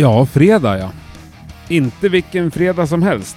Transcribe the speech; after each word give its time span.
Ja, 0.00 0.26
fredag 0.26 0.78
ja. 0.78 0.90
Inte 1.68 2.08
vilken 2.08 2.50
fredag 2.50 2.86
som 2.86 3.02
helst. 3.02 3.36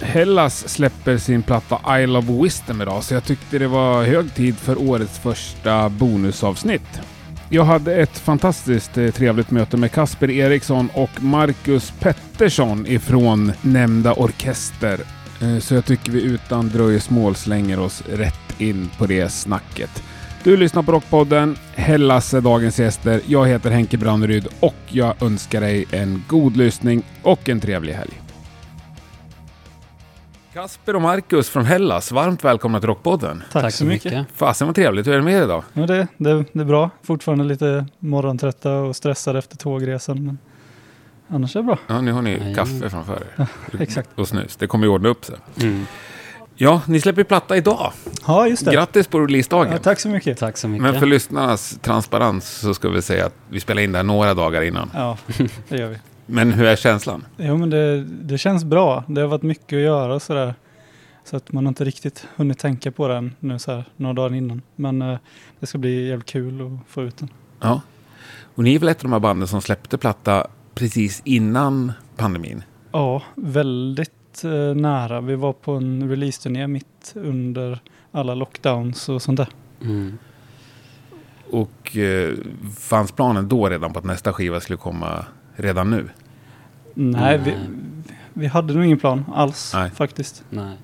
Hellas 0.00 0.68
släpper 0.68 1.18
sin 1.18 1.42
platta 1.42 2.00
Isle 2.02 2.18
of 2.18 2.24
Wisdom 2.24 2.82
idag, 2.82 3.04
så 3.04 3.14
jag 3.14 3.24
tyckte 3.24 3.58
det 3.58 3.66
var 3.66 4.04
hög 4.04 4.34
tid 4.34 4.56
för 4.56 4.80
årets 4.80 5.18
första 5.18 5.88
bonusavsnitt. 5.88 7.00
Jag 7.48 7.64
hade 7.64 7.94
ett 7.94 8.18
fantastiskt 8.18 8.98
eh, 8.98 9.10
trevligt 9.10 9.50
möte 9.50 9.76
med 9.76 9.92
Kasper 9.92 10.30
Eriksson 10.30 10.90
och 10.94 11.22
Marcus 11.22 11.92
Pettersson 12.00 12.86
ifrån 12.86 13.52
nämnda 13.62 14.12
orkester. 14.12 15.00
Eh, 15.42 15.58
så 15.58 15.74
jag 15.74 15.84
tycker 15.84 16.12
vi 16.12 16.22
utan 16.22 16.68
dröjsmål 16.68 17.34
slänger 17.34 17.80
oss 17.80 18.02
rätt 18.08 18.60
in 18.60 18.90
på 18.98 19.06
det 19.06 19.28
snacket. 19.28 20.02
Du 20.46 20.56
lyssnar 20.56 20.82
på 20.82 20.92
Rockpodden. 20.92 21.56
Hellas 21.74 22.34
är 22.34 22.40
dagens 22.40 22.78
gäster. 22.78 23.20
Jag 23.26 23.46
heter 23.46 23.70
Henke 23.70 23.98
Branneryd 23.98 24.48
och 24.60 24.74
jag 24.88 25.22
önskar 25.22 25.60
dig 25.60 25.86
en 25.90 26.24
god 26.28 26.56
lyssning 26.56 27.02
och 27.22 27.48
en 27.48 27.60
trevlig 27.60 27.92
helg. 27.92 28.20
Kasper 30.52 30.96
och 30.96 31.02
Marcus 31.02 31.48
från 31.48 31.64
Hellas, 31.64 32.12
varmt 32.12 32.44
välkomna 32.44 32.80
till 32.80 32.86
Rockpodden. 32.86 33.42
Tack, 33.52 33.74
så 33.74 33.84
mycket. 33.84 34.26
Fasen 34.34 34.66
vad 34.66 34.74
trevligt. 34.74 35.06
Hur 35.06 35.12
är 35.12 35.16
det 35.16 35.24
med 35.24 35.34
er 35.34 35.42
idag? 35.42 35.64
Ja, 35.72 35.86
det, 35.86 36.08
det, 36.16 36.44
det 36.52 36.60
är 36.60 36.64
bra. 36.64 36.90
Fortfarande 37.02 37.44
lite 37.44 37.86
morgontrötta 37.98 38.72
och 38.74 38.96
stressade 38.96 39.38
efter 39.38 39.56
tågresan. 39.56 40.26
Men 40.26 40.38
annars 41.28 41.56
är 41.56 41.60
det 41.60 41.66
bra. 41.66 41.78
Ja, 41.86 42.00
nu 42.00 42.12
har 42.12 42.22
ni 42.22 42.30
Jajamän. 42.30 42.54
kaffe 42.54 42.90
framför 42.90 43.22
er. 43.36 43.46
exakt. 43.80 44.08
Och 44.14 44.28
snus. 44.28 44.56
Det 44.56 44.66
kommer 44.66 44.86
ju 44.86 44.92
ordna 44.92 45.08
upp 45.08 45.24
sig. 45.24 45.36
Mm. 45.62 45.86
Ja, 46.58 46.82
ni 46.86 47.00
släpper 47.00 47.24
platta 47.24 47.56
idag. 47.56 47.92
Ja, 48.26 48.48
just 48.48 48.64
det. 48.64 48.72
Grattis 48.72 49.06
på 49.06 49.20
releasedagen. 49.20 49.72
Ja, 49.72 49.78
tack 49.78 50.00
så 50.00 50.08
mycket. 50.08 50.38
Tack 50.38 50.56
så 50.56 50.68
mycket. 50.68 50.82
Men 50.82 51.00
för 51.00 51.06
lyssnarnas 51.06 51.78
transparens 51.82 52.48
så 52.50 52.74
ska 52.74 52.88
vi 52.88 53.02
säga 53.02 53.26
att 53.26 53.34
vi 53.48 53.60
spelar 53.60 53.82
in 53.82 53.92
det 53.92 53.98
här 53.98 54.04
några 54.04 54.34
dagar 54.34 54.62
innan. 54.62 54.90
Ja, 54.94 55.18
det 55.68 55.78
gör 55.78 55.88
vi. 55.88 55.96
Men 56.26 56.52
hur 56.52 56.66
är 56.66 56.76
känslan? 56.76 57.24
Jo, 57.36 57.56
men 57.56 57.70
det, 57.70 58.04
det 58.04 58.38
känns 58.38 58.64
bra. 58.64 59.04
Det 59.06 59.20
har 59.20 59.28
varit 59.28 59.42
mycket 59.42 59.76
att 59.76 59.82
göra 59.82 60.14
och 60.14 60.22
sådär. 60.22 60.54
Så 61.24 61.36
att 61.36 61.52
man 61.52 61.66
har 61.66 61.68
inte 61.68 61.84
riktigt 61.84 62.26
hunnit 62.36 62.58
tänka 62.58 62.92
på 62.92 63.08
den 63.08 63.34
nu 63.40 63.58
så 63.58 63.72
här 63.72 63.84
några 63.96 64.14
dagar 64.14 64.36
innan. 64.36 64.62
Men 64.76 65.02
eh, 65.02 65.18
det 65.60 65.66
ska 65.66 65.78
bli 65.78 66.08
jävligt 66.08 66.28
kul 66.28 66.60
att 66.60 66.92
få 66.92 67.02
ut 67.02 67.16
den. 67.16 67.28
Ja. 67.60 67.80
Och 68.54 68.64
ni 68.64 68.74
är 68.74 68.78
väl 68.78 68.88
ett 68.88 68.98
av 68.98 69.02
de 69.02 69.12
här 69.12 69.20
banden 69.20 69.48
som 69.48 69.60
släppte 69.62 69.98
platta 69.98 70.46
precis 70.74 71.22
innan 71.24 71.92
pandemin? 72.16 72.62
Ja, 72.92 73.22
väldigt 73.34 74.15
eh, 74.44 74.74
nära. 74.74 75.20
Vi 75.20 75.34
var 75.34 75.52
på 75.52 75.72
en 75.72 76.08
releaseturné 76.08 76.66
mitt 76.66 77.12
under 77.14 77.78
alla 78.12 78.34
lockdowns 78.34 79.08
och 79.08 79.22
sånt 79.22 79.36
där. 79.36 79.48
Mm. 79.82 80.18
Och 81.50 81.96
eh, 81.96 82.34
fanns 82.78 83.12
planen 83.12 83.48
då 83.48 83.68
redan 83.68 83.92
på 83.92 83.98
att 83.98 84.04
nästa 84.04 84.32
skiva 84.32 84.60
skulle 84.60 84.76
komma 84.76 85.24
redan 85.56 85.90
nu? 85.90 86.08
Nej, 86.94 87.38
vi, 87.38 87.50
Nej. 87.50 87.60
vi 88.32 88.46
hade 88.46 88.74
nog 88.74 88.84
ingen 88.84 88.98
plan 88.98 89.24
alls 89.34 89.72
Nej. 89.74 89.90
faktiskt. 89.90 90.44
Nej. 90.50 90.76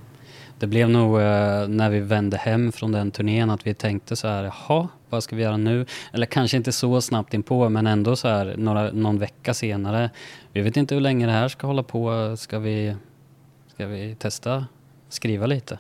Det 0.58 0.66
blev 0.66 0.90
nog 0.90 1.20
eh, 1.20 1.68
när 1.68 1.90
vi 1.90 2.00
vände 2.00 2.36
hem 2.36 2.72
från 2.72 2.92
den 2.92 3.10
turnén 3.10 3.50
att 3.50 3.66
vi 3.66 3.74
tänkte 3.74 4.16
så 4.16 4.28
här, 4.28 4.44
jaha, 4.44 4.88
vad 5.10 5.22
ska 5.22 5.36
vi 5.36 5.42
göra 5.42 5.56
nu? 5.56 5.86
Eller 6.12 6.26
kanske 6.26 6.56
inte 6.56 6.72
så 6.72 7.00
snabbt 7.00 7.34
inpå, 7.34 7.68
men 7.68 7.86
ändå 7.86 8.16
så 8.16 8.28
här 8.28 8.54
några, 8.58 8.90
någon 8.92 9.18
vecka 9.18 9.54
senare. 9.54 10.10
Vi 10.52 10.60
vet 10.60 10.76
inte 10.76 10.94
hur 10.94 11.00
länge 11.00 11.26
det 11.26 11.32
här 11.32 11.48
ska 11.48 11.66
hålla 11.66 11.82
på. 11.82 12.34
Ska 12.36 12.58
vi, 12.58 12.96
ska 13.74 13.86
vi 13.86 14.14
testa 14.14 14.66
skriva 15.08 15.46
lite? 15.46 15.78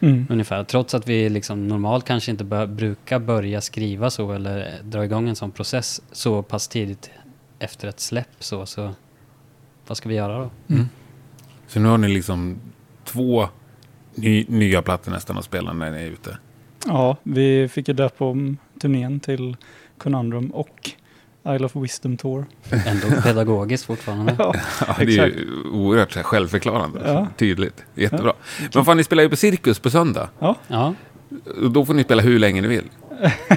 Mm. 0.00 0.26
Ungefär. 0.30 0.64
Trots 0.64 0.94
att 0.94 1.08
vi 1.08 1.28
liksom 1.28 1.68
normalt 1.68 2.04
kanske 2.04 2.30
inte 2.30 2.44
bör, 2.44 2.66
brukar 2.66 3.18
börja 3.18 3.60
skriva 3.60 4.10
så 4.10 4.32
eller 4.32 4.82
dra 4.82 5.04
igång 5.04 5.28
en 5.28 5.36
sån 5.36 5.50
process 5.50 6.02
så 6.12 6.42
pass 6.42 6.68
tidigt 6.68 7.10
efter 7.58 7.88
ett 7.88 8.00
släpp 8.00 8.36
så, 8.38 8.66
så 8.66 8.90
vad 9.86 9.96
ska 9.96 10.08
vi 10.08 10.14
göra 10.14 10.38
då? 10.38 10.50
Så 11.66 11.80
nu 11.80 11.88
har 11.88 11.98
ni 11.98 12.08
liksom 12.08 12.58
två 13.04 13.48
ny, 14.14 14.44
nya 14.48 14.82
plattor 14.82 15.12
nästan 15.12 15.38
att 15.38 15.44
spela 15.44 15.72
när 15.72 15.90
ni 15.90 15.98
är 15.98 16.10
ute. 16.10 16.38
Ja, 16.86 17.16
vi 17.22 17.68
fick 17.68 17.88
ju 17.88 17.94
döpa 17.94 18.24
om 18.24 18.56
turnén 18.80 19.20
till 19.20 19.56
Conundrum 19.98 20.50
och 20.50 20.90
Isle 21.48 21.66
of 21.66 21.76
Wisdom 21.76 22.16
Tour. 22.16 22.44
Ändå 22.86 23.22
pedagogiskt 23.22 23.84
fortfarande. 23.84 24.34
Ja, 24.38 24.54
Ja, 24.86 24.94
det 24.98 25.02
är 25.18 25.26
ju 25.26 25.46
oerhört 25.72 26.12
självförklarande. 26.22 27.00
Ja. 27.06 27.26
Tydligt. 27.36 27.82
Jättebra. 27.94 28.32
Men 28.74 28.84
fan, 28.84 28.96
ni 28.96 29.04
spelar 29.04 29.22
ju 29.22 29.28
på 29.28 29.36
Cirkus 29.36 29.78
på 29.78 29.90
söndag. 29.90 30.28
ja, 30.38 30.56
Ja, 30.68 30.94
Då 31.70 31.84
får 31.84 31.94
ni 31.94 32.04
spela 32.04 32.22
hur 32.22 32.38
länge 32.38 32.60
ni 32.60 32.68
vill. 32.68 32.84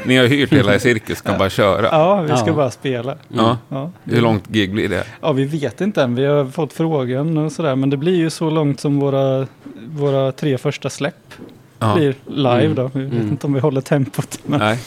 Ni 0.05 0.17
har 0.17 0.25
hyrt 0.25 0.53
hela 0.53 0.79
Cirkus, 0.79 1.21
kan 1.21 1.37
bara 1.37 1.49
köra. 1.49 1.85
ja 1.91 2.21
vi 2.21 2.37
ska 2.37 2.47
Ja. 2.47 2.53
bara 2.53 2.71
spela. 2.71 3.15
Ja. 3.27 3.57
Ja. 3.69 3.91
Hur 4.03 4.21
långt 4.21 4.47
gig 4.47 4.71
blir 4.73 4.89
det? 4.89 5.03
ja, 5.21 5.31
vi 5.31 5.45
vet 5.45 5.81
inte 5.81 6.03
än. 6.03 6.15
Vi 6.15 6.25
har 6.25 6.45
fått 6.45 6.73
frågan 6.73 7.37
och 7.37 7.51
sådär. 7.51 7.75
Men 7.75 7.89
det 7.89 7.97
blir 7.97 8.15
ju 8.15 8.29
så 8.29 8.49
långt 8.49 8.79
som 8.79 8.99
våra, 8.99 9.47
våra 9.87 10.31
tre 10.31 10.57
första 10.57 10.89
släpp 10.89 11.33
Ja. 11.79 11.95
blir 11.95 12.15
live 12.27 12.63
Mm. 12.65 12.75
då. 12.75 12.91
Vi 12.93 13.03
vet 13.03 13.13
Mm. 13.13 13.27
inte 13.27 13.47
om 13.47 13.53
vi 13.53 13.59
håller 13.59 13.81
tempot. 13.81 14.39
Men 14.45 14.59
Nej. 14.59 14.79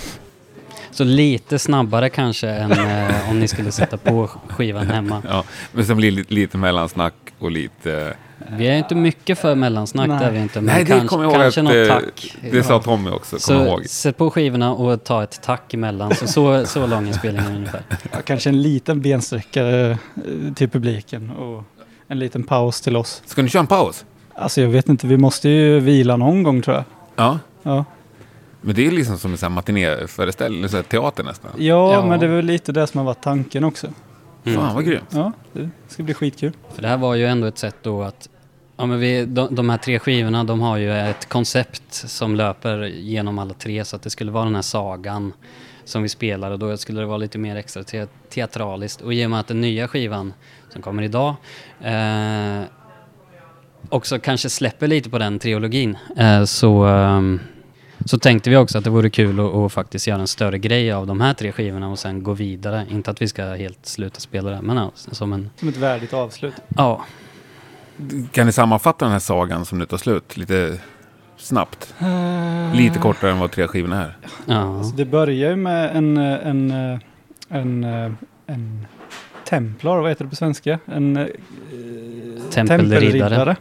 Så 0.99 1.05
lite 1.05 1.59
snabbare 1.59 2.09
kanske 2.09 2.49
än 2.49 2.73
eh, 2.73 3.31
om 3.31 3.41
ni 3.41 3.49
skulle 3.49 3.73
sätta 3.73 3.97
på 3.97 4.27
skivan 4.49 4.87
hemma. 4.87 5.23
Ja. 5.29 5.45
Men 5.73 5.87
sen 5.87 5.97
blir 5.97 6.11
det 6.11 6.17
lite, 6.17 6.35
lite 6.35 6.59
mellansnack 6.59 7.15
och 7.39 7.51
lite... 7.51 8.15
Vi 8.49 8.67
är 8.67 8.79
inte 8.79 8.95
mycket 8.95 9.39
för 9.39 9.55
mellansnack, 9.55 10.09
Nej. 10.09 10.19
det 10.19 10.25
är 10.25 10.31
vi 10.31 10.39
inte. 10.39 10.61
Men 10.61 10.75
Nej, 10.75 10.85
det 10.85 10.91
kanske, 10.91 11.09
kommer 11.09 11.25
jag 11.25 11.33
ihåg 11.33 11.43
kanske 11.43 11.61
att... 11.61 11.65
något 11.65 11.75
eh, 11.75 11.95
tack. 11.95 12.37
Det 12.51 12.63
sa 12.63 12.83
Tommy 12.83 13.11
också, 13.11 13.39
Så 13.39 13.55
ihåg. 13.55 13.87
sätt 13.87 14.17
på 14.17 14.31
skivorna 14.31 14.73
och 14.73 15.05
ta 15.05 15.23
ett 15.23 15.41
tack 15.43 15.75
emellan. 15.75 16.15
Så, 16.15 16.27
så, 16.27 16.67
så 16.67 16.87
lång 16.87 17.09
är 17.09 17.13
spelningen 17.13 17.57
ungefär. 17.57 17.83
ja, 18.13 18.19
kanske 18.25 18.49
en 18.49 18.63
liten 18.63 19.03
bensträckare 19.03 19.91
eh, 19.91 20.55
till 20.55 20.69
publiken 20.69 21.31
och 21.31 21.65
en 22.09 22.19
liten 22.19 22.43
paus 22.43 22.81
till 22.81 22.97
oss. 22.97 23.23
Ska 23.27 23.43
ni 23.43 23.49
köra 23.49 23.61
en 23.61 23.67
paus? 23.67 24.05
Alltså 24.35 24.61
jag 24.61 24.69
vet 24.69 24.89
inte, 24.89 25.07
vi 25.07 25.17
måste 25.17 25.49
ju 25.49 25.81
vila 25.81 26.17
någon 26.17 26.43
gång 26.43 26.63
tror 26.63 26.77
jag. 26.77 26.85
Ja. 27.17 27.39
Ja, 27.63 27.85
Men 28.61 28.75
det 28.75 28.87
är 28.87 28.91
liksom 28.91 29.19
som 29.19 29.37
en 29.43 29.53
matinéföreställning, 29.53 30.69
så 30.69 30.83
teater 30.83 31.25
nästan. 31.25 31.51
ja, 31.57 31.93
Ja. 31.93 32.07
men 32.07 32.21
det 32.21 32.27
är 32.27 32.31
väl 32.31 32.45
lite 32.45 32.73
det 32.73 32.87
som 32.87 32.99
har 32.99 33.05
varit 33.05 33.23
tanken 33.23 33.65
också. 33.65 33.87
Mm. 34.45 34.61
Fan 34.61 34.75
vad 34.75 34.85
grymt. 34.85 35.09
Ja, 35.11 35.33
det 35.53 35.71
ska 35.89 36.03
bli 36.03 36.15
skitkul. 36.15 36.53
För 36.75 36.83
det 36.83 36.89
här 36.89 36.97
var 36.97 37.15
ju 37.15 37.27
ändå 37.27 37.47
ett 37.47 37.59
sätt 37.59 37.77
då 37.83 38.03
att 38.03 38.29
Ja, 38.81 38.87
men 38.87 38.99
vi, 39.01 39.25
de, 39.25 39.55
de 39.55 39.71
här 39.71 39.79
tre 39.79 39.99
skivorna 39.99 40.45
de 40.45 40.61
har 40.61 40.77
ju 40.77 40.93
ett 40.99 41.29
koncept 41.29 41.95
som 41.95 42.37
löper 42.37 42.85
genom 42.87 43.39
alla 43.39 43.55
tre 43.55 43.85
så 43.85 43.97
att 43.97 44.03
det 44.03 44.11
skulle 44.11 44.31
vara 44.31 44.45
den 44.45 44.55
här 44.55 44.63
sagan 44.63 45.33
som 45.85 46.03
vi 46.03 46.09
spelar 46.09 46.51
och 46.51 46.59
då 46.59 46.77
skulle 46.77 47.01
det 47.01 47.07
vara 47.07 47.17
lite 47.19 47.39
mer 47.39 47.57
extra 47.57 47.83
te, 47.85 48.07
teatraliskt 48.31 49.01
och 49.01 49.15
i 49.15 49.27
och 49.27 49.31
med 49.31 49.41
att 49.41 49.47
den 49.47 49.61
nya 49.61 49.89
skivan 49.89 50.33
som 50.73 50.83
kommer 50.83 51.03
idag 51.03 51.35
eh, 51.81 52.63
också 53.89 54.19
kanske 54.19 54.51
släpper 54.51 54.87
lite 54.87 55.11
på 55.11 55.19
den 55.19 55.39
triologin 55.39 55.99
eh, 56.17 56.45
så, 56.45 56.85
ehm, 56.85 57.41
så 58.05 58.19
tänkte 58.19 58.51
vi 58.51 58.57
också 58.57 58.79
att 58.79 58.85
det 58.85 58.91
vore 58.91 59.11
kul 59.11 59.41
att, 59.41 59.55
att 59.55 59.73
faktiskt 59.73 60.07
göra 60.07 60.21
en 60.21 60.27
större 60.27 60.59
grej 60.59 60.93
av 60.93 61.07
de 61.07 61.21
här 61.21 61.35
tre 61.35 61.53
skivorna 61.53 61.89
och 61.89 61.99
sen 61.99 62.23
gå 62.23 62.33
vidare. 62.33 62.87
Inte 62.91 63.11
att 63.11 63.23
vi 63.23 63.29
ska 63.29 63.45
helt 63.45 63.87
sluta 63.87 64.21
spela 64.21 64.51
det 64.51 64.63
men 64.63 64.91
som 64.97 65.33
en, 65.33 65.51
Som 65.57 65.69
ett 65.69 65.77
värdigt 65.77 66.13
avslut. 66.13 66.55
ja, 66.77 67.05
Kan 68.33 68.47
ni 68.47 68.53
sammanfatta 68.53 69.05
den 69.05 69.13
här 69.13 69.19
sagan 69.19 69.65
som 69.65 69.79
nu 69.79 69.87
tar 69.87 69.97
slut 69.97 70.37
lite 70.37 70.79
snabbt? 71.37 71.95
Lite 72.75 72.99
kortare 72.99 73.31
än 73.31 73.39
vad 73.39 73.51
tre 73.51 73.69
skivorna 73.69 74.05
är. 74.05 74.17
ja. 74.47 74.79
Alltså 74.79 74.97
det 74.97 75.05
börjar 75.05 75.51
ju 75.51 75.57
med 75.57 75.97
en, 75.97 76.17
en, 76.17 76.71
en, 77.49 77.85
eh, 77.85 78.13
en 78.47 78.87
templar, 79.45 79.99
vad 80.01 80.09
heter 80.11 80.25
det 80.25 80.31
på 80.31 80.37
svenska? 80.37 80.79
En 80.85 81.17
eh, 81.17 81.27
Tempelriddare. 82.51 83.57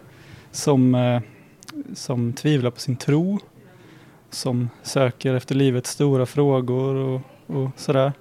som, 0.51 0.95
eh, 0.95 1.21
som 1.95 2.33
tvivlar 2.33 2.71
på 2.71 2.79
sin 2.79 2.95
tro. 2.95 3.39
Som 4.29 4.69
söker 4.83 5.33
efter 5.33 5.55
livets 5.55 5.89
stora 5.89 6.25
frågor 6.25 6.95
och, 6.95 7.21
och 7.47 7.69
sådär. 7.75 8.13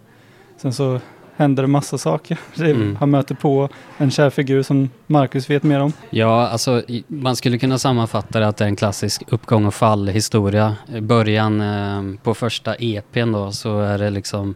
Sen 0.56 0.72
så 0.72 1.00
händer 1.36 1.62
det 1.62 1.66
massa 1.66 1.98
saker. 1.98 2.38
Mm. 2.58 2.96
Han 2.96 3.10
möter 3.10 3.34
på 3.34 3.69
en 3.98 4.10
kär 4.10 4.30
figur 4.30 4.62
som 4.62 4.90
Marcus 5.06 5.50
vet 5.50 5.62
mer 5.62 5.80
om. 5.80 5.92
Ja, 6.10 6.48
alltså 6.48 6.82
man 7.06 7.36
skulle 7.36 7.58
kunna 7.58 7.78
sammanfatta 7.78 8.40
det 8.40 8.48
att 8.48 8.56
det 8.56 8.64
är 8.64 8.69
en 8.69 8.76
klassisk 8.76 9.22
uppgång 9.28 9.66
och 9.66 9.75
fall 9.75 10.08
historia. 10.08 10.76
I 10.94 11.00
början 11.00 11.60
eh, 11.60 12.20
på 12.22 12.34
första 12.34 12.75
EPn 12.75 13.32
då 13.32 13.52
så 13.52 13.80
är 13.80 13.98
det 13.98 14.10
liksom 14.10 14.54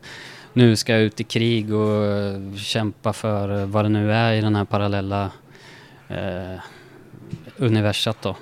nu 0.52 0.76
ska 0.76 0.92
jag 0.92 1.02
ut 1.02 1.20
i 1.20 1.24
krig 1.24 1.74
och 1.74 2.04
eh, 2.04 2.54
kämpa 2.56 3.12
för 3.12 3.64
vad 3.64 3.84
det 3.84 3.88
nu 3.88 4.12
är 4.12 4.32
i 4.32 4.40
den 4.40 4.56
här 4.56 4.64
parallella 4.64 5.30
eh, 6.08 6.60
universat 7.56 8.16
då. 8.22 8.36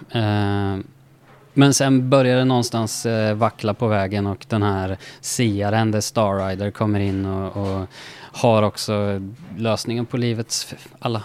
Men 1.58 1.75
sen 1.75 2.10
börjar 2.10 2.37
det 2.37 2.44
någonstans 2.44 3.06
eh, 3.06 3.34
vackla 3.34 3.75
på 3.75 3.88
vägen 3.88 4.26
och 4.26 4.46
den 4.49 4.62
här 4.62 4.96
siaren, 5.20 5.93
The 5.93 6.02
Star 6.02 6.49
Rider, 6.49 6.70
kommer 6.70 7.00
in 7.00 7.26
och, 7.26 7.56
och 7.56 7.87
har 8.32 8.62
också 8.62 9.22
lösningen 9.56 10.06
på 10.06 10.16
livets 10.16 10.75
alla 10.99 11.22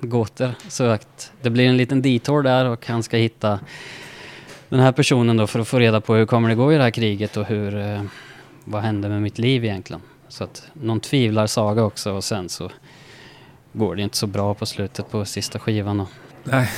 gåtor. 0.00 0.54
Så 0.68 0.84
att 0.84 1.32
det 1.42 1.50
blir 1.50 1.68
en 1.68 1.76
liten 1.76 2.02
detour 2.02 2.42
där 2.42 2.64
och 2.64 2.86
han 2.86 3.02
ska 3.02 3.16
hitta 3.16 3.60
den 4.68 4.80
här 4.80 4.92
personen 4.92 5.36
då 5.36 5.46
för 5.46 5.60
att 5.60 5.68
få 5.68 5.78
reda 5.78 6.00
på 6.00 6.14
hur 6.14 6.26
kommer 6.26 6.48
det 6.48 6.54
gå 6.54 6.72
i 6.72 6.76
det 6.76 6.82
här 6.82 6.90
kriget 6.90 7.36
och 7.36 7.46
hur, 7.46 7.76
eh, 7.76 8.02
vad 8.64 8.82
hände 8.82 9.08
med 9.08 9.22
mitt 9.22 9.38
liv 9.38 9.64
egentligen. 9.64 10.02
Så 10.28 10.44
att 10.44 10.62
någon 10.72 11.00
tvivlar-saga 11.00 11.82
också 11.82 12.12
och 12.12 12.24
sen 12.24 12.48
så 12.48 12.70
går 13.72 13.96
det 13.96 14.02
inte 14.02 14.16
så 14.16 14.26
bra 14.26 14.54
på 14.54 14.66
slutet 14.66 15.10
på 15.10 15.24
sista 15.24 15.58
skivan. 15.58 16.00
Och, 16.00 16.08
Nej. 16.44 16.70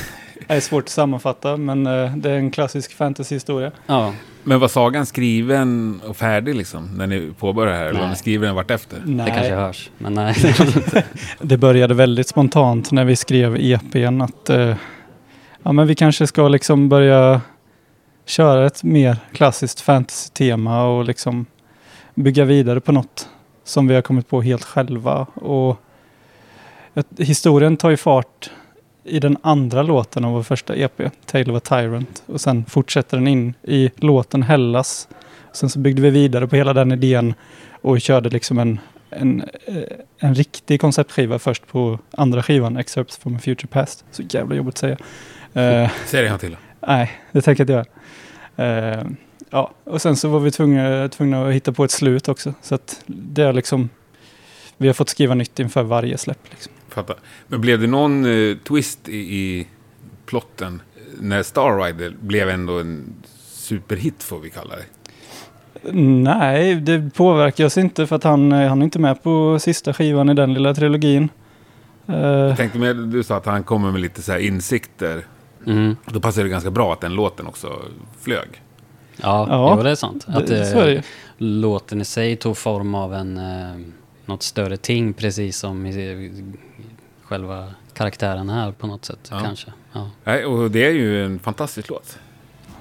Det 0.46 0.54
är 0.54 0.60
svårt 0.60 0.84
att 0.84 0.88
sammanfatta 0.90 1.56
men 1.56 1.86
eh, 1.86 2.16
det 2.16 2.30
är 2.30 2.34
en 2.34 2.50
klassisk 2.50 2.92
fantasyhistoria. 2.96 3.72
ja, 3.86 4.12
Men 4.44 4.60
var 4.60 4.68
sagan 4.68 5.06
skriven 5.06 6.00
och 6.08 6.16
färdig 6.16 6.54
liksom? 6.54 6.98
När 6.98 7.06
ni 7.06 7.32
påbörjar 7.38 7.74
här? 7.74 7.84
Eller 7.84 7.92
var 7.92 8.00
Nej. 8.00 8.10
ni 8.10 8.16
skriver 8.16 8.46
den 8.46 8.56
vartefter? 8.56 8.96
det 9.04 9.24
kanske 9.26 9.40
Nej, 9.40 9.50
hörs. 9.50 9.90
Men 9.98 10.14
nej. 10.14 10.34
det 11.40 11.56
började 11.56 11.94
väldigt 11.94 12.28
spontant 12.28 12.92
när 12.92 13.04
vi 13.04 13.16
skrev 13.16 13.56
EPn 13.60 14.20
att 14.20 14.50
eh, 14.50 14.74
ja, 15.62 15.72
men 15.72 15.86
vi 15.86 15.94
kanske 15.94 16.26
ska 16.26 16.48
liksom 16.48 16.88
börja 16.88 17.40
köra 18.26 18.66
ett 18.66 18.82
mer 18.82 19.16
klassiskt 19.32 19.80
fantasy-tema 19.80 20.84
och 20.84 21.04
liksom 21.04 21.46
bygga 22.14 22.44
vidare 22.44 22.80
på 22.80 22.92
något 22.92 23.28
som 23.64 23.88
vi 23.88 23.94
har 23.94 24.02
kommit 24.02 24.28
på 24.28 24.42
helt 24.42 24.64
själva. 24.64 25.26
Och 25.34 25.76
historien 27.18 27.76
tar 27.76 27.90
ju 27.90 27.96
fart 27.96 28.50
i 29.06 29.20
den 29.20 29.36
andra 29.42 29.82
låten 29.82 30.24
av 30.24 30.32
vår 30.32 30.42
första 30.42 30.76
EP, 30.76 31.02
Tale 31.26 31.52
of 31.52 31.56
a 31.56 31.60
Tyrant. 31.60 32.22
Och 32.26 32.40
sen 32.40 32.64
fortsätter 32.64 33.16
den 33.16 33.28
in 33.28 33.54
i 33.62 33.90
låten 33.96 34.42
Hellas. 34.42 35.08
Sen 35.52 35.70
så 35.70 35.78
byggde 35.78 36.02
vi 36.02 36.10
vidare 36.10 36.46
på 36.46 36.56
hela 36.56 36.72
den 36.72 36.92
idén 36.92 37.34
och 37.82 38.00
körde 38.00 38.28
liksom 38.28 38.58
en, 38.58 38.80
en, 39.10 39.40
eh, 39.66 39.82
en 40.18 40.34
riktig 40.34 40.80
konceptskiva 40.80 41.38
först 41.38 41.66
på 41.66 41.98
andra 42.10 42.42
skivan, 42.42 42.76
Excerpts 42.76 43.16
from 43.16 43.36
a 43.36 43.38
Future 43.38 43.68
Past. 43.68 44.04
Så 44.10 44.22
jävla 44.22 44.54
jobbigt 44.54 44.74
att 44.74 44.78
säga. 44.78 44.96
Eh, 45.54 45.90
Säg 46.06 46.22
det 46.22 46.28
en 46.28 46.38
till. 46.38 46.56
Nej, 46.86 47.10
det 47.32 47.42
tänker 47.42 47.60
jag 47.60 47.82
inte 47.82 47.90
göra. 48.56 48.98
Eh, 48.98 49.06
ja, 49.50 49.70
och 49.84 50.02
sen 50.02 50.16
så 50.16 50.28
var 50.28 50.40
vi 50.40 50.50
tvungna, 50.50 51.08
tvungna 51.08 51.46
att 51.46 51.54
hitta 51.54 51.72
på 51.72 51.84
ett 51.84 51.90
slut 51.90 52.28
också. 52.28 52.54
Så 52.62 52.74
att 52.74 53.02
det 53.06 53.42
är 53.42 53.52
liksom, 53.52 53.88
vi 54.76 54.86
har 54.86 54.94
fått 54.94 55.08
skriva 55.08 55.34
nytt 55.34 55.58
inför 55.58 55.82
varje 55.82 56.18
släpp. 56.18 56.38
Liksom. 56.50 56.72
Fattar. 56.88 57.16
Men 57.48 57.60
blev 57.60 57.80
det 57.80 57.86
någon 57.86 58.24
eh, 58.24 58.56
twist 58.56 59.08
i, 59.08 59.16
i 59.16 59.66
plotten 60.26 60.82
när 61.20 61.42
Star 61.42 61.84
Rider 61.84 62.14
blev 62.20 62.48
ändå 62.48 62.78
en 62.80 63.14
superhit 63.44 64.22
får 64.22 64.38
vi 64.38 64.50
kalla 64.50 64.74
det? 64.76 64.84
Nej, 66.22 66.74
det 66.74 67.10
påverkar 67.14 67.64
oss 67.64 67.78
inte 67.78 68.06
för 68.06 68.16
att 68.16 68.24
han, 68.24 68.52
eh, 68.52 68.68
han 68.68 68.80
är 68.80 68.84
inte 68.84 68.98
med 68.98 69.22
på 69.22 69.58
sista 69.58 69.92
skivan 69.94 70.28
i 70.28 70.34
den 70.34 70.54
lilla 70.54 70.74
trilogin. 70.74 71.28
Eh, 72.06 72.16
Jag 72.20 72.56
tänkte 72.56 72.78
med, 72.78 72.96
du 72.96 73.22
sa 73.22 73.36
att 73.36 73.46
han 73.46 73.64
kommer 73.64 73.92
med 73.92 74.00
lite 74.00 74.22
så 74.22 74.32
här 74.32 74.38
insikter. 74.38 75.24
Mm. 75.66 75.96
Då 76.04 76.20
passar 76.20 76.42
det 76.42 76.48
ganska 76.48 76.70
bra 76.70 76.92
att 76.92 77.00
den 77.00 77.14
låten 77.14 77.46
också 77.46 77.82
flög. 78.20 78.48
Ja, 79.16 79.46
Ja, 79.76 79.82
det 79.82 79.90
är 79.90 79.94
sant. 79.94 80.24
Att 80.28 80.46
det, 80.46 80.60
eh, 80.60 80.72
så 80.72 80.78
är 80.78 80.86
det 80.86 80.92
ju. 80.92 81.02
låten 81.38 82.00
i 82.00 82.04
sig 82.04 82.36
tog 82.36 82.56
form 82.56 82.94
av 82.94 83.14
en, 83.14 83.36
eh, 83.38 83.76
något 84.26 84.42
större 84.42 84.76
ting 84.76 85.12
precis 85.12 85.58
som 85.58 85.86
i, 85.86 86.44
själva 87.22 87.74
karaktären 87.94 88.48
här 88.48 88.72
på 88.72 88.86
något 88.86 89.04
sätt 89.04 89.28
Ja. 89.30 89.40
kanske. 89.40 89.72
Ja. 89.92 90.10
Nej, 90.24 90.44
och 90.44 90.70
det 90.70 90.86
är 90.86 90.90
ju 90.90 91.24
en 91.24 91.38
fantastisk 91.38 91.88
låt. 91.88 92.18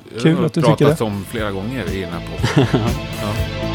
Kul 0.09 0.23
Det 0.23 0.39
har 0.39 0.45
att 0.45 0.53
du 0.53 0.61
tycker 0.61 0.75
pratats 0.75 1.01
om 1.01 1.25
flera 1.25 1.51
gånger 1.51 1.93
i 1.93 2.01
den 2.01 2.11
här 2.11 2.27
podden. 2.27 2.67
ja. 3.21 3.74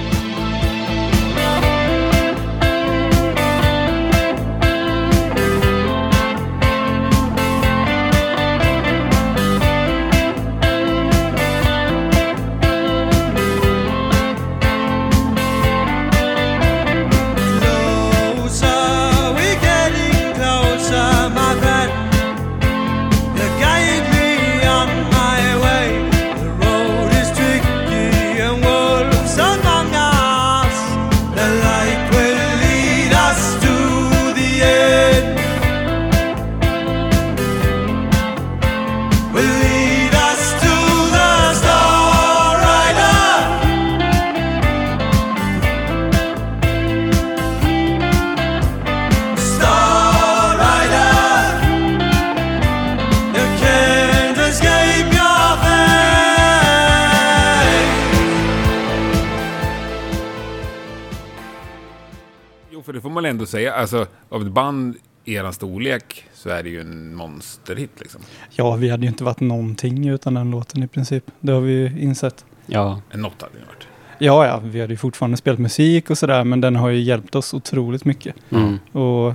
Säga. 63.50 63.73
Alltså, 63.73 64.06
av 64.29 64.43
ett 64.43 64.52
band 64.52 64.97
i 65.25 65.35
eran 65.35 65.52
storlek 65.52 66.25
så 66.35 66.49
är 66.49 66.62
det 66.62 66.69
ju 66.69 66.81
en 66.81 67.14
monsterhit 67.14 68.00
liksom. 68.00 68.20
Ja, 68.50 68.75
vi 68.75 68.91
hade 68.91 69.02
ju 69.02 69.08
inte 69.08 69.25
varit 69.25 69.41
någonting 69.41 70.08
utan 70.08 70.35
den 70.35 70.50
låten 70.50 70.82
i 70.82 70.88
princip. 70.88 71.25
Det 71.41 71.52
har 71.52 71.61
vi 71.61 71.73
ju 71.73 72.00
insett. 72.00 72.44
ja, 72.67 73.00
En 73.11 73.20
något 73.20 73.43
hade 73.43 73.55
det 73.55 73.67
varit. 73.67 73.87
Ja, 74.19 74.47
ja, 74.47 74.61
vi 74.64 74.81
hade 74.81 74.93
ju 74.93 74.97
fortfarande 74.97 75.37
spelat 75.37 75.58
musik 75.58 76.11
och 76.11 76.19
sådär, 76.19 76.44
men 76.44 76.61
den 76.61 76.76
har 76.76 76.88
ju 76.88 77.00
hjälpt 77.00 77.35
oss 77.35 77.55
otroligt 77.55 78.05
mycket. 78.05 78.37
mm. 78.50 78.79
och 78.93 79.35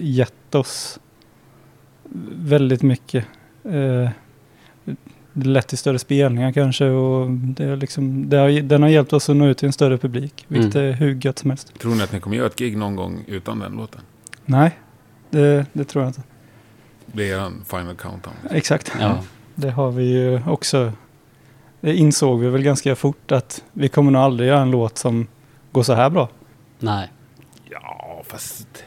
gett 0.00 0.54
oss 0.54 1.00
väldigt 2.32 2.82
mycket. 2.82 3.26
Eh, 3.64 4.10
det 5.34 5.48
lett 5.48 5.66
till 5.68 5.78
större 5.78 5.98
spelningar 5.98 6.52
kanske 6.52 6.84
och 6.86 7.30
det 7.30 7.64
är 7.64 7.76
liksom, 7.76 8.28
det 8.28 8.36
har, 8.36 8.60
den 8.62 8.82
har 8.82 8.88
hjälpt 8.88 9.12
oss 9.12 9.30
att 9.30 9.36
nå 9.36 9.46
ut 9.46 9.58
till 9.58 9.66
en 9.66 9.72
större 9.72 9.98
publik, 9.98 10.44
vilket 10.48 10.74
Mm. 10.74 10.88
är 10.88 10.92
hur 10.92 11.14
gött 11.26 11.38
som 11.38 11.50
helst. 11.50 11.78
Tror 11.78 11.94
ni 11.94 12.02
att 12.02 12.12
ni 12.12 12.20
kommer 12.20 12.36
göra 12.36 12.46
ett 12.46 12.56
gig 12.58 12.76
någon 12.76 12.96
gång 12.96 13.24
utan 13.26 13.58
den 13.58 13.72
låten? 13.72 14.00
Nej, 14.44 14.78
det, 15.30 15.66
det 15.72 15.84
tror 15.84 16.04
jag 16.04 16.08
inte. 16.10 16.22
Det 17.06 17.30
är 17.30 17.34
eran 17.36 17.64
final 17.66 17.94
countdown. 17.96 18.34
Exakt. 18.50 18.92
ja. 19.00 19.18
Det 19.54 19.70
har 19.70 19.90
vi 19.90 20.04
ju 20.04 20.40
också. 20.46 20.92
Det 21.80 21.94
insåg 21.96 22.40
vi 22.40 22.48
väl 22.48 22.62
ganska 22.62 22.96
fort 22.96 23.32
att 23.32 23.62
vi 23.72 23.88
kommer 23.88 24.10
nog 24.10 24.22
aldrig 24.22 24.48
göra 24.48 24.60
en 24.62 24.70
låt 24.70 24.98
som 24.98 25.26
går 25.72 25.82
så 25.82 25.92
här 25.94 26.10
bra. 26.10 26.28
Nej. 26.78 27.08
Ja, 27.70 28.22
fast... 28.26 28.83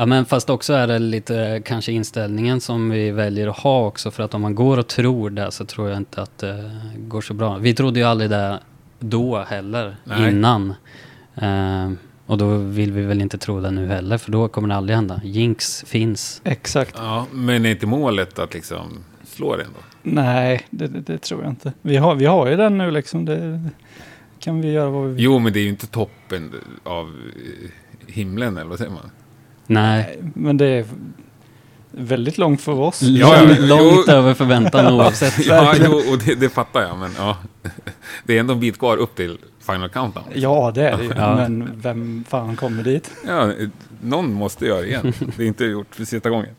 Ja 0.00 0.06
men 0.06 0.24
fast 0.24 0.50
också 0.50 0.72
är 0.72 0.86
det 0.86 0.98
lite 0.98 1.62
kanske 1.64 1.92
inställningen 1.92 2.60
som 2.60 2.90
vi 2.90 3.10
väljer 3.10 3.48
att 3.48 3.58
ha 3.58 3.86
också 3.86 4.10
för 4.10 4.22
att 4.22 4.34
om 4.34 4.42
man 4.42 4.54
går 4.54 4.78
och 4.78 4.86
tror 4.86 5.30
det 5.30 5.50
så 5.50 5.64
tror 5.64 5.88
jag 5.88 5.96
inte 5.96 6.22
att 6.22 6.38
det 6.38 6.70
går 6.96 7.20
så 7.20 7.34
bra. 7.34 7.56
Vi 7.56 7.74
trodde 7.74 8.00
ju 8.00 8.06
aldrig 8.06 8.30
det 8.30 8.58
då 8.98 9.38
heller, 9.38 9.96
Nej. 10.04 10.28
innan. 10.28 10.74
Eh, 11.34 11.90
och 12.26 12.38
då 12.38 12.56
vill 12.56 12.92
vi 12.92 13.02
väl 13.02 13.20
inte 13.20 13.38
tro 13.38 13.60
det 13.60 13.70
nu 13.70 13.86
heller 13.86 14.18
för 14.18 14.32
då 14.32 14.48
kommer 14.48 14.68
det 14.68 14.74
aldrig 14.74 14.96
hända. 14.96 15.20
Jinx 15.24 15.84
finns. 15.86 16.40
Exakt. 16.44 16.94
Ja, 16.96 17.26
men 17.32 17.66
är 17.66 17.70
inte 17.70 17.86
målet 17.86 18.38
att 18.38 18.54
liksom 18.54 19.04
slå 19.24 19.56
det 19.56 19.62
ändå? 19.62 19.80
Nej, 20.02 20.66
det, 20.70 20.86
det, 20.86 21.00
det 21.00 21.18
tror 21.18 21.42
jag 21.42 21.52
inte. 21.52 21.72
Vi 21.82 21.96
har, 21.96 22.14
vi 22.14 22.26
har 22.26 22.46
ju 22.46 22.56
den 22.56 22.78
nu 22.78 22.90
liksom. 22.90 23.24
Det 23.24 23.62
kan 24.38 24.60
vi 24.60 24.72
göra 24.72 24.90
vad 24.90 25.06
vi 25.06 25.14
vill. 25.14 25.24
Jo, 25.24 25.38
men 25.38 25.52
det 25.52 25.58
är 25.58 25.62
ju 25.62 25.68
inte 25.68 25.86
toppen 25.86 26.52
av 26.84 27.06
eh, 27.06 27.70
himlen, 28.12 28.56
eller 28.56 28.68
vad 28.68 28.78
säger 28.78 28.92
man? 28.92 29.10
Nej, 29.68 30.18
Men 30.34 30.56
det 30.56 30.66
är 30.66 30.84
väldigt 31.90 32.38
långt 32.38 32.60
för 32.60 32.72
oss. 32.72 33.02
Ja, 33.02 33.36
ja, 33.36 33.56
långt 33.58 34.04
jo. 34.06 34.12
över 34.12 34.34
förväntan 34.34 34.86
oavsett. 34.94 35.46
Ja, 35.46 35.74
jo, 35.84 35.92
och 36.12 36.18
det, 36.24 36.34
det 36.34 36.48
fattar 36.48 36.80
jag, 36.82 36.98
men 36.98 37.10
ja. 37.18 37.36
Det 38.24 38.36
är 38.36 38.40
ändå 38.40 38.54
en 38.54 38.60
bit 38.60 38.78
kvar 38.78 38.96
upp 38.96 39.16
till 39.16 39.38
final 39.66 39.88
countdown. 39.88 40.24
Ja, 40.34 40.72
det 40.74 40.88
är 40.88 40.96
det 40.96 41.04
ju. 41.04 41.10
Ja. 41.16 41.36
Men 41.36 41.70
vem 41.82 42.24
fan 42.28 42.56
kommer 42.56 42.82
dit? 42.82 43.10
Ja, 43.26 43.52
någon 44.02 44.32
måste 44.32 44.66
göra 44.66 44.80
det 44.80 44.86
igen. 44.86 45.12
Det 45.36 45.42
är 45.42 45.46
inte 45.46 45.64
gjort 45.64 45.94
för 45.94 46.04
sista 46.04 46.30
gången. 46.30 46.54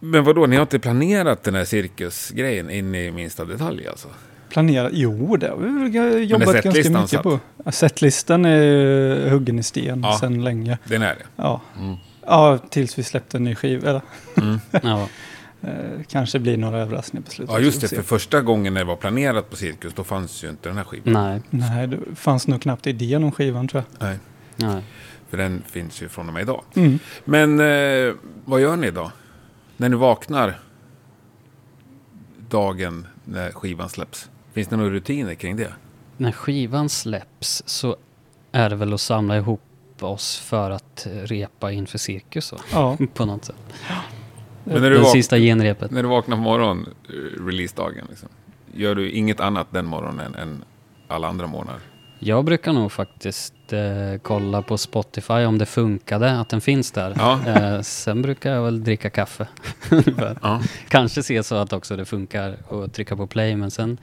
Men 0.00 0.24
vad 0.24 0.34
då? 0.34 0.46
ni 0.46 0.56
har 0.56 0.62
inte 0.62 0.78
planerat 0.78 1.42
den 1.42 1.54
här 1.54 1.64
cirkusgrejen 1.64 2.70
in 2.70 2.94
i 2.94 3.10
minsta 3.10 3.44
detalj 3.44 3.88
alltså? 3.88 4.08
Planera? 4.48 4.88
Jo, 4.92 5.36
det 5.36 5.48
har 5.48 5.56
vi 5.56 5.90
väl 5.90 6.30
jobbat 6.30 6.62
ganska 6.64 6.90
mycket 6.90 7.10
satt? 7.10 7.22
på. 7.22 7.38
Setlistan 7.70 8.44
är 8.44 9.30
huggen 9.30 9.58
i 9.58 9.62
sten 9.62 10.00
Ja. 10.02 10.18
sedan 10.20 10.44
länge. 10.44 10.78
Den 10.84 11.02
är 11.02 11.14
det. 11.14 11.22
Ja. 11.36 11.60
Mm. 11.80 11.96
Ja, 12.26 12.58
tills 12.58 12.98
vi 12.98 13.02
släppte 13.02 13.36
en 13.36 13.44
ny 13.44 13.54
skiva. 13.54 13.90
Eller, 13.90 14.02
Mm. 14.36 14.58
Ja, 14.82 15.08
eh, 15.62 16.02
kanske 16.08 16.38
blir 16.38 16.56
några 16.56 16.78
överraskningar 16.78 17.24
på 17.24 17.30
slutet. 17.30 17.52
Ja, 17.54 17.60
just 17.60 17.80
det. 17.80 17.88
För 17.88 18.02
första 18.02 18.40
gången 18.40 18.74
när 18.74 18.80
det 18.80 18.84
var 18.84 18.96
planerat 18.96 19.50
på 19.50 19.56
cirkus, 19.56 19.92
då 19.94 20.04
fanns 20.04 20.44
ju 20.44 20.48
inte 20.50 20.68
den 20.68 20.76
här 20.76 20.84
skivan. 20.84 21.12
nej, 21.12 21.42
Nej, 21.50 21.86
det 21.86 21.98
fanns 22.14 22.46
nog 22.46 22.62
knappt 22.62 22.86
idén 22.86 23.24
om 23.24 23.32
skivan 23.32 23.68
tror 23.68 23.84
jag. 23.98 24.08
Nej. 24.08 24.18
nej. 24.56 24.82
För 25.30 25.36
den 25.36 25.62
finns 25.66 26.02
ju 26.02 26.08
från 26.08 26.28
och 26.28 26.34
med 26.34 26.42
idag. 26.42 26.64
Mm. 26.74 26.98
Men 27.24 27.60
eh, 27.60 28.14
vad 28.44 28.60
gör 28.60 28.76
ni 28.76 28.90
då? 28.90 29.12
När 29.76 29.88
ni 29.88 29.96
vaknar 29.96 30.58
dagen 32.50 33.06
när 33.24 33.50
skivan 33.50 33.88
släpps? 33.88 34.30
Finns 34.52 34.68
det 34.68 34.76
några 34.76 34.90
rutiner 34.90 35.34
kring 35.34 35.56
det? 35.56 35.72
När 36.16 36.32
skivan 36.32 36.88
släpps 36.88 37.62
så 37.66 37.96
är 38.52 38.70
det 38.70 38.76
väl 38.76 38.92
att 38.94 39.00
samla 39.00 39.36
ihop 39.36 39.62
oss 40.02 40.38
för 40.38 40.70
att 40.70 41.06
repa 41.24 41.72
inför 41.72 41.98
cirkus 41.98 42.50
då, 42.50 42.56
Ja, 42.72 42.96
på 43.14 43.24
något 43.24 43.44
sätt. 43.44 43.56
Men 44.64 44.82
när 44.82 44.90
du, 44.90 44.96
Det 44.96 45.02
vak- 45.02 45.12
sista 45.12 45.38
genrepet. 45.38 45.90
när 45.90 46.02
du 46.02 46.08
vaknar 46.08 46.36
på 46.36 46.42
morgonen, 46.42 46.86
eh, 47.08 47.44
releasedagen, 47.46 48.06
liksom, 48.10 48.28
gör 48.74 48.94
du 48.94 49.10
inget 49.10 49.40
annat 49.40 49.66
den 49.70 49.86
morgonen 49.86 50.34
än 50.34 50.64
alla 51.08 51.28
andra 51.28 51.46
morgnar? 51.46 51.76
Jag 52.18 52.44
brukar 52.44 52.72
nog 52.72 52.92
faktiskt 52.92 53.54
eh, 53.72 54.20
kolla 54.22 54.62
på 54.62 54.78
Spotify 54.78 55.32
om 55.44 55.58
det 55.58 55.66
funkade, 55.66 56.40
att 56.40 56.48
den 56.48 56.60
finns 56.60 56.90
där. 56.92 57.14
Ja. 57.18 57.40
Eh, 57.46 57.80
sen 57.80 58.22
brukar 58.22 58.52
jag 58.54 58.62
väl 58.62 58.84
dricka 58.84 59.10
kaffe. 59.10 59.46
Ja. 60.42 60.60
Kanske 60.88 61.22
se 61.22 61.42
så 61.42 61.54
att 61.54 61.72
också 61.72 61.96
det 61.96 62.04
funkar 62.04 62.56
och 62.68 62.92
trycka 62.92 63.16
på 63.16 63.26
play, 63.26 63.56
men 63.56 63.70
sen 63.70 63.98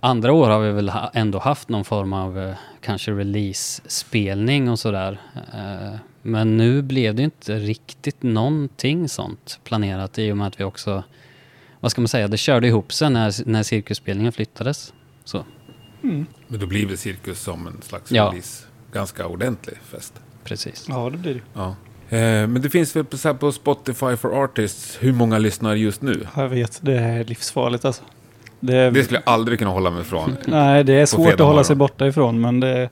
andra 0.00 0.32
år 0.32 0.48
har 0.50 0.60
vi 0.60 0.72
väl 0.72 0.88
ha, 0.88 1.10
ändå 1.14 1.38
haft 1.38 1.68
någon 1.68 1.84
form 1.84 2.12
av 2.12 2.38
eh, 2.38 2.54
kanske 2.80 3.12
release-spelning 3.12 4.70
och 4.70 4.78
sådär. 4.78 5.20
Eh, 5.54 5.98
men 6.22 6.56
nu 6.56 6.82
blev 6.82 7.14
det 7.14 7.22
inte 7.22 7.58
riktigt 7.58 8.22
någonting 8.22 9.08
sånt 9.08 9.60
planerat 9.64 10.18
i 10.18 10.32
och 10.32 10.36
med 10.36 10.46
att 10.46 10.60
vi 10.60 10.64
också, 10.64 11.02
vad 11.80 11.90
ska 11.90 12.00
man 12.00 12.08
säga, 12.08 12.28
det 12.28 12.36
körde 12.36 12.66
ihop 12.66 12.92
sig 12.92 13.10
när, 13.10 13.48
när 13.48 13.62
cirkusspelningen 13.62 14.32
flyttades. 14.32 14.92
Så. 15.24 15.44
mm. 16.02 16.26
Men 16.48 16.60
då 16.60 16.66
blir 16.66 16.86
väl 16.86 16.98
cirkus 16.98 17.40
som 17.40 17.66
en 17.66 17.82
slags 17.82 18.12
Ja. 18.12 18.24
release, 18.30 18.64
ganska 18.92 19.26
ordentlig 19.26 19.76
fest? 19.90 20.14
Precis. 20.44 20.86
ja 20.88 21.10
det 21.10 21.18
blir 21.18 21.34
det. 21.34 21.40
Ja. 21.54 21.68
Eh, 22.08 22.46
men 22.46 22.62
det 22.62 22.70
finns 22.70 22.96
väl 22.96 23.04
på 23.34 23.52
Spotify 23.52 24.16
for 24.16 24.44
Artists, 24.44 24.98
hur 25.00 25.12
många 25.12 25.38
lyssnar 25.38 25.74
just 25.74 26.02
nu? 26.02 26.26
Jag 26.36 26.48
vet, 26.48 26.78
det 26.82 26.98
är 26.98 27.24
livsfarligt 27.24 27.84
alltså. 27.84 28.02
Det 28.60 28.90
Det 28.90 29.04
skulle 29.04 29.22
jag 29.24 29.32
aldrig 29.34 29.58
kunna 29.58 29.70
hålla 29.70 29.90
mig 29.90 30.00
ifrån. 30.00 30.36
nej, 30.46 30.84
det 30.84 30.92
är 30.92 31.06
svårt 31.06 31.32
att 31.32 31.40
hålla 31.40 31.64
sig 31.64 31.76
borta 31.76 32.06
ifrån, 32.06 32.40
men 32.40 32.60
det 32.60 32.68
är, 32.68 32.90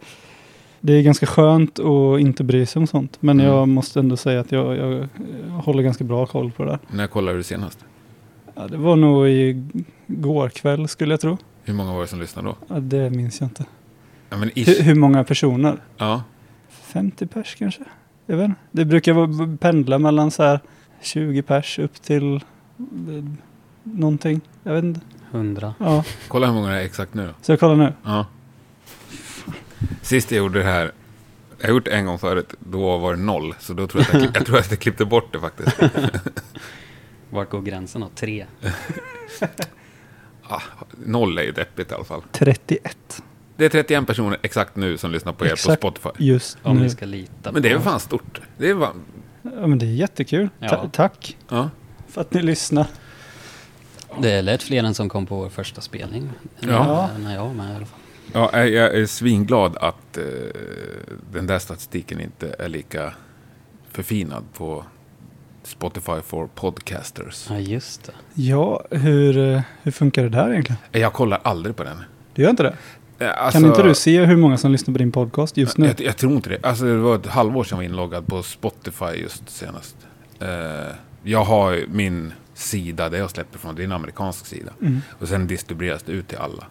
det 0.80 0.92
är 0.92 1.02
ganska 1.02 1.26
skönt 1.26 1.78
att 1.78 2.20
inte 2.20 2.44
bry 2.44 2.66
sig 2.66 2.80
om 2.80 2.86
sånt. 2.86 3.16
Men 3.20 3.40
Mm. 3.40 3.52
jag 3.52 3.68
måste 3.68 3.98
ändå 4.00 4.16
säga 4.16 4.40
att 4.40 4.52
jag, 4.52 4.76
jag, 4.76 5.08
håller 5.62 5.82
ganska 5.82 6.04
bra 6.04 6.26
koll 6.26 6.52
på 6.52 6.64
det 6.64 6.70
där. 6.70 6.78
När 6.90 7.06
kollade 7.06 7.36
du 7.36 7.42
senast? 7.42 7.78
Ja, 8.54 8.66
det 8.68 8.76
var 8.76 8.96
nog 8.96 9.28
i 9.28 9.64
går 10.06 10.48
kväll 10.48 10.88
skulle 10.88 11.12
jag 11.12 11.20
tro. 11.20 11.36
Hur 11.62 11.74
många 11.74 11.92
var 11.92 12.00
det 12.00 12.06
som 12.06 12.20
lyssnade 12.20 12.48
då? 12.48 12.56
Ja, 12.74 12.80
det 12.80 13.10
minns 13.10 13.40
jag 13.40 13.46
inte. 13.46 13.64
Ja, 14.30 14.36
Hur, 14.36 14.82
hur 14.82 14.94
många 14.94 15.24
personer? 15.24 15.76
Ja. 15.96 16.22
50 16.82 17.26
pers 17.26 17.54
kanske? 17.58 17.82
Jag 18.26 18.36
vet 18.36 18.44
inte. 18.44 18.60
Det 18.70 18.84
brukar 18.84 19.56
pendla 19.56 19.98
mellan 19.98 20.30
så 20.30 20.42
här 20.42 20.60
20 21.02 21.42
pers 21.42 21.78
upp 21.78 22.02
till 22.02 22.34
eh, 22.36 22.40
någonting. 23.82 24.40
Jag 24.62 24.74
vet 24.74 24.84
inte. 24.84 25.00
100. 25.34 25.74
Ja, 25.78 26.04
Kolla 26.28 26.46
hur 26.46 26.54
många 26.54 26.70
det 26.70 26.76
är 26.80 26.84
exakt 26.84 27.14
nu 27.14 27.26
då. 27.26 27.32
så 27.42 27.52
jag 27.52 27.60
kollar 27.60 27.76
nu. 27.76 27.92
Ja. 28.04 28.26
Sist 30.02 30.30
jag 30.30 30.38
gjorde 30.38 30.58
det 30.58 30.64
här, 30.64 30.92
jag 31.60 31.66
har 31.68 31.74
gjort 31.74 31.84
det 31.84 31.90
en 31.90 32.06
gång 32.06 32.18
förut, 32.18 32.54
då 32.58 32.98
var 32.98 33.14
det 33.14 33.22
noll. 33.22 33.54
Så 33.58 33.72
då 33.72 33.86
tror 33.86 34.04
jag 34.08 34.16
att 34.16 34.22
jag, 34.22 34.36
jag, 34.36 34.46
tror 34.46 34.58
att 34.58 34.70
jag 34.70 34.80
klippte 34.80 35.04
bort 35.04 35.32
det 35.32 35.40
faktiskt. 35.40 35.76
Vart 37.30 37.50
går 37.50 37.62
gränsen 37.62 38.00
då? 38.00 38.08
Tre? 38.14 38.46
Ah, 40.48 40.60
noll 41.06 41.38
är 41.38 41.42
ju 41.42 41.52
deppigt 41.52 41.90
i 41.90 41.94
alla 41.94 42.04
fall. 42.04 42.22
31. 42.32 43.22
Det 43.56 43.64
är 43.64 43.68
31 43.68 44.06
personer 44.06 44.38
exakt 44.42 44.76
nu 44.76 44.98
som 44.98 45.10
lyssnar 45.10 45.32
på 45.32 45.46
er 45.46 45.52
Exakt. 45.52 45.80
på 45.82 45.90
Spotify. 45.90 46.24
Just 46.24 46.58
Om 46.62 46.76
nu. 46.76 46.82
vi 46.82 46.90
ska 46.90 47.06
lita 47.06 47.52
Men 47.52 47.62
det 47.62 47.68
är 47.68 47.74
väl 47.74 47.82
fan 47.82 48.00
stort. 48.00 48.40
Det 48.58 48.70
är 48.70 48.78
fan, 48.78 49.02
Ja, 49.42 49.66
men 49.66 49.78
det 49.78 49.86
är 49.86 49.90
jättekul. 49.90 50.48
Ja. 50.58 50.68
Ta- 50.68 50.88
tack 50.92 51.36
ja. 51.48 51.70
för 52.08 52.20
att 52.20 52.32
ni 52.34 52.42
lyssnar. 52.42 52.86
Det 54.22 54.30
är 54.30 54.42
lätt 54.42 54.62
fler 54.62 54.84
än 54.84 54.94
som 54.94 55.08
kom 55.08 55.26
på 55.26 55.36
vår 55.36 55.48
första 55.48 55.80
spelning. 55.80 56.30
Ja. 56.60 57.10
När 57.18 57.34
jag 57.34 57.44
var 57.44 57.52
med 57.54 57.72
i 57.72 57.76
alla 57.76 57.86
fall. 57.86 57.98
Ja, 58.32 58.50
jag 58.52 58.68
jag 58.70 58.94
är 58.94 59.06
svinglad 59.06 59.76
att 59.80 60.16
eh, 60.16 60.24
den 61.32 61.46
där 61.46 61.58
statistiken 61.58 62.20
inte 62.20 62.54
är 62.58 62.68
lika 62.68 63.14
förfinad 63.90 64.44
på 64.56 64.84
Spotify 65.62 66.20
for 66.26 66.46
podcasters. 66.54 67.46
Ja, 67.50 67.58
just 67.58 68.04
det. 68.04 68.12
Ja, 68.34 68.84
hur, 68.90 69.38
eh, 69.54 69.60
hur 69.82 69.92
funkar 69.92 70.22
det 70.22 70.28
där 70.28 70.50
egentligen? 70.50 70.78
Jag 70.92 71.12
kollar 71.12 71.40
aldrig 71.44 71.76
på 71.76 71.84
den. 71.84 71.96
Du 72.34 72.42
gör 72.42 72.50
inte 72.50 72.62
det? 72.62 72.74
Eh, 73.18 73.44
Alltså, 73.44 73.60
kan 73.60 73.68
inte 73.68 73.82
du 73.82 73.94
se 73.94 74.24
hur 74.24 74.36
många 74.36 74.56
som 74.56 74.72
lyssnar 74.72 74.92
på 74.92 74.98
din 74.98 75.12
podcast 75.12 75.56
just 75.56 75.78
nu? 75.78 75.86
Jag, 75.86 76.00
jag 76.00 76.16
tror 76.16 76.32
inte 76.32 76.50
det. 76.50 76.58
Alltså, 76.62 76.84
det 76.84 76.96
var 76.96 77.14
ett 77.14 77.26
halvår 77.26 77.64
sedan 77.64 77.76
jag 77.76 77.76
var 77.76 77.84
inloggad 77.84 78.26
på 78.26 78.42
Spotify 78.42 79.04
just 79.22 79.50
senast. 79.50 79.96
Eh, 80.40 80.48
jag 81.22 81.44
har 81.44 81.80
min 81.88 82.32
sida 82.54 83.08
där 83.08 83.18
jag 83.18 83.30
släpper 83.30 83.58
från. 83.58 83.74
Det 83.74 83.82
är 83.82 83.84
en 83.84 83.92
amerikansk 83.92 84.46
sida. 84.46 84.72
Mm. 84.80 85.00
Och 85.20 85.28
sen 85.28 85.46
distribueras 85.46 86.02
det 86.02 86.12
ut 86.12 86.28
till 86.28 86.38
alla. 86.38 86.64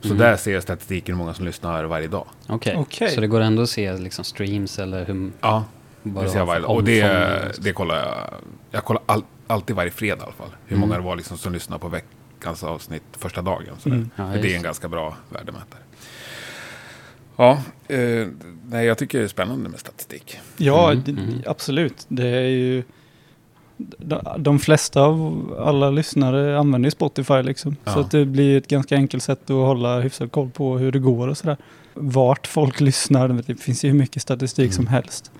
Så 0.00 0.06
Mm. 0.08 0.18
där 0.18 0.36
ser 0.36 0.52
jag 0.54 0.62
statistiken 0.62 1.14
hur 1.14 1.18
många 1.18 1.34
som 1.34 1.44
lyssnar 1.44 1.84
varje 1.84 2.08
dag. 2.08 2.26
Okej, 2.46 2.76
Okej. 2.76 3.10
så 3.10 3.20
det 3.20 3.26
går 3.26 3.40
ändå 3.40 3.62
att 3.62 3.70
se 3.70 3.92
liksom 3.96 4.24
streams 4.24 4.78
eller 4.78 5.04
hur... 5.04 5.32
Ja, 5.40 5.64
det 6.02 6.10
det 6.22 6.28
ser 6.28 6.38
jag 6.38 6.46
var 6.46 6.54
varje 6.54 6.60
dag. 6.66 6.70
Och 6.70 6.84
det, 6.84 7.62
det 7.62 7.72
kollar 7.72 7.96
jag. 7.96 8.34
Jag 8.70 8.84
kollar 8.84 9.02
all, 9.06 9.24
alltid 9.46 9.76
varje 9.76 9.90
fredag 9.90 10.20
i 10.20 10.22
alla 10.24 10.32
fall. 10.32 10.50
Hur 10.66 10.76
Mm. 10.76 10.88
många 10.88 10.98
det 11.00 11.04
var 11.06 11.16
liksom 11.16 11.38
som 11.38 11.52
lyssnar 11.52 11.78
på 11.78 11.88
veckans 11.88 12.64
avsnitt 12.64 13.02
första 13.12 13.42
dagen. 13.42 13.74
Mm. 13.86 14.10
Ja, 14.16 14.24
det 14.42 14.52
är 14.52 14.56
en 14.56 14.62
ganska 14.62 14.88
bra 14.88 15.16
värdemätare. 15.28 15.80
Ja, 17.36 17.62
eh, 17.88 18.26
nej, 18.66 18.86
jag 18.86 18.98
tycker 18.98 19.18
det 19.18 19.24
är 19.24 19.28
spännande 19.28 19.68
med 19.68 19.80
statistik. 19.80 20.38
Ja, 20.56 20.90
Mm, 20.92 21.04
d- 21.04 21.10
mm. 21.18 21.42
absolut. 21.46 22.04
Det 22.08 22.26
är 22.28 22.40
ju... 22.48 22.82
De, 24.38 24.58
flesta 24.58 25.00
av 25.02 25.54
alla 25.66 25.90
lyssnare 25.90 26.58
använder 26.58 26.86
ju 26.86 26.90
Spotify 26.90 27.42
liksom. 27.42 27.76
Ja. 27.84 27.92
Så 27.92 28.00
att 28.00 28.10
det 28.10 28.24
blir 28.24 28.58
ett 28.58 28.68
ganska 28.68 28.94
enkelt 28.96 29.22
sätt 29.22 29.42
att 29.50 29.56
hålla 29.56 30.00
hyfsad 30.00 30.32
koll 30.32 30.50
på 30.50 30.78
hur 30.78 30.92
det 30.92 30.98
går 30.98 31.28
och 31.28 31.38
sådär. 31.38 31.56
Vart 31.94 32.46
folk 32.46 32.80
lyssnar, 32.80 33.28
det 33.28 33.56
finns 33.56 33.84
ju 33.84 33.88
hur 33.88 33.98
mycket 33.98 34.22
statistik 34.22 34.64
Mm. 34.64 34.72
som 34.72 34.86
helst. 34.86 35.30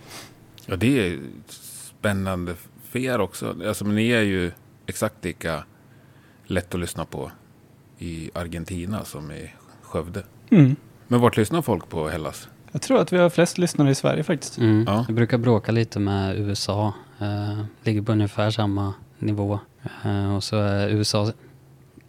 Ja, 0.66 0.76
det 0.76 1.06
är 1.06 1.18
spännande 1.98 2.54
för 2.90 2.98
er 2.98 3.20
också. 3.20 3.54
Alltså, 3.66 3.84
men 3.84 3.94
ni 3.94 4.08
är 4.10 4.22
ju 4.22 4.50
exakt 4.86 5.24
lika 5.24 5.64
lätt 6.46 6.74
att 6.74 6.80
lyssna 6.80 7.04
på 7.04 7.30
i 7.98 8.30
Argentina 8.34 9.04
som 9.04 9.30
i 9.30 9.50
Skövde. 9.82 10.22
Mm. 10.50 10.76
Men 11.08 11.20
vart 11.20 11.36
lyssnar 11.36 11.62
folk 11.62 11.88
på 11.88 12.08
Hellas? 12.08 12.48
Jag 12.72 12.82
tror 12.82 13.00
att 13.00 13.12
vi 13.12 13.18
har 13.18 13.30
flest 13.30 13.58
lyssnare 13.58 13.90
i 13.90 13.94
Sverige 13.94 14.24
faktiskt. 14.24 14.58
Mm. 14.58 14.84
Ja. 14.86 15.04
Jag 15.08 15.16
brukar 15.16 15.38
bråka 15.38 15.72
lite 15.72 15.98
med 16.00 16.36
USA. 16.38 16.92
Eh, 17.22 17.64
ligger 17.84 18.02
på 18.02 18.12
ungefär 18.12 18.50
samma 18.50 18.94
nivå. 19.18 19.58
Eh, 20.04 20.34
och 20.36 20.44
så 20.44 20.56
är 20.56 20.88
USA 20.88 21.32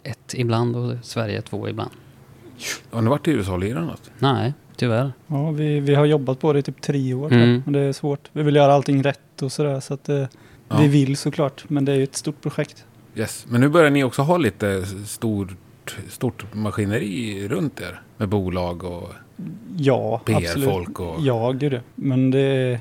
ett 0.02 0.34
ibland 0.34 0.76
och 0.76 0.94
Sverige 1.02 1.42
två 1.42 1.68
ibland. 1.68 1.90
Har 2.90 3.02
ni 3.02 3.08
varit 3.10 3.28
i 3.28 3.30
USA 3.30 3.52
och 3.52 3.58
lirat 3.58 3.84
något? 3.86 4.10
Nej, 4.18 4.54
tyvärr. 4.76 5.12
Ja, 5.26 5.50
vi, 5.50 5.80
vi 5.80 5.94
har 5.94 6.04
jobbat 6.04 6.40
på 6.40 6.52
det 6.52 6.58
i 6.58 6.62
typ 6.62 6.80
tre 6.80 7.14
år. 7.14 7.32
Mm. 7.32 7.62
Och 7.66 7.72
det 7.72 7.80
är 7.80 7.92
svårt. 7.92 8.30
Vi 8.32 8.42
vill 8.42 8.56
göra 8.56 8.72
allting 8.74 9.02
rätt 9.02 9.42
och 9.42 9.52
sådär. 9.52 9.80
Så 9.80 9.94
att 9.94 10.08
eh, 10.08 10.24
Ja. 10.68 10.76
vi 10.80 10.88
vill 10.88 11.16
såklart. 11.16 11.64
Men 11.68 11.84
det 11.84 11.92
är 11.92 11.96
ju 11.96 12.02
ett 12.04 12.14
stort 12.16 12.40
projekt. 12.40 12.84
Yes. 13.14 13.46
Men 13.48 13.60
nu 13.60 13.68
börjar 13.68 13.90
ni 13.90 14.04
också 14.04 14.22
ha 14.22 14.36
lite 14.36 14.86
stort, 15.06 15.56
stort 16.08 16.54
maskineri 16.54 17.48
runt 17.48 17.80
er. 17.80 18.00
Med 18.16 18.28
bolag 18.28 18.84
och 18.84 19.08
Ja. 19.76 20.20
PR-folk 20.24 21.00
och... 21.00 21.16
Ja, 21.20 21.52
gud 21.52 21.72
ja. 21.72 21.78
Men 21.94 22.30
det 22.30 22.40
är, 22.40 22.80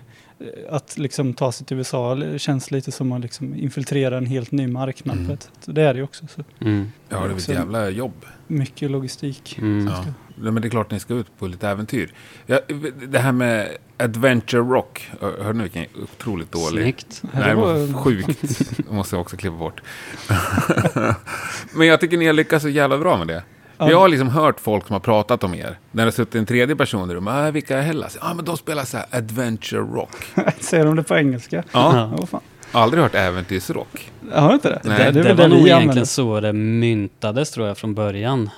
att 0.69 0.97
liksom 0.97 1.33
ta 1.33 1.51
sig 1.51 1.65
till 1.67 1.77
USA 1.77 2.17
känns 2.38 2.71
lite 2.71 2.91
som 2.91 3.12
att 3.12 3.21
liksom 3.21 3.55
infiltrera 3.55 4.17
en 4.17 4.25
helt 4.25 4.51
ny 4.51 4.67
marknad 4.67 5.15
Mm. 5.15 5.27
på 5.27 5.33
ett 5.33 5.43
sätt. 5.43 5.53
Det 5.65 5.81
är 5.81 5.93
det 5.93 5.97
ju 5.97 6.03
också. 6.03 6.25
Så 6.35 6.43
Mm. 6.62 6.91
Ja, 7.09 7.19
det 7.27 7.33
är 7.33 7.38
ett 7.38 7.47
jävla 7.47 7.89
jobb. 7.89 8.25
mycket 8.47 8.91
logistik. 8.91 9.57
Mm. 9.62 9.88
Ja. 9.88 10.05
Ja, 10.43 10.51
men 10.51 10.62
det 10.62 10.67
är 10.67 10.69
klart 10.69 10.91
ni 10.91 11.00
ska 11.00 11.13
ut 11.13 11.39
på 11.39 11.47
lite 11.47 11.69
äventyr. 11.69 12.13
Ja, 12.45 12.59
det 13.07 13.19
här 13.19 13.31
med 13.31 13.77
Adventure 13.97 14.62
Rock. 14.62 15.09
Hör 15.21 15.43
hör 15.43 15.53
ni 15.53 15.63
vilken 15.63 15.85
otroligt 16.03 16.51
dålig... 16.51 16.83
Snyggt. 16.83 17.23
Nej, 17.33 17.43
det 17.50 17.55
var 17.55 18.03
sjukt. 18.03 18.59
Det 18.77 18.91
måste 18.91 19.15
jag 19.15 19.21
också 19.21 19.38
klippa 19.38 19.55
bort. 19.57 19.81
men 21.75 21.88
jag 21.88 22.00
tycker 22.00 22.17
ni 22.17 22.25
har 22.25 22.33
lyckats 22.33 22.63
så 22.63 22.69
jävla 22.69 22.97
bra 22.97 23.17
med 23.17 23.27
det. 23.27 23.43
Ja. 23.85 23.91
Jag 23.91 23.99
har 23.99 24.07
liksom 24.09 24.29
hört 24.29 24.59
folk 24.59 24.87
som 24.87 24.93
har 24.93 24.99
pratat 24.99 25.43
om 25.43 25.53
er. 25.55 25.77
När 25.91 26.03
det 26.03 26.07
har 26.07 26.11
suttit 26.11 26.35
en 26.35 26.45
tredje 26.45 26.75
person 26.75 27.11
i 27.11 27.13
rummet. 27.13 27.33
Ah, 27.33 27.51
vilka 27.51 27.77
är 27.77 27.81
Hellas? 27.81 28.17
Ja, 28.21 28.27
ah, 28.29 28.33
men 28.33 28.45
de 28.45 28.57
spelar 28.57 28.83
så 28.83 28.97
här 28.97 29.05
Adventure 29.11 29.81
Rock. 29.81 30.15
Säger 30.59 30.85
de 30.85 30.95
det 30.95 31.03
på 31.03 31.15
engelska? 31.15 31.63
Ja, 31.71 32.11
Ja, 32.19 32.25
fan. 32.25 32.41
aldrig 32.71 33.03
hört 33.03 33.15
äventyrsrock. 33.15 34.11
Jag 34.33 34.41
har 34.41 34.53
inte 34.53 34.69
det? 34.69 34.81
Nej. 34.83 34.97
det, 34.97 35.11
Det, 35.11 35.23
det 35.23 35.33
var 35.33 35.47
nog 35.47 35.57
egentligen 35.57 35.81
använder. 35.89 36.05
så 36.05 36.39
det 36.39 36.53
myntades 36.53 37.51
tror 37.51 37.67
jag 37.67 37.77
från 37.77 37.93
början. 37.93 38.49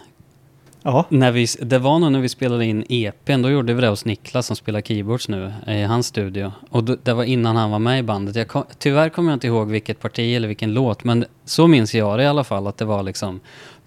Ja, 0.87 1.05
När 1.09 1.31
vi, 1.31 1.47
det 1.61 1.79
var 1.79 1.99
nog 1.99 2.11
när 2.11 2.19
vi 2.19 2.29
spelade 2.29 2.65
in 2.65 2.85
EPn, 2.89 3.41
då 3.41 3.49
gjorde 3.49 3.73
vi 3.73 3.81
det 3.81 3.87
hos 3.87 4.05
Niklas 4.05 4.47
som 4.47 4.55
spelar 4.55 4.81
keyboards 4.81 5.27
nu 5.27 5.53
i 5.67 5.81
hans 5.83 6.07
studio. 6.07 6.51
Och 6.69 6.83
då, 6.83 6.95
det 7.03 7.13
var 7.13 7.23
innan 7.23 7.55
han 7.55 7.71
var 7.71 7.79
med 7.79 7.99
i 7.99 8.03
bandet. 8.03 8.35
Jag 8.35 8.47
kom, 8.47 8.63
tyvärr 8.79 9.09
kommer 9.09 9.31
jag 9.31 9.35
inte 9.35 9.47
ihåg 9.47 9.67
vilket 9.71 9.99
parti 9.99 10.35
eller 10.35 10.47
vilken 10.47 10.73
låt, 10.73 11.03
men 11.03 11.25
så 11.45 11.67
minns 11.67 11.93
jag 11.95 12.19
det 12.19 12.23
i 12.23 12.27
alla 12.27 12.43
fall 12.43 12.67
att 12.67 12.77
det 12.77 12.85
var 12.85 13.03
liksom 13.03 13.39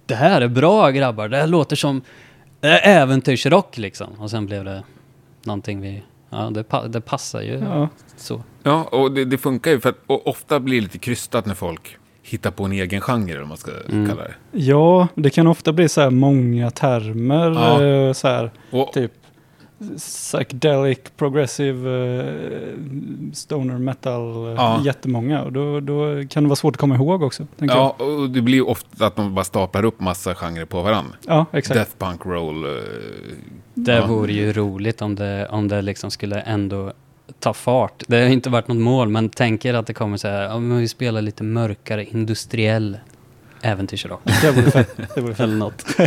Det 0.09 0.15
här 0.15 0.41
är 0.41 0.49
bra 0.49 0.91
grabbar, 0.91 1.29
det 1.29 1.37
här 1.37 1.47
låter 1.47 1.77
som 1.77 2.03
äh, 2.61 2.89
äventyrsrock 2.89 3.79
liksom. 3.79 4.09
Och 4.19 4.31
sen 4.31 4.47
blev 4.47 4.65
det 4.65 4.83
någonting 5.45 5.81
vi, 5.81 6.03
ja 6.31 6.51
det, 6.55 6.65
pa, 6.65 6.87
det 6.89 7.01
passar 7.01 7.41
ju 7.41 7.53
ja. 7.59 7.89
så. 8.17 8.43
Ja, 8.63 8.83
och 8.85 9.13
det, 9.13 9.25
det 9.25 9.39
funkar 9.39 9.71
ju 9.71 9.81
för 9.81 9.89
att 9.89 9.97
ofta 10.07 10.61
blir 10.61 10.77
det 10.77 10.83
lite 10.83 10.99
krystat 10.99 11.47
när 11.47 11.55
folk 11.55 11.97
hittar 12.23 12.51
på 12.51 12.65
en 12.65 12.73
egen 12.73 13.01
genre, 13.01 13.31
eller 13.31 13.39
vad 13.41 13.49
man 13.49 13.57
ska 13.57 13.71
Mm. 13.89 14.09
kalla 14.09 14.23
det. 14.23 14.35
ja, 14.53 15.09
det 15.15 15.31
kan 15.31 15.47
ofta 15.47 15.73
bli 15.73 15.89
så 15.89 16.01
här 16.01 16.11
många 16.11 16.71
termer. 16.71 17.51
Ja. 17.51 17.83
eh, 17.85 18.13
Så 18.13 18.29
här, 18.29 18.51
Och, 18.71 18.93
typ 18.93 19.13
psychedelic, 19.97 20.99
progressive, 21.17 21.91
eh, 22.21 22.73
stoner 23.33 23.79
metal, 23.79 24.47
eh, 24.47 24.53
Ja. 24.53 24.83
jättemånga. 24.85 25.43
Och 25.43 25.53
då, 25.53 25.81
då 25.81 26.23
kan 26.31 26.43
det 26.43 26.49
vara 26.49 26.57
svårt 26.57 26.75
att 26.75 26.81
komma 26.81 26.95
ihåg 26.95 27.23
också. 27.23 27.47
Ja, 27.59 27.91
och 27.99 28.31
det 28.31 28.41
blir 28.43 28.69
ofta 28.69 29.07
att 29.07 29.17
de 29.17 29.35
bara 29.35 29.45
staplar 29.45 29.85
upp 29.85 30.01
massa 30.01 30.35
genrer 30.35 30.65
på 30.65 30.83
varandra. 30.83 31.13
jag. 31.27 31.35
ja 31.37 31.47
exakt. 31.59 31.75
Death 31.79 31.93
punk 31.99 32.27
roll. 32.27 32.65
eh, 32.65 32.71
Det 33.75 33.93
Ja. 33.95 34.07
vore 34.07 34.33
ju 34.33 34.53
roligt 34.53 35.03
om 35.03 35.15
det, 35.15 35.47
om 35.51 35.69
det 35.69 35.83
liksom 35.83 36.11
skulle 36.11 36.41
ändå 36.41 36.93
ta 37.39 37.53
fart. 37.55 38.03
Det 38.07 38.17
har 38.21 38.29
inte 38.29 38.51
varit 38.51 38.69
något 38.69 38.77
mål, 38.79 39.09
men 39.09 39.29
tänker 39.29 39.75
att 39.75 39.87
det 39.87 39.95
kommer 39.95 40.17
så 40.17 40.29
här, 40.29 40.59
men 40.61 40.79
vi 40.79 40.89
spelar 40.89 41.23
lite 41.23 41.43
mörkare 41.45 42.05
industriell 42.05 42.99
äventyrsrock. 43.63 44.21
Det 44.43 44.51
vore 44.51 44.71
fett. 44.71 44.97
Det 45.15 45.21
vore 45.21 45.35
fett. 45.35 45.41
Eller 45.45 45.57
något. 45.57 45.85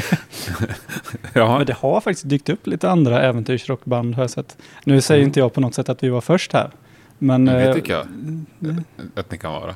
Ja, 1.34 1.58
Men 1.58 1.66
det 1.68 1.74
har 1.74 2.02
faktiskt 2.02 2.30
dykt 2.30 2.50
upp 2.50 2.68
lite 2.68 2.90
andra 2.90 3.22
äventyrsrockband 3.22 4.16
har 4.16 4.24
jag 4.24 4.30
sett. 4.30 4.58
Nu 4.84 5.02
säger 5.02 5.20
Mm. 5.20 5.28
inte 5.30 5.40
jag 5.40 5.54
på 5.54 5.62
något 5.62 5.74
sätt 5.76 5.90
att 5.90 6.04
vi 6.04 6.10
var 6.10 6.22
först 6.22 6.54
här. 6.54 6.72
Men... 7.18 7.46
det 7.46 7.62
eh, 7.64 7.74
tycker 7.74 7.94
jag 7.94 8.08
att 9.16 9.32
ni 9.32 9.38
kan 9.38 9.52
vara. 9.52 9.76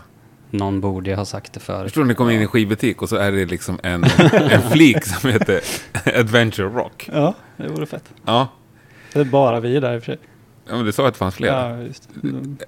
Någon 0.49 0.81
borde 0.81 1.09
ju 1.09 1.15
ha 1.15 1.25
sagt 1.25 1.53
det 1.53 1.57
Jag 1.57 1.61
förut. 1.63 1.83
förstår 1.83 2.03
ni 2.03 2.13
kommer 2.15 2.31
in 2.31 2.39
i 2.39 2.41
en 2.41 2.47
skivbutik 2.47 3.01
och 3.01 3.09
så 3.09 3.15
är 3.15 3.31
det 3.31 3.45
liksom 3.45 3.79
en, 3.83 4.03
en 4.33 4.61
flik 4.61 5.05
som 5.05 5.29
heter 5.29 5.61
Adventure 6.19 6.67
Rock. 6.67 7.09
Ja, 7.13 7.33
det 7.57 7.67
vore 7.67 7.85
fett. 7.85 8.03
Ja, 8.25 8.47
Det 9.13 9.19
är 9.19 9.23
bara 9.25 9.59
vi 9.59 9.79
där 9.79 9.95
i 9.95 9.97
och 9.99 10.03
för 10.03 10.11
sig. 10.11 10.19
ja 10.69 10.75
men 10.75 10.85
du 10.85 10.91
sa 10.91 11.07
att 11.07 11.13
det 11.13 11.17
fanns 11.17 11.35
flera. 11.35 11.69
Ja, 11.77 11.81
just. 11.83 12.09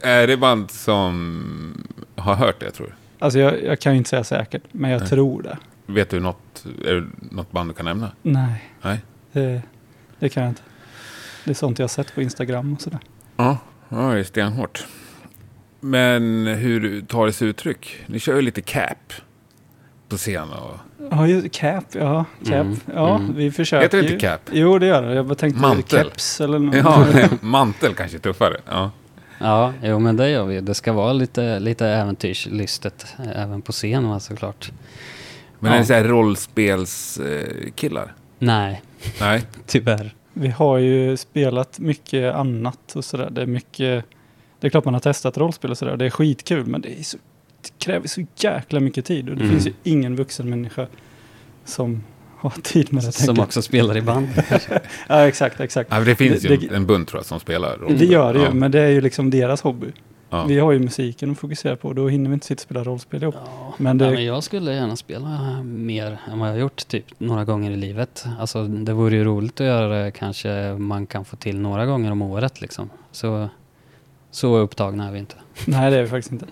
Är 0.02 0.28
det 0.28 0.38
band 0.38 0.72
som 0.72 1.88
har 2.16 2.36
hört 2.36 2.60
det, 2.60 2.72
tror 2.72 2.88
du? 2.88 2.94
Alltså 3.20 3.40
jag, 3.40 3.64
jag 3.64 3.80
kan 3.80 3.92
ju 3.94 3.98
inte 3.98 4.10
säga 4.10 4.24
säkert, 4.24 4.64
men 4.72 4.92
jag 4.92 5.00
Nej. 5.00 5.10
tror 5.10 5.42
det. 5.42 5.58
Vet 5.86 6.10
du 6.10 6.20
något, 6.20 6.66
är 6.86 6.94
det 6.94 7.08
något 7.20 7.52
band 7.52 7.70
du 7.70 7.74
kan 7.74 7.86
nämna? 7.86 8.12
Nej, 8.22 8.72
Nej. 8.82 9.00
det, 9.32 9.62
det 10.20 10.30
kan 10.30 10.44
jag 10.44 10.52
inte. 10.52 10.62
Det 11.46 11.52
är 11.52 11.56
sånt 11.56 11.80
jag 11.80 11.84
har 11.84 11.90
sett 11.90 12.16
på 12.16 12.22
Instagram 12.22 12.74
och 12.74 12.82
sådär. 12.82 13.00
Ja, 13.38 13.58
ja 13.90 13.98
det 13.98 14.20
är 14.20 14.24
stenhårt. 14.24 14.86
Men 15.80 16.48
hur 16.48 17.02
tar 17.02 17.26
det 17.26 17.34
sig 17.34 17.48
uttryck? 17.48 18.04
Ni 18.06 18.20
kör 18.20 18.36
ju 18.36 18.42
lite 18.42 18.62
cap 18.62 19.14
på 20.10 20.18
scen 20.18 20.50
och... 20.50 20.78
Ja, 21.12 21.28
just, 21.28 21.52
cap, 21.52 21.86
ja. 21.92 22.26
Cap. 22.46 22.54
Mm, 22.54 22.78
Ja, 22.96 23.16
mm. 23.16 23.36
vi 23.36 23.52
försöker 23.52 23.82
Heter 23.84 23.98
det 23.98 24.04
inte 24.04 24.20
cap? 24.20 24.42
Jo, 24.52 24.80
det 24.80 24.86
gör 24.86 25.04
det. 25.04 25.14
Jag 25.14 25.26
bara 25.26 25.36
tänkte 25.36 25.62
Mantel. 25.62 26.06
keps 26.06 26.42
eller 26.42 26.60
något. 26.60 26.76
Ja, 26.76 27.06
mantel 27.42 27.94
kanske 27.94 28.18
är 28.18 28.20
tuffare. 28.20 28.58
Ja. 28.66 28.92
Ja, 29.40 29.74
jo 29.84 30.00
men 30.00 30.18
det 30.18 30.30
gör 30.30 30.46
vi. 30.46 30.62
Det 30.62 30.74
ska 30.74 30.94
vara 30.94 31.14
lite, 31.14 31.60
lite 31.60 31.88
äventyrslystet 31.88 33.06
eh, 33.20 33.42
även 33.42 33.62
på 33.62 33.72
scen 33.72 34.10
va, 34.10 34.20
såklart. 34.20 34.72
Men 35.60 35.72
Ja. 35.72 35.76
är 35.76 35.80
det 35.82 35.86
så 35.88 35.94
här 35.94 36.04
rollspelskillar? 36.04 38.14
Nej, 38.40 38.82
Nej. 39.20 39.44
tyvärr. 39.66 40.16
Vi 40.34 40.48
har 40.48 40.78
ju 40.78 41.18
spelat 41.18 41.80
mycket 41.80 42.36
annat 42.36 42.96
och 42.96 43.06
sådär. 43.06 43.30
Det 43.32 43.42
är 43.42 43.46
mycket... 43.46 44.06
Det 44.60 44.68
är 44.68 44.72
klart 44.72 44.86
man 44.86 44.94
har 44.94 45.02
testat 45.02 45.38
rollspel 45.38 45.72
och 45.72 45.78
sådär. 45.78 45.98
Det 45.98 46.06
är 46.06 46.10
skitkul, 46.10 46.66
men 46.66 46.82
det, 46.82 47.00
är 47.00 47.04
så, 47.04 47.18
det 47.62 47.86
kräver 47.86 48.08
så 48.08 48.26
jäkla 48.36 48.80
mycket 48.80 49.06
tid. 49.06 49.30
Och 49.30 49.36
det 49.36 49.42
Mm. 49.44 49.54
finns 49.54 49.68
ju 49.68 49.74
ingen 49.84 50.16
vuxen 50.16 50.50
människa 50.50 50.88
som 51.66 52.04
har 52.50 52.62
tid 52.62 52.94
med 52.94 53.04
det. 53.04 53.12
Som 53.12 53.40
också 53.40 53.62
spelar 53.62 53.98
i 53.98 54.02
band. 54.02 54.28
Ja, 55.10 55.28
exakt, 55.28 55.60
exakt. 55.60 55.90
Ja, 55.94 56.00
det 56.00 56.16
finns 56.16 56.42
Det- 56.42 56.48
ju 56.50 56.58
det- 56.58 56.76
en 56.76 56.86
bunt 56.86 57.08
tror 57.10 57.20
jag 57.20 57.26
som 57.26 57.40
spelar 57.40 57.78
rollspel. 57.78 57.98
Det 58.08 58.14
gör 58.14 58.34
det 58.34 58.40
ju, 58.40 58.46
ja. 58.46 58.54
men 58.54 58.72
det 58.72 58.82
är 58.82 58.90
ju 58.90 59.02
liksom 59.02 59.30
deras 59.30 59.62
hobby. 59.62 59.88
Ja. 60.30 60.46
Vi 60.46 60.60
har 60.60 60.72
ju 60.72 60.80
musiken 60.80 61.32
att 61.32 61.38
fokusera 61.40 61.76
på. 61.76 61.94
Då 61.94 62.08
hinner 62.10 62.30
vi 62.30 62.34
inte 62.34 62.46
sitta 62.46 62.58
och 62.60 62.62
spela 62.62 62.84
rollspel 62.84 63.24
ihop. 63.24 63.36
Ja, 63.46 63.74
Men 63.78 63.98
det- 63.98 64.12
men 64.12 64.26
jag 64.26 64.44
skulle 64.44 64.74
gärna 64.74 64.96
spela 64.96 65.62
mer 65.64 66.18
än 66.32 66.40
vad 66.40 66.48
jag 66.50 66.54
har 66.54 66.60
gjort 66.60 66.88
typ 66.88 67.06
några 67.18 67.46
gånger 67.46 67.72
i 67.72 67.76
livet. 67.76 68.26
Alltså 68.40 68.64
det 68.68 68.94
vore 68.94 69.16
ju 69.16 69.24
roligt 69.24 69.62
att 69.62 69.68
göra 69.68 70.04
det 70.04 70.12
kanske 70.12 70.76
man 70.78 71.06
kan 71.08 71.26
få 71.26 71.36
till 71.36 71.60
några 71.60 71.86
gånger 71.86 72.12
om 72.12 72.22
året 72.22 72.62
liksom. 72.62 72.90
Så, 73.12 73.50
så 74.32 74.58
upptagna 74.58 75.08
är 75.08 75.12
vi 75.12 75.20
inte. 75.20 75.36
Nej, 75.66 75.92
det 75.92 75.98
är 75.98 76.02
vi 76.02 76.10
faktiskt 76.10 76.32
inte. 76.32 76.46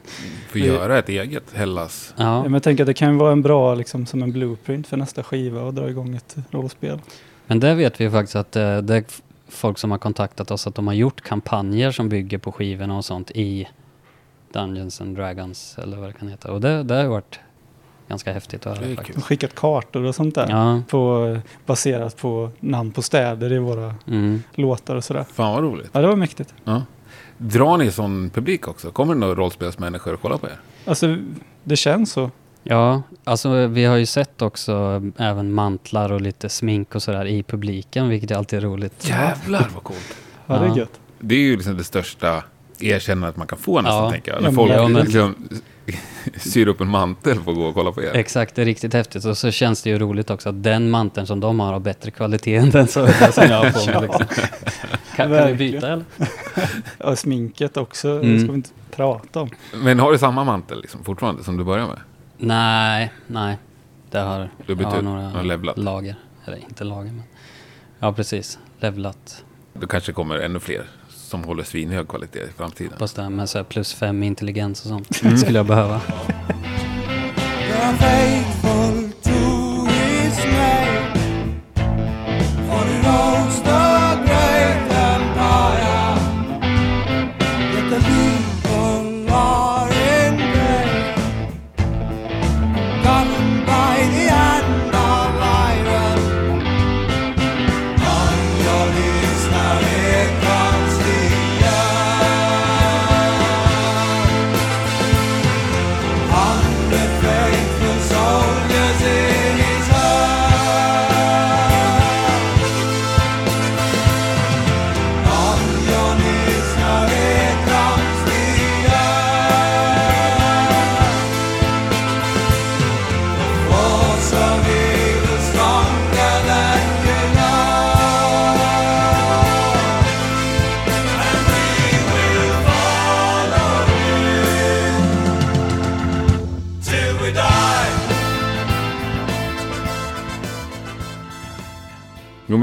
Får 0.50 0.62
göra 0.62 1.00
ett 1.00 1.10
eget 1.10 1.54
Hellas. 1.54 2.14
Ja, 2.18 2.44
Men 2.44 2.54
jag 2.54 2.64
tänker 2.64 2.84
att 2.84 2.88
det 2.88 2.94
kan 2.94 3.18
vara 3.18 3.32
en 3.32 3.42
bra, 3.42 3.76
liksom, 3.76 4.06
som 4.06 4.24
en 4.24 4.32
blueprint 4.32 4.88
för 4.88 4.98
nästa 4.98 5.24
skiva 5.24 5.62
och 5.62 5.74
dra 5.74 5.90
igång 5.90 6.16
ett 6.16 6.36
rollspel. 6.52 7.00
men 7.48 7.60
det 7.60 7.76
vet 7.76 8.02
vi 8.02 8.10
faktiskt 8.10 8.36
att 8.36 8.56
eh, 8.56 8.78
det 8.78 8.96
är 8.96 9.04
folk 9.48 9.78
som 9.78 9.92
har 9.92 9.98
kontaktat 9.98 10.52
oss 10.52 10.68
att 10.68 10.76
de 10.76 10.88
har 10.88 10.94
gjort 10.94 11.22
kampanjer 11.22 11.92
som 11.92 12.10
bygger 12.10 12.38
på 12.38 12.52
skivorna 12.52 12.98
och 12.98 13.06
sånt 13.06 13.32
i 13.32 13.68
Dungeons 14.54 15.02
and 15.02 15.18
Dragons 15.18 15.78
eller 15.78 15.98
vad 15.98 16.10
det 16.10 16.14
kan 16.14 16.28
heta. 16.28 16.52
Och 16.52 16.62
det, 16.62 16.84
det 16.84 16.96
har 16.96 17.06
varit 17.06 17.40
ganska 18.08 18.34
häftigt 18.34 18.66
att 18.66 18.78
höra 18.78 18.96
faktiskt. 18.96 19.16
De 19.16 19.22
har 19.22 19.28
skickat 19.28 19.56
kartor 19.56 20.04
och 20.04 20.16
sånt 20.16 20.36
där. 20.36 20.50
Ja, 20.50 20.82
På, 20.88 21.38
baserat 21.66 22.18
på 22.18 22.50
namn 22.60 22.92
på 22.92 23.02
städer 23.02 23.54
i 23.54 23.58
våra 23.58 23.96
mm. 24.08 24.44
låtar 24.54 24.96
och 24.96 25.04
sådär. 25.04 25.26
Fan 25.34 25.54
vad 25.54 25.64
roligt. 25.64 25.90
Ja, 25.92 26.02
det 26.02 26.08
var 26.08 26.16
mäktigt. 26.16 26.54
Ja. 26.64 26.82
Drar 27.38 27.78
ni 27.78 27.92
sån 27.92 28.30
publik 28.30 28.68
också? 28.68 28.92
Kommer 28.92 29.14
det 29.14 29.20
några 29.20 29.36
rollspelsmänniskor 29.36 30.14
och 30.14 30.22
kolla 30.22 30.38
på 30.38 30.48
er? 30.48 30.60
Alltså, 30.86 31.18
det 31.64 31.76
känns 31.76 32.12
så. 32.12 32.32
Ja, 32.64 33.02
alltså 33.24 33.68
vi 33.68 33.86
har 33.86 33.96
ju 33.96 34.06
sett 34.06 34.42
också 34.42 35.02
även 35.18 35.54
mantlar 35.54 36.12
och 36.12 36.22
lite 36.22 36.50
smink 36.50 36.96
och 36.96 37.04
sådär 37.04 37.26
i 37.26 37.44
publiken, 37.44 38.10
vilket 38.10 38.32
är 38.32 38.36
alltid 38.36 38.64
roligt. 38.64 39.08
Jävlar 39.10 39.68
vad 39.74 39.84
coolt. 39.84 40.16
Ja, 40.48 40.58
det 40.60 40.66
är 40.68 40.78
gött. 40.78 41.00
Det 41.20 41.36
är 41.36 41.40
ju 41.40 41.56
liksom 41.56 41.78
det 41.78 41.84
största 41.84 42.44
erkännandet 42.80 43.38
man 43.38 43.48
kan 43.48 43.58
få 43.58 43.82
nästan, 43.82 44.04
Ja. 44.04 44.12
tänker 44.12 44.32
jag. 44.32 44.38
Ja, 44.38 44.42
När 44.42 44.48
men 44.50 44.56
folk 44.56 44.72
ja, 44.72 44.88
men- 44.88 45.02
liksom 45.04 45.36
syr 46.38 46.68
upp 46.68 46.82
en 46.82 46.88
mantel 46.88 47.42
för 47.44 47.52
att 47.52 47.58
gå 47.58 47.64
och 47.66 47.74
kolla 47.74 47.92
på 47.92 48.04
er. 48.04 48.16
Exakt, 48.16 48.56
det 48.56 48.62
är 48.62 48.66
riktigt 48.66 48.94
häftigt. 48.94 49.26
Och 49.26 49.38
så 49.38 49.52
känns 49.52 49.82
det 49.84 49.90
ju 49.90 50.00
roligt 50.00 50.30
också 50.30 50.50
att 50.50 50.64
den 50.64 50.90
manteln 50.90 51.28
som 51.28 51.40
de 51.40 51.60
har 51.60 51.74
har 51.74 51.80
bättre 51.80 52.12
kvalitet 52.12 52.56
än 52.56 52.70
den 52.70 52.88
som, 52.88 53.02
jag 53.02 53.10
har 53.10 53.72
på 53.72 54.00
mig. 54.00 54.02
Liksom. 54.08 54.26
Kan, 55.16 55.30
kan 55.30 55.48
vi 55.48 55.54
byta 55.54 55.88
eller? 55.94 56.06
Ja, 56.98 57.16
sminket 57.16 57.78
också. 57.78 58.10
Mm. 58.10 58.34
Det 58.34 58.40
ska 58.40 58.52
vi 58.52 58.56
inte 58.58 58.70
prata 58.92 59.42
om. 59.42 59.50
Men 59.74 60.00
har 60.00 60.12
du 60.12 60.18
samma 60.18 60.44
mantel 60.44 60.82
liksom, 60.82 61.04
fortfarande 61.04 61.44
som 61.44 61.58
du 61.58 61.64
började 61.64 61.88
med? 61.90 62.00
Nej, 62.38 63.14
nej. 63.28 63.58
Det 64.12 64.20
har, 64.20 64.50
Du 64.66 64.76
jag 64.80 64.88
har 64.88 65.02
några 65.02 65.74
lager. 65.76 66.16
Eller 66.46 66.58
inte 66.58 66.84
lager, 66.84 67.12
men... 67.12 67.24
Ja, 68.00 68.14
precis. 68.14 68.60
Levlat. 68.80 69.44
Då 69.74 69.88
kanske 69.88 70.14
kommer 70.14 70.38
ännu 70.38 70.60
fler 70.60 70.86
som 71.26 71.44
håller 71.44 71.64
svinhög 71.64 72.08
kvalitet 72.08 72.40
i 72.40 72.50
framtiden. 72.58 72.92
Hoppas 72.92 73.14
det 73.14 73.30
med 73.30 73.50
så 73.50 73.58
här 73.58 73.66
plus 73.66 73.94
fem 73.94 74.24
intelligens 74.24 74.82
och 74.82 74.90
sånt. 74.90 75.22
Mm. 75.24 75.38
skulle 75.38 75.60
jag 75.60 75.66
behöva. 75.66 76.02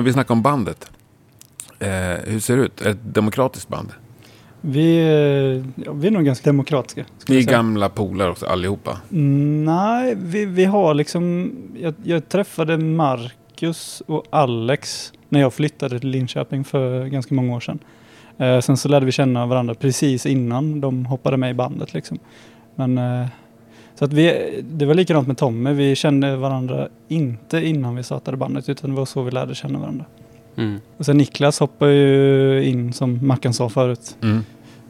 Men 0.03 0.07
vi 0.07 0.12
snackar 0.12 0.35
om 0.35 0.43
bandet. 0.43 0.91
Eh, 1.79 1.88
hur 2.25 2.41
ser 2.41 2.57
det 2.57 2.62
ut? 2.62 2.81
Är 2.81 2.85
det 2.85 2.91
ett 2.91 3.15
demokratiskt 3.15 3.69
band? 3.69 3.93
Vi, 4.61 4.99
eh, 4.99 5.85
ja, 5.85 5.93
vi 5.93 6.07
är 6.07 6.11
nog 6.11 6.25
ganska 6.25 6.51
demokratiska. 6.51 7.05
ska 7.19 7.33
Ni 7.33 7.38
är 7.38 7.43
gamla 7.43 7.88
polare 7.88 8.31
också, 8.31 8.47
allihopa. 8.47 8.99
Mm, 9.12 9.65
Nej, 9.65 10.15
vi, 10.19 10.45
vi 10.45 10.65
har 10.65 10.95
liksom... 10.95 11.53
Jag, 11.81 11.95
jag 12.03 12.29
träffade 12.29 12.79
Marcus 12.79 14.03
och 14.07 14.25
Alex 14.31 15.12
när 15.29 15.41
jag 15.41 15.53
flyttade 15.53 16.01
till 16.01 16.09
Linköping 16.09 16.65
för 16.65 17.07
ganska 17.07 17.35
många 17.35 17.57
år 17.57 17.61
sedan. 17.61 17.79
Eh, 18.38 18.61
sen 18.61 18.77
så 18.77 18.88
lärde 18.88 19.07
vi 19.07 19.12
känna 19.12 19.47
varandra 19.47 19.75
precis 19.75 20.27
innan 20.27 20.81
de 20.81 21.07
hoppade 21.07 21.37
med 21.37 21.51
i 21.51 21.55
bandet. 21.55 21.95
Liksom. 21.95 22.19
Men, 22.75 22.99
eh, 22.99 23.27
så 23.94 24.05
att 24.05 24.12
vi, 24.12 24.61
det 24.70 24.87
var 24.87 24.94
likadant 24.94 25.26
med 25.28 25.38
Tommy. 25.38 25.72
Vi 25.72 25.94
kände 25.94 26.37
varandra 26.37 26.88
inte 27.09 27.66
innan 27.66 27.96
vi 27.96 28.02
startade 28.02 28.37
bandet 28.37 28.68
utan 28.68 28.90
det 28.90 28.96
var 28.96 29.05
så 29.05 29.22
vi 29.22 29.31
lärde 29.31 29.55
känna 29.55 29.78
varandra. 29.78 30.05
Mm. 30.57 30.81
Och 30.96 31.07
sen 31.07 31.16
Niklas 31.16 31.61
hoppar 31.61 31.87
ju 31.87 32.64
in 32.64 32.92
som 32.92 33.26
Mackan 33.26 33.55
sa 33.55 33.68
förut. 33.68 34.16
Mm. 34.22 34.40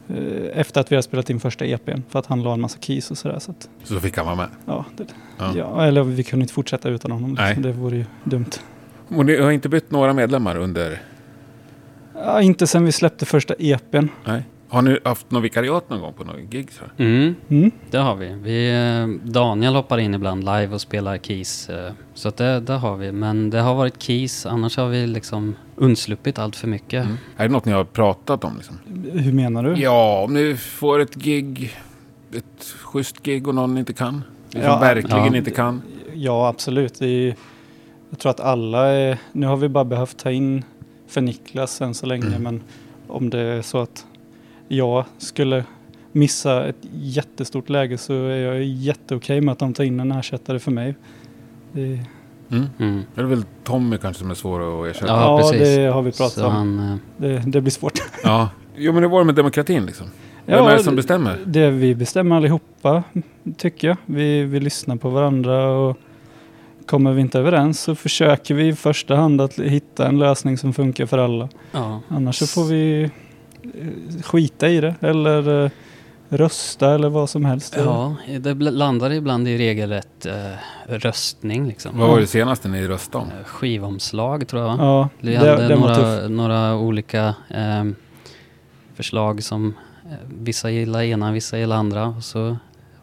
eh, 0.09 0.59
Efter 0.59 0.81
att 0.81 0.91
vi 0.91 0.95
har 0.95 1.01
spelat 1.01 1.29
in 1.29 1.39
första 1.39 1.65
EPn. 1.65 2.01
För 2.09 2.19
att 2.19 2.25
han 2.25 2.43
la 2.43 2.53
en 2.53 2.61
massa 2.61 2.77
keys 2.79 3.11
och 3.11 3.17
sådär. 3.17 3.39
Så 3.39 3.51
att, 3.51 3.69
Så 3.83 3.99
fick 3.99 4.17
han 4.17 4.25
vara 4.25 4.35
med. 4.35 4.47
ja, 4.65 4.85
det, 4.97 5.05
Ja. 5.39 5.53
ja. 5.57 5.85
eller 5.85 6.03
vi 6.03 6.23
kunde 6.23 6.43
inte 6.43 6.53
fortsätta 6.53 6.89
utan 6.89 7.11
honom. 7.11 7.33
Nej. 7.33 7.47
Liksom. 7.47 7.63
Det 7.63 7.71
vore 7.71 7.95
ju 7.97 8.05
dumt. 8.23 8.49
Och 9.07 9.25
ni 9.25 9.37
har 9.41 9.51
inte 9.51 9.69
bytt 9.69 9.91
några 9.91 10.13
medlemmar 10.13 10.57
under... 10.57 11.01
Ja, 12.15 12.41
inte 12.41 12.67
sen 12.67 12.85
vi 12.85 12.91
släppte 12.91 13.25
första 13.25 13.53
EPn. 13.59 14.07
Nej. 14.25 14.43
Har 14.73 14.81
ni 14.81 14.99
haft 15.05 15.31
något 15.31 15.43
vikariat 15.43 15.89
någon 15.89 16.01
gång 16.01 16.13
på 16.13 16.23
någon 16.23 16.49
gig? 16.49 16.67
Mm, 16.97 17.35
Mm. 17.49 17.71
det 17.91 17.97
har 17.97 18.15
vi. 18.15 18.33
vi. 18.43 18.71
eh, 18.71 19.29
Daniel 19.31 19.75
hoppar 19.75 19.97
in 19.97 20.13
ibland 20.13 20.43
live 20.43 20.67
och 20.67 20.81
spelar 20.81 21.17
keys. 21.17 21.69
eh, 21.69 21.91
Så 22.13 22.27
att 22.29 22.37
det, 22.37 22.59
det 22.59 22.73
har 22.73 22.97
vi. 22.97 23.11
Men 23.11 23.49
det 23.49 23.59
har 23.59 23.75
varit 23.75 24.01
keys. 24.01 24.45
Annars 24.45 24.77
har 24.77 24.87
vi 24.87 25.07
liksom 25.07 25.55
undsluppit 25.75 26.39
allt 26.39 26.55
för 26.55 26.67
mycket. 26.67 27.05
Mm. 27.05 27.17
Är 27.37 27.47
det 27.47 27.53
något 27.53 27.65
ni 27.65 27.71
har 27.71 27.83
pratat 27.83 28.43
om? 28.43 28.55
Liksom? 28.57 28.79
Hur 29.11 29.31
menar 29.33 29.63
du? 29.63 29.81
Ja, 29.81 30.23
om 30.23 30.33
ni 30.33 30.55
får 30.57 30.99
ett 30.99 31.15
gig, 31.15 31.75
ett 32.33 32.63
schysst 32.83 33.23
gig 33.23 33.47
och 33.47 33.55
någon 33.55 33.77
inte 33.77 33.93
kan. 33.93 34.23
Liksom 34.49 34.71
Ja, 34.71 34.79
verkligen 34.79 35.25
ja. 35.33 35.35
inte 35.37 35.51
kan. 35.51 35.81
Ja, 36.13 36.47
absolut. 36.47 36.99
Det 36.99 37.07
är, 37.07 37.35
jag 38.09 38.19
tror 38.19 38.29
att 38.29 38.39
alla 38.39 38.87
är... 38.87 39.17
Nu 39.31 39.47
har 39.47 39.57
vi 39.57 39.69
bara 39.69 39.85
behövt 39.85 40.17
ta 40.17 40.31
in 40.31 40.63
för 41.07 41.21
Niklas 41.21 41.81
än 41.81 41.93
så 41.93 42.05
länge. 42.05 42.25
Mm. 42.27 42.43
Men 42.43 42.61
om 43.07 43.29
det 43.29 43.39
är 43.39 43.61
så 43.61 43.77
att 43.77 44.05
jag 44.73 45.05
skulle 45.17 45.63
missa 46.11 46.67
ett 46.67 46.75
jättestort 46.93 47.69
läge 47.69 47.97
så 47.97 48.13
är 48.13 48.37
jag 48.37 48.63
jätteokej 48.63 49.41
med 49.41 49.51
att 49.51 49.59
de 49.59 49.73
tar 49.73 49.83
in 49.83 49.99
en 49.99 50.11
ersättare 50.11 50.59
för 50.59 50.71
mig. 50.71 50.95
Det, 51.71 51.99
Mm. 52.51 52.65
Mm. 52.79 53.03
Det 53.15 53.21
är 53.21 53.25
väl 53.25 53.43
Tommy 53.63 53.97
kanske 53.97 54.19
som 54.21 54.31
är 54.31 54.35
svår 54.35 54.83
att 54.83 54.95
ersätta. 54.95 55.07
Ja, 55.13 55.21
ja, 55.41 55.49
precis. 55.51 55.75
det 55.77 55.85
har 55.85 56.01
vi 56.01 56.11
pratat 56.11 56.33
Så 56.33 56.45
om. 56.47 56.53
han, 56.53 56.79
eh, 56.91 56.97
Det, 57.17 57.43
det 57.51 57.61
blir 57.61 57.71
svårt. 57.71 57.99
Ja. 58.23 58.49
Jo, 58.75 58.93
men 58.93 59.01
det 59.01 59.07
var 59.07 59.19
det 59.19 59.25
med 59.25 59.35
demokratin 59.35 59.85
liksom. 59.85 60.07
Vem 60.45 60.57
Ja, 60.57 60.69
är 60.71 60.77
det 60.77 60.83
som 60.83 60.93
det- 60.93 60.95
bestämmer? 60.95 61.39
Det 61.45 61.69
vi 61.69 61.95
bestämmer 61.95 62.35
allihopa, 62.35 63.03
tycker 63.57 63.87
jag. 63.87 63.97
Vi, 64.05 64.43
vi 64.43 64.59
lyssnar 64.59 64.95
på 64.95 65.09
varandra 65.09 65.67
och 65.69 65.97
kommer 66.85 67.11
vi 67.13 67.21
inte 67.21 67.39
överens 67.39 67.79
så 67.81 67.95
försöker 67.95 68.53
vi 68.55 68.67
i 68.67 68.73
första 68.75 69.15
hand 69.15 69.41
att 69.41 69.59
hitta 69.59 70.07
en 70.07 70.19
lösning 70.19 70.57
som 70.57 70.73
funkar 70.73 71.05
för 71.05 71.17
alla. 71.17 71.49
ja. 71.71 72.01
Annars 72.07 72.35
så 72.35 72.47
får 72.47 72.65
vi 72.65 73.11
skita 74.23 74.69
i 74.69 74.81
det 74.81 74.95
eller 75.01 75.63
eh, 75.65 75.69
rösta 76.29 76.93
eller 76.95 77.09
vad 77.09 77.29
som 77.29 77.45
helst. 77.45 77.73
ja, 77.77 78.15
det 78.39 78.53
landar 78.53 79.11
ibland 79.11 79.47
i 79.47 79.57
regelrätt 79.57 80.25
eh, 80.25 80.33
röstning. 80.87 81.67
Liksom. 81.67 81.97
Vad 81.99 82.09
var 82.09 82.19
det 82.19 82.27
senaste 82.27 82.67
ni 82.67 82.87
röstade 82.87 83.23
om? 83.23 83.29
Eh, 83.39 83.45
Skivomslag 83.45 84.47
tror 84.47 84.61
jag. 84.61 84.69
va? 84.69 84.75
Ja, 84.79 85.09
Vi 85.19 85.31
det, 85.31 85.37
hade 85.37 85.67
det 85.67 85.75
några, 85.75 86.27
några 86.27 86.75
olika 86.75 87.35
ehm, 87.49 87.95
förslag 88.95 89.43
som 89.43 89.73
eh, 90.05 90.11
vissa 90.39 90.69
gillar 90.69 91.01
ena, 91.01 91.31
vissa 91.31 91.57
gillar 91.57 91.75
andra. 91.75 92.07
Och 92.07 92.23
så 92.23 92.57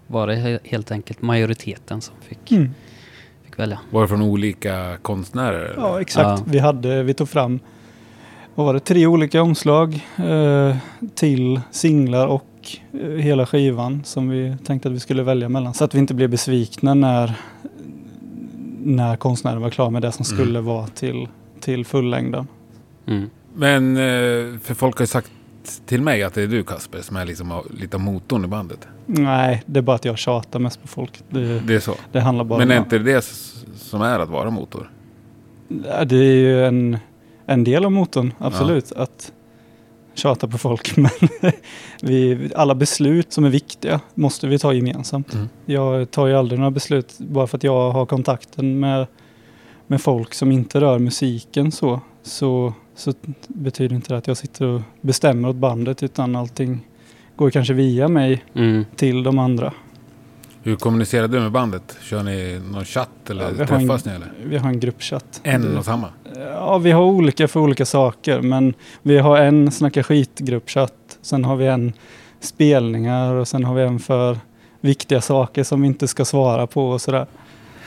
var 0.07 0.27
det 0.27 0.35
he- 0.35 0.59
helt 0.64 0.90
enkelt 0.90 1.23
majoriteten 1.23 2.01
som 2.01 2.14
fick, 2.20 2.53
Mm. 2.53 2.70
fick 3.44 3.59
välja. 3.59 3.79
Var 3.90 4.03
det 4.03 4.09
från 4.09 4.23
olika 4.23 4.96
konstnärer? 5.03 5.64
eller? 5.64 5.83
Ja, 5.83 6.01
exakt. 6.01 6.27
Ja. 6.27 6.44
Vi, 6.46 6.59
hade, 6.59 7.03
vi 7.03 7.14
tog 7.14 7.29
fram 7.29 7.61
vad 8.61 8.66
var 8.66 8.75
det, 8.75 8.81
tre 8.81 9.07
olika 9.07 9.42
omslag 9.42 10.07
eh, 10.16 10.77
till 11.14 11.61
singlar 11.70 12.27
och 12.27 12.46
eh, 13.03 13.09
hela 13.11 13.46
skivan 13.46 14.03
som 14.05 14.29
vi 14.29 14.57
tänkte 14.64 14.88
att 14.88 14.94
vi 14.94 15.01
skulle 15.01 15.23
välja 15.23 15.49
mellan. 15.49 15.75
Så 15.75 15.85
att 15.85 15.94
vi 15.94 15.99
inte 15.99 16.14
blev 16.14 16.31
besvikna 16.31 16.94
när, 16.94 17.33
när 18.85 19.16
konstnären 19.16 19.61
var 19.62 19.70
klar 19.70 19.90
med 19.90 20.03
det 20.03 20.12
som 20.12 20.25
Mm. 20.31 20.37
skulle 20.37 20.61
vara 20.61 20.87
till, 20.87 21.29
till 21.61 21.85
fullängden. 21.87 22.46
Mm. 23.07 23.31
Men, 23.55 23.96
eh, 23.96 24.59
för 24.62 24.75
folk 24.75 24.99
har 24.99 25.03
ju 25.03 25.07
sagt 25.07 25.31
till 25.87 26.03
mig 26.03 26.23
att 26.23 26.35
det 26.35 26.42
är 26.42 26.46
du 26.46 26.62
Kasper 26.62 27.01
som 27.01 27.16
är 27.16 27.25
liksom 27.25 27.62
lite 27.81 27.99
motorn 27.99 28.44
i 28.44 28.49
bandet. 28.49 28.88
Nej, 29.07 29.62
det 29.66 29.79
är 29.79 29.83
bara 29.83 29.96
att 29.96 30.05
jag 30.05 30.18
tjatar 30.18 30.59
mest 30.59 30.83
på 30.83 30.88
folk. 30.88 31.12
Det, 31.29 31.61
Det 31.61 31.75
är 31.75 31.81
så. 31.81 31.94
det 32.12 32.20
handlar 32.20 32.44
bara 32.44 32.59
Men 32.59 32.70
är 32.70 32.77
om... 32.79 32.83
inte 32.85 32.99
det 32.99 33.25
som 33.77 34.03
är 34.03 34.18
att 34.18 34.29
vara 34.29 34.51
motor? 34.51 34.90
Det 36.07 36.16
är 36.16 36.35
ju 36.35 36.64
en, 36.66 36.99
en 37.50 37.64
del 37.64 37.84
av 37.84 37.92
motorn, 37.92 38.32
absolut. 38.38 38.92
Att 38.92 39.32
tjata 40.14 40.48
på 40.48 40.58
folk. 40.58 40.96
Men 40.96 41.10
vi, 42.02 42.50
alla 42.54 42.74
beslut 42.74 43.32
som 43.32 43.44
är 43.44 43.50
viktiga 43.50 44.00
måste 44.14 44.46
vi 44.46 44.58
ta 44.58 44.72
gemensamt. 44.72 45.34
Mm. 45.34 45.48
Jag 45.66 46.10
tar 46.10 46.26
ju 46.26 46.34
aldrig 46.34 46.58
några 46.58 46.70
beslut 46.70 47.18
bara 47.18 47.46
för 47.46 47.56
att 47.56 47.64
jag 47.64 47.90
har 47.90 48.06
kontakten 48.06 48.80
med, 48.80 49.06
med 49.86 50.00
folk 50.02 50.34
som 50.34 50.52
inte 50.52 50.80
rör 50.80 50.98
musiken 50.98 51.72
så. 51.72 52.00
Så, 52.22 52.74
så 52.94 53.12
betyder 53.48 53.96
inte 53.96 54.12
det 54.12 54.18
att 54.18 54.26
jag 54.26 54.36
sitter 54.36 54.66
och 54.66 54.80
bestämmer 55.00 55.48
åt 55.48 55.56
bandet 55.56 56.02
utan 56.02 56.36
allting 56.36 56.86
går 57.36 57.50
kanske 57.50 57.74
via 57.74 58.08
mig 58.08 58.44
Mm. 58.54 58.84
till 58.96 59.22
de 59.22 59.38
andra. 59.38 59.72
Hur 60.62 60.77
kommunicerar 60.77 61.29
du 61.29 61.40
med 61.40 61.53
bandet? 61.53 61.96
Kör 62.03 62.23
ni 62.23 62.61
någon 62.73 62.85
chatt 62.85 63.31
eller 63.31 63.44
Ja, 63.59 63.66
träffas 63.66 64.07
en- 64.07 64.12
ni 64.12 64.16
eller? 64.16 64.33
Vi 64.44 64.57
har 64.59 64.68
en 64.68 64.81
gruppchatt. 64.81 65.40
En 65.42 65.62
Det- 65.62 65.79
och 65.79 65.85
samma? 65.85 66.09
Ja, 66.38 66.79
vi 66.79 66.90
har 66.90 67.03
olika 67.03 67.49
för 67.49 67.61
olika 67.61 67.87
saker. 67.87 68.40
Men 68.42 68.75
vi 69.03 69.18
har 69.18 69.38
en 69.38 69.70
snacka 69.70 70.03
skit-gruppchatt. 70.03 70.92
Sen 71.23 71.44
har 71.44 71.57
vi 71.57 71.66
en 71.66 71.92
spelningar 72.40 73.35
och 73.35 73.49
sen 73.49 73.64
har 73.64 73.75
vi 73.75 73.83
en 73.83 73.99
för 73.99 74.38
viktiga 74.81 75.20
saker 75.20 75.64
som 75.64 75.81
vi 75.83 75.87
inte 75.87 76.09
ska 76.09 76.25
svara 76.25 76.66
på 76.66 76.88
och 76.90 77.01
sådär. 77.01 77.27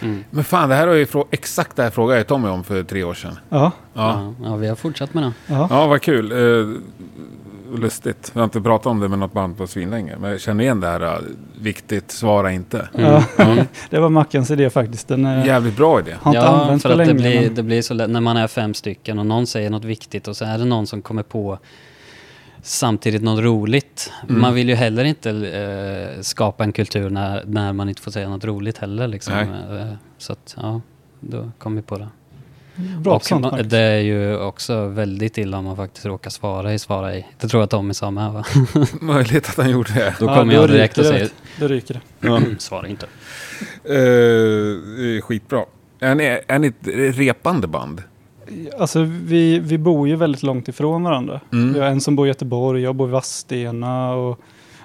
Mm. 0.02 0.24
Men 0.30 0.44
fan, 0.44 0.70
det 0.70 0.76
här 0.76 0.88
har 0.88 0.94
ju 0.94 1.08
exakt 1.32 1.76
det 1.76 1.84
här 1.84 1.90
frågade 1.90 2.20
jag 2.20 2.28
Tommy 2.28 2.48
om 2.48 2.64
för 2.64 2.84
tre 2.84 3.04
år 3.04 3.14
sedan. 3.14 3.38
Ja, 3.50 3.72
Ja, 3.94 4.34
Ja. 4.40 4.46
ja, 4.50 4.56
vi 4.56 4.68
har 4.68 4.76
fortsatt 4.76 5.14
med 5.14 5.24
det. 5.24 5.32
ja. 5.48 5.68
ja 5.70 5.88
vad 5.88 6.02
kul. 6.02 6.32
Lustigt. 7.78 8.32
Vi 8.34 8.40
har 8.40 8.44
inte 8.44 8.62
pratat 8.62 8.86
om 8.86 9.00
det 9.00 9.08
med 9.10 9.20
något 9.20 9.34
band 9.34 9.58
på 9.58 9.68
svinlänge. 9.68 10.16
Men 10.20 10.32
jag 10.32 10.42
känner 10.42 10.64
igen 10.64 10.80
det 10.80 10.88
här. 10.88 11.02
eh, 11.02 11.20
viktigt, 11.62 12.12
svara 12.12 12.52
inte. 12.52 12.90
ja. 12.98 13.24
Mm. 13.38 13.66
det 13.90 14.00
var 14.00 14.10
Mackens 14.10 14.52
idé 14.52 14.70
faktiskt. 14.70 15.08
Den 15.08 15.26
är, 15.26 15.46
Jävligt 15.46 15.78
bra 15.78 16.00
idé. 16.00 16.16
har 16.22 16.32
inte 16.32 16.40
Ja, 16.46 16.80
för 16.80 16.90
att 16.92 16.98
länge. 16.98 17.10
det 17.14 17.16
blir, 17.20 17.42
men- 17.42 17.56
det 17.56 17.64
blir 17.64 17.82
så 17.82 17.94
lätt 17.94 18.10
när 18.10 18.22
man 18.22 18.38
är 18.38 18.48
fem 18.48 18.74
stycken 18.74 19.20
och 19.20 19.26
någon 19.26 19.48
säger 19.48 19.70
något 19.70 19.86
viktigt 19.86 20.28
och 20.28 20.38
så 20.38 20.46
är 20.46 20.58
det 20.58 20.66
någon 20.66 20.88
som 20.88 21.02
kommer 21.02 21.24
på 21.24 21.60
samtidigt 22.62 23.22
något 23.24 23.44
roligt. 23.44 24.12
Mm. 24.30 24.42
Man 24.42 24.54
vill 24.54 24.70
ju 24.70 24.76
heller 24.76 25.04
inte 25.04 25.30
eh, 25.32 26.22
skapa 26.22 26.64
en 26.64 26.72
kultur 26.72 27.10
när, 27.10 27.44
när 27.46 27.74
man 27.74 27.90
inte 27.90 28.02
får 28.02 28.12
säga 28.12 28.30
något 28.30 28.46
roligt 28.46 28.78
heller. 28.78 29.08
Liksom. 29.08 29.34
Eh, 29.34 29.94
så 30.18 30.34
att, 30.34 30.56
ja, 30.62 30.82
då 31.20 31.52
kom 31.58 31.76
vi 31.76 31.82
på 31.82 31.98
det. 31.98 32.08
Bra 32.76 33.16
och 33.16 33.26
sånt 33.26 33.46
ma- 33.46 33.50
faktiskt. 33.50 33.70
det 33.70 33.80
är 33.80 34.00
ju 34.00 34.38
också 34.38 34.86
väldigt 34.88 35.38
illa 35.38 35.58
om 35.58 35.66
man 35.66 35.76
faktiskt 35.76 36.06
råkar 36.06 36.30
svara 36.30 36.74
i 36.74 36.80
svara 36.80 37.16
i. 37.16 37.26
Det 37.40 37.48
tror 37.48 37.62
jag 37.62 37.70
Tommy 37.70 37.94
sa 37.94 38.12
med 38.12 38.32
va? 38.34 38.44
Möjligt 39.02 39.50
att 39.50 39.58
han 39.58 39.70
gjorde 39.70 39.94
det. 39.94 40.16
Då 40.20 40.26
Ja, 40.26 40.36
kommer 40.36 40.54
jag 40.54 40.70
direkt 40.70 40.98
och 40.98 41.04
det, 41.04 41.10
säger. 41.10 41.30
Då 41.60 41.68
ryker 41.68 41.94
det. 41.94 42.28
Ja. 42.28 42.40
svara 42.58 42.88
inte. 42.88 43.06
Det 43.84 43.98
är 43.98 45.22
skitbra. 45.22 45.66
Är 46.00 46.16
ni, 46.16 46.40
är 46.48 46.60
ni 46.60 46.68
ett 46.68 46.76
repande 47.18 47.68
band? 47.68 48.04
Alltså 48.80 49.02
vi, 49.04 49.60
vi 49.60 49.78
bor 49.78 50.08
ju 50.08 50.16
väldigt 50.16 50.44
långt 50.44 50.68
ifrån 50.68 51.04
varandra. 51.04 51.40
Mm. 51.54 51.74
Vi 51.74 51.80
har 51.80 51.88
en 51.88 52.02
som 52.02 52.16
bor 52.16 52.26
i 52.26 52.30
Göteborg, 52.30 52.82
jag 52.82 52.96
bor 52.96 53.08
i 53.10 53.12
Vadstena 53.12 54.14
och 54.14 54.40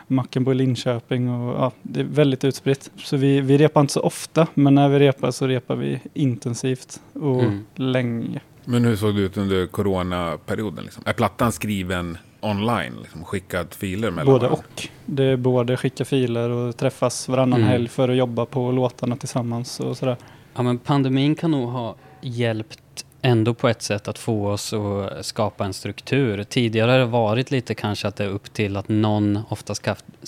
Macken 0.08 0.44
bor 0.44 0.54
i 0.54 0.56
Linköping. 0.56 1.28
Och, 1.30 1.54
ja, 1.60 1.72
det 1.82 2.00
är 2.00 2.04
väldigt 2.04 2.44
utspritt. 2.44 2.90
Så 2.96 3.16
vi, 3.16 3.40
vi 3.40 3.58
repar 3.58 3.80
inte 3.80 3.92
så 3.92 4.00
ofta, 4.00 4.46
men 4.54 4.74
när 4.74 4.88
vi 4.88 4.98
repar 4.98 5.30
så 5.30 5.46
repar 5.46 5.76
vi 5.76 6.00
intensivt 6.14 7.00
och 7.12 7.42
Mm. 7.42 7.64
länge. 7.74 8.40
Men 8.64 8.84
hur 8.84 8.96
såg 8.96 9.14
det 9.16 9.20
ut 9.22 9.36
under 9.36 9.66
coronaperioden? 9.66 10.84
Liksom? 10.84 11.02
Är 11.06 11.12
plattan 11.12 11.52
skriven 11.52 12.18
online? 12.40 12.92
Liksom, 13.02 13.24
skickat 13.24 13.74
filer 13.74 14.10
mellan 14.10 14.26
Både 14.26 14.38
varandra? 14.48 14.62
och. 14.76 14.88
Det 15.06 15.24
är 15.24 15.36
både 15.36 15.76
skicka 15.76 16.04
filer 16.04 16.50
och 16.50 16.76
träffas 16.76 17.28
varannan 17.28 17.58
Mm. 17.60 17.68
helg 17.72 17.88
för 17.88 18.08
att 18.08 18.16
jobba 18.16 18.46
på 18.46 18.72
låtarna 18.72 19.16
tillsammans 19.16 19.80
och 19.80 19.96
sådär. 19.96 20.16
Ja, 20.54 20.62
men 20.62 20.78
pandemin 20.78 21.34
kan 21.34 21.50
nog 21.50 21.68
ha 21.68 21.94
hjälpt 22.20 23.04
ändå 23.22 23.54
på 23.54 23.68
ett 23.68 23.82
sätt 23.82 24.08
att 24.08 24.18
få 24.18 24.50
oss 24.50 24.72
att 24.72 25.26
skapa 25.26 25.64
en 25.64 25.72
struktur. 25.72 26.44
Tidigare 26.44 26.90
har 26.90 26.98
det 26.98 27.04
varit 27.04 27.50
lite 27.50 27.74
kanske 27.74 28.08
att 28.08 28.16
det 28.16 28.24
är 28.24 28.28
upp 28.28 28.52
till 28.52 28.76
att 28.76 28.88
någon, 28.88 29.38
oftast 29.48 29.82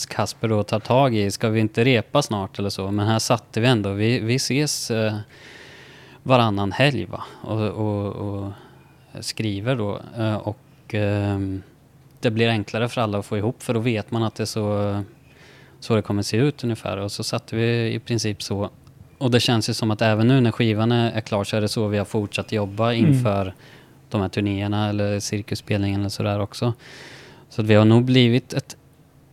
Kasper 0.09 0.49
då, 0.49 0.63
tar 0.63 0.81
tag 0.81 1.15
i, 1.15 1.31
ska 1.31 1.49
vi 1.49 1.61
inte 1.61 1.85
repa 1.85 2.23
snart 2.23 2.59
eller 2.59 2.71
så? 2.71 2.91
Men 2.91 3.07
här 3.07 3.19
satte 3.19 3.61
vi 3.61 3.67
ändå, 3.67 3.93
vi, 3.93 4.19
vi 4.19 4.35
ses 4.35 4.91
eh, 4.91 5.17
varannan 6.23 6.73
helg 6.73 7.05
va? 7.05 7.23
Och, 7.43 7.61
och, 7.61 8.07
och 8.07 8.53
skriver 9.21 9.77
då. 9.77 10.01
Eh, 10.19 10.37
och 10.37 10.95
eh, 10.95 11.39
det 12.21 12.31
blir 12.31 12.49
enklare 12.49 12.89
för 12.89 13.01
alla 13.01 13.19
att 13.19 13.27
få 13.27 13.39
ihop 13.39 13.63
för 13.63 13.75
då 13.75 13.81
vet 13.81 14.11
man 14.11 14.23
att 14.23 14.35
det 14.35 14.43
är 14.43 14.47
så, 14.47 15.03
så 15.81 15.97
det 15.97 16.03
kommer 16.03 16.23
se 16.23 16.37
ut 16.37 16.65
ungefär. 16.65 16.97
Och 16.97 17.13
så 17.13 17.25
satte 17.25 17.57
vi 17.57 17.95
i 17.95 17.99
princip 17.99 18.43
så 18.43 18.71
och 19.21 19.31
det 19.31 19.41
känns 19.41 19.69
ju 19.71 19.75
som 19.75 19.91
att 19.91 20.03
även 20.03 20.29
nu 20.29 20.41
när 20.41 20.51
skivan 20.51 20.93
är, 20.93 21.21
klar 21.21 21.45
så 21.45 21.57
är 21.57 21.61
det 21.61 21.69
så 21.69 21.89
vi 21.89 21.99
har 21.99 22.05
fortsatt 22.05 22.53
jobba 22.53 22.93
Mm. 22.95 23.07
inför 23.13 23.55
de 24.11 24.21
här 24.21 24.29
turnéerna 24.29 24.89
eller 24.89 25.21
cirkusspelningen 25.21 26.01
eller 26.01 26.09
sådär 26.11 26.41
också. 26.41 26.73
Så 27.49 27.61
att 27.63 27.67
vi 27.67 27.75
har 27.75 27.85
nog 27.85 28.05
blivit 28.05 28.53
ett 28.53 28.77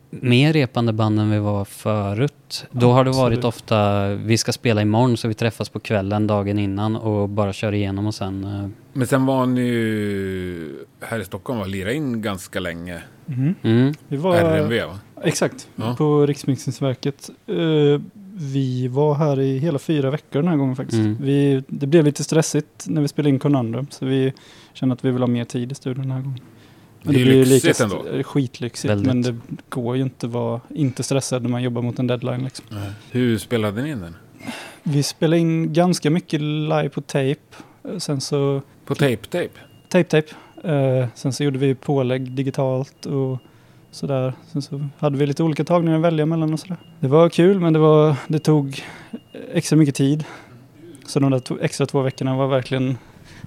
mer 0.09 0.53
repande 0.53 0.93
band 0.93 1.19
än 1.19 1.31
vi 1.31 1.39
var 1.39 1.65
förut. 1.65 2.65
Då 2.71 2.91
har 2.91 3.03
det 3.03 3.11
varit 3.11 3.37
Absolut. 3.37 3.45
ofta, 3.45 4.07
vi 4.15 4.37
ska 4.37 4.51
spela 4.53 4.81
imorgon 4.81 5.17
så 5.17 5.27
vi 5.27 5.33
träffas 5.33 5.69
på 5.69 5.79
kvällen 5.79 6.27
dagen 6.27 6.59
innan 6.59 6.95
och 6.95 7.29
bara 7.29 7.53
kör 7.53 7.73
igenom 7.73 8.07
och 8.07 8.15
sen... 8.15 8.43
eh, 8.43 8.69
Men 8.93 9.07
sen 9.07 9.25
var 9.25 9.45
ni 9.45 9.61
ju 9.61 10.85
här 11.01 11.19
i 11.19 11.25
Stockholm 11.25 11.59
och 11.59 11.67
lirade 11.67 11.93
in 11.95 12.21
ganska 12.21 12.59
länge. 12.59 13.01
Mhm. 13.25 13.55
Mm, 13.63 13.93
Vi 14.07 14.17
var, 14.17 14.35
RMV 14.35 14.85
va? 14.85 14.99
Exakt, 15.23 15.67
Ja. 15.75 15.95
på 15.97 16.25
Riksmixningsverket. 16.25 17.29
Eh, 17.47 18.01
vi 18.39 18.87
var 18.87 19.15
här 19.15 19.39
i 19.39 19.57
hela 19.57 19.79
fyra 19.79 20.09
veckor 20.11 20.41
den 20.41 20.47
här 20.47 20.57
gången 20.57 20.75
faktiskt. 20.75 20.99
Mm. 20.99 21.17
Vi, 21.21 21.63
det 21.67 21.87
blev 21.87 22.05
lite 22.05 22.23
stressigt 22.23 22.85
när 22.87 23.01
vi 23.01 23.07
spelade 23.07 23.29
in 23.29 23.39
Conundrum, 23.39 23.87
så 23.89 24.05
vi 24.05 24.33
kände 24.73 24.93
att 24.93 25.05
vi 25.05 25.11
vill 25.11 25.21
ha 25.21 25.27
mer 25.27 25.43
tid 25.45 25.71
i 25.71 25.75
studion 25.75 26.01
den 26.01 26.11
här 26.11 26.21
gången. 26.21 26.39
Men 27.03 27.13
Det 27.13 27.21
är 27.21 27.25
blir 27.25 27.33
ju 27.35 27.45
lyxigt 27.45 27.79
lika 27.79 27.83
ändå. 27.83 28.23
Skitlyxigt, 28.23 28.91
Väldigt. 28.91 29.07
men 29.07 29.21
det 29.21 29.35
går 29.69 29.95
ju 29.97 30.01
inte 30.03 30.25
att 30.25 30.31
vara 30.31 30.61
inte 30.69 31.03
stressad 31.03 31.43
när 31.43 31.49
man 31.49 31.63
jobbar 31.63 31.81
mot 31.81 31.99
en 31.99 32.07
deadline. 32.07 32.43
Liksom. 32.43 32.65
Hur 33.11 33.37
spelade 33.37 33.81
ni 33.81 33.89
in 33.91 33.99
den? 33.99 34.15
Vi 34.83 35.03
spelade 35.03 35.39
in 35.39 35.73
ganska 35.73 36.09
mycket 36.09 36.41
live 36.41 36.89
på 36.89 37.01
tape. 37.01 37.35
Sen 37.97 38.21
så 38.21 38.61
På 38.85 38.95
tape-tape? 38.95 39.49
tape-tape. 39.89 40.27
Eh, 40.63 41.07
sen 41.15 41.33
så 41.33 41.43
gjorde 41.43 41.59
vi 41.59 41.75
pålägg 41.75 42.31
digitalt 42.31 43.05
och 43.05 43.37
sådär. 43.91 44.33
Sen 44.51 44.61
så 44.61 44.87
hade 44.99 45.17
vi 45.17 45.25
lite 45.27 45.43
olika 45.43 45.63
tagningar 45.63 45.97
att 45.97 46.03
välja 46.03 46.25
mellan 46.25 46.53
och 46.53 46.59
sådär. 46.59 46.77
Det 46.99 47.07
var 47.07 47.29
kul 47.29 47.59
men 47.59 47.73
det, 47.73 47.79
var, 47.79 48.15
det 48.27 48.39
tog 48.39 48.83
extra 49.53 49.75
mycket 49.75 49.95
tid. 49.95 50.23
Så 51.05 51.19
de 51.19 51.31
där 51.31 51.39
to- 51.39 51.57
extra 51.61 51.85
två 51.85 52.01
veckorna 52.01 52.35
var 52.37 52.47
verkligen 52.47 52.97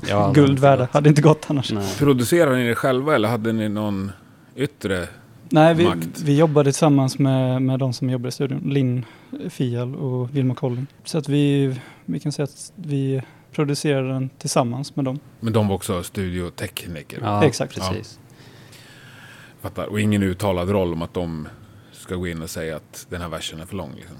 ja, 0.08 0.32
guld 0.34 0.58
värda. 0.58 0.88
Hade 0.92 1.08
inte 1.08 1.22
gått 1.22 1.46
annars. 1.48 1.72
Nej. 1.72 1.94
Producerade 1.98 2.56
ni 2.56 2.68
det 2.68 2.74
själva 2.74 3.14
eller 3.14 3.28
hade 3.28 3.52
ni 3.52 3.68
någon 3.68 4.12
yttre? 4.56 5.08
Nej, 5.52 5.74
vi, 5.74 5.84
Makt. 5.84 6.20
vi 6.24 6.38
jobbade 6.38 6.64
tillsammans 6.72 7.18
med, 7.18 7.62
med 7.62 7.78
de 7.78 7.92
som 7.92 8.10
jobbar 8.10 8.28
i 8.28 8.32
studion. 8.32 8.58
Linn 8.72 9.04
Fial 9.50 9.94
och 9.96 10.36
Vilma 10.36 10.54
Colling. 10.54 10.86
Så 11.04 11.18
att 11.18 11.28
vi, 11.28 11.74
vi 12.04 12.20
kan 12.20 12.32
säga 12.32 12.44
att 12.44 12.72
vi 12.76 13.22
producerade 13.52 14.08
den 14.08 14.28
tillsammans 14.38 14.96
med 14.96 15.04
dem. 15.04 15.18
Men 15.40 15.52
de 15.52 15.68
var 15.68 15.74
också 15.74 16.02
studiotekniker. 16.02 17.18
Ja, 17.22 17.44
Exakt. 17.44 17.74
precis. 17.74 18.18
Fattar. 19.62 19.86
Och 19.86 20.00
ingen 20.00 20.22
uttalad 20.22 20.70
roll 20.70 20.92
om 20.92 21.02
att 21.02 21.14
de 21.14 21.48
ska 21.92 22.14
gå 22.14 22.28
in 22.28 22.42
och 22.42 22.50
säga 22.50 22.76
att 22.76 23.06
den 23.10 23.20
här 23.20 23.28
versen 23.28 23.60
är 23.60 23.66
för 23.66 23.76
lång. 23.76 23.92
Liksom. 23.96 24.16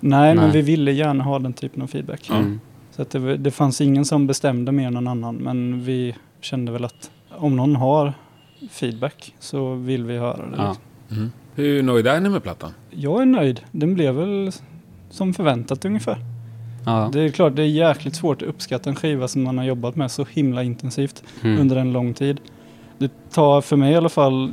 Nej, 0.00 0.34
men 0.34 0.44
Nej. 0.44 0.52
vi 0.52 0.62
ville 0.62 0.92
gärna 0.92 1.24
ha 1.24 1.38
den 1.38 1.52
typen 1.52 1.82
av 1.82 1.86
feedback. 1.86 2.30
Mm. 2.30 2.60
Så 2.90 3.02
att 3.02 3.10
det, 3.10 3.36
det 3.36 3.50
fanns 3.50 3.80
ingen 3.80 4.04
som 4.04 4.26
bestämde 4.26 4.72
mer 4.72 4.86
än 4.86 4.94
någon 4.94 5.08
annan. 5.08 5.36
Men 5.36 5.84
vi 5.84 6.14
kände 6.40 6.72
väl 6.72 6.84
att 6.84 7.10
om 7.30 7.56
någon 7.56 7.76
har 7.76 8.12
feedback 8.70 9.34
så 9.38 9.74
vill 9.74 10.04
vi 10.04 10.16
höra 10.18 10.46
det. 10.50 10.56
Ja. 10.56 10.76
Mm. 11.10 11.30
Hur 11.54 11.82
nöjda 11.82 12.16
är 12.16 12.20
ni 12.20 12.28
med 12.28 12.42
plattan? 12.42 12.70
Jag 12.90 13.22
är 13.22 13.26
nöjd. 13.26 13.60
Den 13.72 13.94
blev 13.94 14.14
väl 14.14 14.52
som 15.10 15.34
förväntat 15.34 15.84
ungefär. 15.84 16.18
Ja. 16.86 17.10
Det 17.12 17.20
är 17.20 17.28
klart, 17.28 17.56
det 17.56 17.62
är 17.62 17.66
jäkligt 17.66 18.14
svårt 18.16 18.42
att 18.42 18.48
uppskatta 18.48 18.90
en 18.90 18.96
skiva 18.96 19.28
som 19.28 19.42
man 19.42 19.58
har 19.58 19.64
jobbat 19.64 19.96
med 19.96 20.10
så 20.10 20.26
himla 20.30 20.62
intensivt 20.62 21.22
Mm. 21.42 21.60
under 21.60 21.76
en 21.76 21.92
lång 21.92 22.14
tid. 22.14 22.40
Det 22.98 23.10
tar 23.30 23.60
för 23.60 23.76
mig 23.76 23.92
i 23.92 23.96
alla 23.96 24.08
fall 24.08 24.52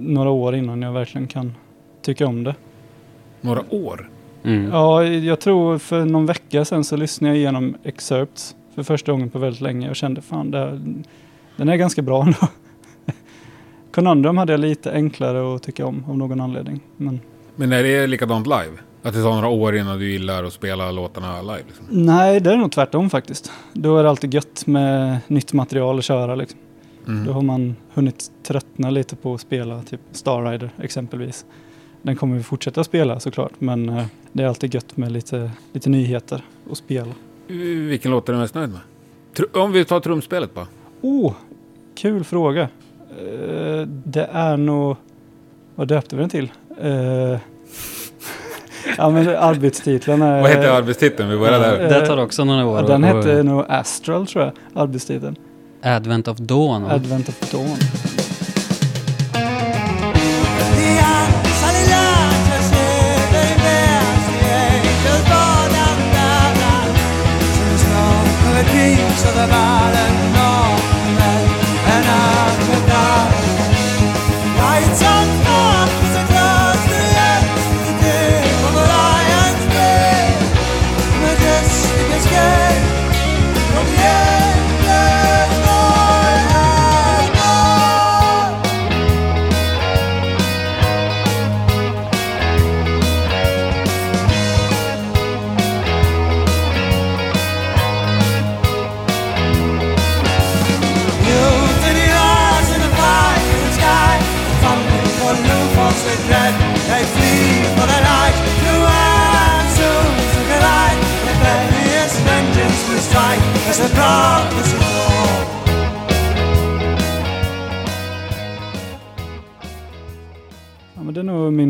några 0.00 0.30
år 0.30 0.54
innan 0.54 0.82
jag 0.82 0.92
verkligen 0.92 1.26
kan 1.26 1.54
tycka 2.02 2.26
om 2.26 2.44
det. 2.44 2.54
Några 3.40 3.62
år? 3.70 4.10
Mm. 4.44 4.70
Ja, 4.70 5.04
jag 5.04 5.40
tror 5.40 5.78
för 5.78 6.04
någon 6.04 6.26
vecka 6.26 6.64
sedan 6.64 6.84
så 6.84 6.96
lyssnade 6.96 7.34
jag 7.34 7.38
igenom 7.38 7.74
Excerpts 7.82 8.56
för 8.74 8.82
första 8.82 9.12
gången 9.12 9.30
på 9.30 9.38
väldigt 9.38 9.60
länge 9.60 9.90
och 9.90 9.96
kände 9.96 10.20
fan, 10.20 10.50
det 10.50 10.58
här, 10.58 10.80
den 11.56 11.68
är 11.68 11.76
ganska 11.76 12.02
bra 12.02 12.22
ändå. 12.22 12.48
Conundrum 13.92 14.36
hade 14.36 14.52
jag 14.52 14.60
lite 14.60 14.92
enklare 14.92 15.54
att 15.54 15.62
tycka 15.62 15.86
om 15.86 16.04
av 16.08 16.18
någon 16.18 16.40
anledning. 16.40 16.80
Men 16.96 17.20
Men 17.56 17.72
är 17.72 17.82
det 17.82 18.06
likadant 18.06 18.46
live? 18.46 18.72
Att 19.02 19.14
det 19.14 19.22
tar 19.22 19.34
några 19.34 19.48
år 19.48 19.76
innan 19.76 19.98
du 19.98 20.10
gillar 20.10 20.44
att 20.44 20.52
spela 20.52 20.90
låtarna 20.90 21.42
live? 21.42 21.62
Liksom? 21.66 21.86
nej, 21.88 22.40
det 22.40 22.52
är 22.52 22.56
nog 22.56 22.72
tvärtom 22.72 23.10
faktiskt. 23.10 23.52
Då 23.72 23.98
är 23.98 24.02
det 24.02 24.10
alltid 24.10 24.34
gött 24.34 24.66
med 24.66 25.18
nytt 25.26 25.52
material 25.52 25.98
att 25.98 26.04
köra 26.04 26.34
liksom. 26.34 26.58
Då 27.06 27.12
Mm. 27.12 27.28
har 27.34 27.42
man 27.42 27.76
hunnit 27.94 28.30
tröttna 28.42 28.90
lite 28.90 29.16
på 29.16 29.34
att 29.34 29.40
spela 29.40 29.82
typ 29.82 30.00
Star 30.12 30.42
Rider 30.50 30.70
exempelvis. 30.82 31.44
Den 32.02 32.16
kommer 32.16 32.36
vi 32.36 32.42
fortsätta 32.42 32.84
spela 32.84 33.20
såklart, 33.20 33.52
men 33.58 33.88
eh, 33.88 34.04
det 34.32 34.42
är 34.42 34.46
alltid 34.48 34.74
gött 34.74 34.96
med 34.96 35.12
lite, 35.12 35.50
lite 35.72 35.90
nyheter 35.90 36.44
att 36.70 36.78
spela. 36.78 37.12
Vilken 37.88 38.10
låt 38.10 38.28
är 38.28 38.32
du 38.32 38.38
mest 38.38 38.54
nöjd 38.54 38.70
med? 38.70 38.80
Tr- 39.34 39.58
Om 39.58 39.72
vi 39.72 39.84
tar 39.84 40.00
trumspelet 40.00 40.54
bara. 40.54 40.66
Oh, 41.00 41.32
kul 41.94 42.24
fråga. 42.24 42.62
Eh, 42.62 43.86
det 43.88 44.28
är 44.32 44.56
nog... 44.56 44.96
Vad 45.74 45.88
döpte 45.88 46.16
vi 46.16 46.20
den 46.20 46.30
till? 46.30 46.52
Eh, 46.80 46.90
ja, 48.98 49.10
men 49.10 49.28
arbetstiteln 49.28 50.22
är... 50.22 50.40
Vad 50.42 50.50
heter 50.50 50.68
arbetstiteln? 50.70 51.28
Vi 51.30 51.36
börjar 51.38 51.60
där. 51.60 51.80
Eh, 51.82 51.88
Det 51.88 52.06
tar 52.06 52.18
också 52.22 52.44
några 52.44 52.66
år. 52.66 52.82
Den 52.82 53.04
och- 53.04 53.10
hette 53.10 53.42
nog 53.42 53.64
Astral 53.68 54.26
tror 54.26 54.44
jag, 54.44 54.52
arbetstiteln. 54.82 55.36
Advent 55.82 56.28
of 56.28 56.46
Dawn. 56.46 56.84
Advent 56.90 57.28
of 57.28 57.50
Dawn. 57.50 58.05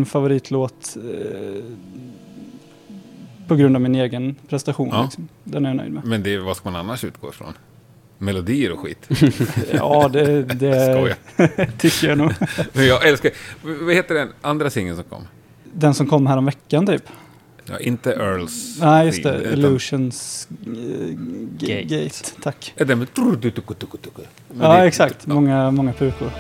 Min 0.07 0.11
favoritlåt 0.11 0.97
eh, 0.97 1.65
på 3.49 3.57
grund 3.57 3.77
av 3.77 3.83
min 3.83 3.95
egen 3.95 4.35
prestation. 4.49 4.89
Ja. 4.93 5.03
Liksom. 5.03 5.29
Den 5.45 5.65
är 5.65 5.69
jag 5.71 5.77
nöjd 5.77 5.93
med. 5.93 6.05
Men 6.05 6.23
det, 6.23 6.39
vad 6.39 6.57
ska 6.57 6.71
man 6.71 6.81
annars 6.81 7.05
utgå 7.05 7.29
ifrån? 7.29 7.53
Melodier 8.19 8.73
och 8.73 8.81
skit. 8.81 9.09
Ja, 9.73 10.09
det, 10.13 10.43
det 10.43 11.17
tycker 11.79 12.09
jag 12.09 12.19
nog. 12.19 12.33
Men 12.73 12.87
jag 12.87 13.09
älskar... 13.09 13.31
Vad 13.85 13.95
heter 13.95 14.15
den 14.15 14.29
andra 14.41 14.71
singeln 14.71 14.97
som 14.97 15.05
kom? 15.05 15.23
Den 15.73 15.95
som 15.95 16.07
kom 16.07 16.27
här 16.27 16.37
om 16.37 16.45
veckan 16.45 16.87
typ. 16.87 17.03
Ja, 17.65 17.79
inte 17.79 18.13
Earls 18.13 18.79
Nej, 18.81 19.07
just 19.07 19.23
det. 19.23 19.53
Illusions 19.53 20.49
eh, 20.51 21.15
Gate. 21.59 21.83
Gate. 21.83 22.43
Tack. 22.43 22.75
Ja, 24.61 24.87
exakt. 24.87 25.27
Många, 25.27 25.71
många 25.71 25.93
pukor. 25.93 26.31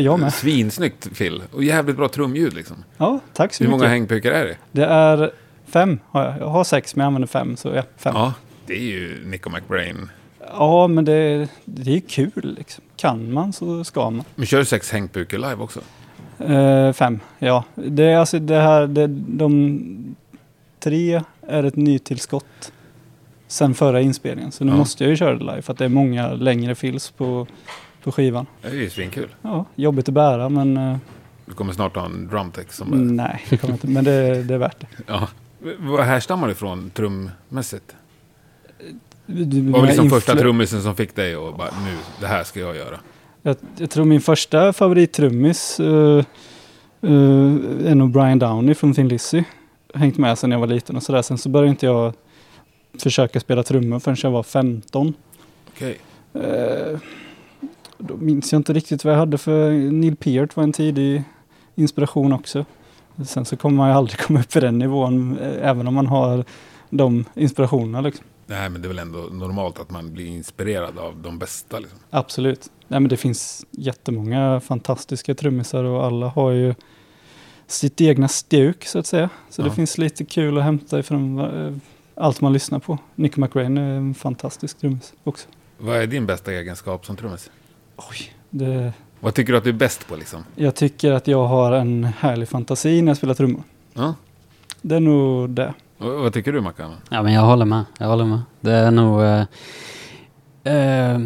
Jag. 0.00 0.12
Ja, 0.12 0.16
med. 0.16 0.34
Svinsnyggt 0.34 1.16
Phil. 1.18 1.42
Och 1.52 1.64
jävligt 1.64 1.96
bra 1.96 2.08
trumljud 2.08 2.54
liksom. 2.54 2.76
Ja, 2.96 3.20
tack 3.32 3.54
så 3.54 3.64
Hur 3.64 3.68
mycket. 3.68 3.80
många 3.80 3.88
hängpukar 3.90 4.30
är 4.32 4.44
det? 4.46 4.56
Det 4.72 4.84
är 4.84 5.30
fem 5.66 5.98
har 6.10 6.24
jag. 6.24 6.34
Jag 6.40 6.48
har 6.48 6.64
sex, 6.64 6.96
men 6.96 7.02
jag 7.02 7.06
använder 7.06 7.26
fem. 7.28 7.56
Så 7.56 7.68
ja, 7.68 7.82
fem. 7.96 8.12
Ja, 8.16 8.20
Ja, 8.20 8.32
det 8.66 8.74
är 8.74 8.82
ju 8.82 9.22
Nico 9.26 9.50
McBrain. 9.50 10.10
men 10.90 11.04
det, 11.04 11.48
det 11.64 11.96
är 11.96 12.00
kul 12.00 12.54
liksom. 12.58 12.84
Kan 12.96 13.32
man 13.32 13.52
så 13.52 13.84
ska 13.84 14.10
man. 14.10 14.24
Men 14.34 14.46
kör 14.46 14.58
du 14.58 14.64
sex 14.64 14.90
hängpukar 14.92 15.38
live 15.38 15.56
också? 15.56 15.80
Eh, 16.38 16.92
fem, 16.92 17.20
ja. 17.38 17.64
Det 17.74 18.04
är 18.04 18.16
alltså 18.16 18.38
det 18.38 18.60
här, 18.60 18.86
det, 18.86 19.06
de 19.26 20.16
tre 20.80 21.22
är 21.48 21.64
ett 21.64 21.76
nytillskott 21.76 22.72
sen 23.48 23.74
förra 23.74 24.00
inspelningen. 24.00 24.52
Så 24.52 24.64
nu 24.64 24.70
Ja. 24.72 24.76
måste 24.76 25.04
jag 25.04 25.10
ju 25.10 25.16
köra 25.16 25.34
det 25.34 25.44
live 25.44 25.62
för 25.62 25.72
att 25.72 25.78
det 25.78 25.84
är 25.84 25.88
många 25.88 26.32
längre 26.32 26.74
fills 26.74 27.10
på, 27.10 27.46
på 28.02 28.12
skivan. 28.12 28.46
Det 28.62 28.68
är 28.68 28.74
ju 28.74 28.90
svinkul. 28.90 29.28
Ja, 29.42 29.64
jobbigt 29.74 30.08
att 30.08 30.14
bära 30.14 30.48
men 30.48 30.76
eh, 30.76 30.96
Du 31.46 31.52
kommer 31.52 31.72
snart 31.72 31.96
ha 31.96 32.04
en 32.04 32.28
drumtech 32.28 32.72
som... 32.72 32.92
Mm. 32.92 33.16
nej, 33.16 33.44
det 33.50 33.56
kommer 33.56 33.74
inte, 33.74 33.86
men 33.86 34.04
det, 34.04 34.42
det 34.42 34.54
är 34.54 34.58
värt 34.58 34.80
det. 34.80 34.86
Ja. 35.06 35.28
Vad 35.78 36.04
härstammar 36.04 36.46
det 36.46 36.52
ifrån 36.52 36.90
trummässigt? 36.90 37.94
Du- 39.26 39.70
Vad 39.70 39.80
var 39.80 39.88
liksom 39.88 40.10
första 40.10 40.34
trummisen 40.36 40.82
som 40.82 40.96
fick 40.96 41.16
dig 41.16 41.34
att 41.34 41.56
bara 41.56 41.70
nu, 41.84 41.96
det 42.20 42.26
här 42.26 42.44
ska 42.44 42.60
jag 42.60 42.76
göra? 42.76 43.00
Jag, 43.42 43.56
jag 43.76 43.90
tror 43.90 44.04
min 44.04 44.20
första 44.20 44.72
favorittrummis 44.72 45.80
uh, 45.80 46.24
uh, 47.04 47.56
är 47.86 47.94
nog 47.94 48.10
Brian 48.10 48.38
Downey 48.38 48.74
från 48.74 48.94
Thin 48.94 49.08
Lizzy. 49.08 49.44
Hängt 49.94 50.18
med 50.18 50.38
sedan 50.38 50.50
jag 50.50 50.58
var 50.58 50.66
liten 50.66 50.96
och 50.96 51.02
sådär. 51.02 51.22
Sen 51.22 51.38
så 51.38 51.48
började 51.48 51.70
inte 51.70 51.86
jag 51.86 52.12
försöka 52.98 53.40
spela 53.40 53.62
trummor 53.62 53.98
förrän 53.98 54.16
jag 54.22 54.30
var 54.30 54.42
15. 54.42 55.14
Okej. 55.68 55.98
Eh, 56.34 56.98
då 57.98 58.16
minns 58.16 58.52
jag 58.52 58.58
inte 58.58 58.72
riktigt 58.72 59.04
vad 59.04 59.14
jag 59.14 59.18
hade 59.18 59.38
för 59.38 59.70
Neil 59.72 60.16
Peart 60.16 60.56
var 60.56 60.64
en 60.64 60.72
tidig 60.72 61.22
inspiration 61.74 62.32
också. 62.32 62.64
Sen 63.26 63.44
så 63.44 63.56
kommer 63.56 63.76
man 63.76 63.88
ju 63.90 63.94
aldrig 63.94 64.18
komma 64.26 64.40
upp 64.40 64.56
i 64.56 64.60
den 64.60 64.78
nivån 64.78 65.38
eh, 65.38 65.68
även 65.68 65.86
om 65.86 65.94
man 65.94 66.06
har 66.06 66.44
de 66.90 67.24
inspirationerna. 67.34 68.00
Liksom. 68.00 68.24
Nej, 68.46 68.68
men 68.70 68.82
det 68.82 68.86
är 68.86 68.88
väl 68.88 68.98
ändå 68.98 69.18
normalt 69.18 69.78
att 69.80 69.90
man 69.90 70.12
blir 70.12 70.26
inspirerad 70.26 70.98
av 70.98 71.16
de 71.22 71.38
bästa. 71.38 71.78
Liksom. 71.78 71.98
Absolut. 72.10 72.70
Nej, 72.88 73.00
men 73.00 73.08
det 73.08 73.16
finns 73.16 73.66
jättemånga 73.70 74.60
fantastiska 74.60 75.34
trummisar 75.34 75.84
och 75.84 76.04
alla 76.04 76.28
har 76.28 76.50
ju 76.50 76.74
sitt 77.66 78.00
egna 78.00 78.28
stuk 78.28 78.84
så 78.86 78.98
att 78.98 79.06
säga. 79.06 79.30
Så 79.50 79.62
det 79.62 79.68
Ja. 79.68 79.74
finns 79.74 79.98
lite 79.98 80.24
kul 80.24 80.58
att 80.58 80.64
hämta 80.64 80.98
ifrån 80.98 81.38
eh, 81.38 81.74
allt 82.14 82.40
man 82.40 82.52
lyssnar 82.52 82.78
på. 82.78 82.98
Nick 83.14 83.36
McRae 83.36 83.64
är 83.64 83.70
en 83.80 84.14
fantastisk 84.14 84.78
trummis 84.78 85.12
också. 85.24 85.48
Vad 85.78 85.96
är 85.96 86.06
din 86.06 86.26
bästa 86.26 86.52
egenskap 86.52 87.06
som 87.06 87.16
trummis? 87.16 87.50
Oj, 87.98 88.32
det, 88.50 88.92
Vad 89.20 89.34
tycker 89.34 89.52
du 89.52 89.58
att 89.58 89.64
du 89.64 89.70
är 89.70 89.74
bäst 89.74 90.08
på 90.08 90.16
liksom? 90.16 90.44
jag 90.54 90.74
tycker 90.74 91.12
att 91.12 91.26
jag 91.26 91.46
har 91.46 91.72
en 91.72 92.04
härlig 92.04 92.48
fantasi 92.48 93.02
när 93.02 93.10
jag 93.10 93.16
spelar 93.16 93.34
trummor. 93.34 93.62
Ja? 93.94 94.14
Det 94.82 94.96
är 94.96 95.00
nog 95.00 95.50
det. 95.50 95.74
Och, 95.98 96.12
vad 96.12 96.32
tycker 96.32 96.52
du 96.52 96.60
Mackan? 96.60 96.94
Ja, 97.10 97.22
men 97.22 97.32
jag 97.32 97.42
håller 97.42 97.64
med. 97.64 97.84
Jag 97.98 98.06
håller 98.06 98.24
med. 98.24 98.40
Det 98.60 98.72
är 98.72 98.90
nog... 98.90 99.22
Eh, 99.22 99.44
eh, 100.64 101.20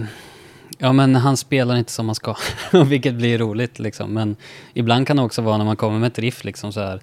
ja, 0.79 0.93
men 0.93 1.17
han 1.17 1.37
spelar 1.37 1.77
inte 1.77 1.93
som 1.93 2.07
man 2.07 2.15
ska, 2.15 2.37
vilket 2.87 3.15
blir 3.15 3.39
roligt 3.39 3.79
liksom. 3.79 4.13
Men 4.13 4.37
ibland 4.75 5.07
kan 5.07 5.17
det 5.17 5.23
också 5.23 5.43
vara 5.43 5.59
när 5.59 5.65
man 5.65 5.77
kommer 5.77 5.99
med 5.99 6.07
ett 6.07 6.19
riff 6.19 6.45
liksom 6.45 6.73
så 6.73 6.81
här. 6.81 7.01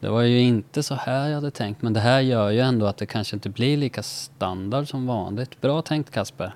Det 0.00 0.08
var 0.08 0.22
ju 0.22 0.40
inte 0.40 0.82
så 0.82 0.94
här 0.94 1.28
jag 1.28 1.34
hade 1.34 1.50
tänkt, 1.50 1.82
men 1.82 1.92
det 1.92 2.00
här 2.00 2.20
gör 2.20 2.50
ju 2.50 2.60
ändå 2.60 2.86
att 2.86 2.96
det 2.96 3.06
kanske 3.06 3.36
inte 3.36 3.48
blir 3.48 3.76
lika 3.76 4.02
standard 4.02 4.88
som 4.88 5.06
vanligt. 5.06 5.60
Bra 5.60 5.82
tänkt 5.82 6.10
Kasper. 6.10 6.54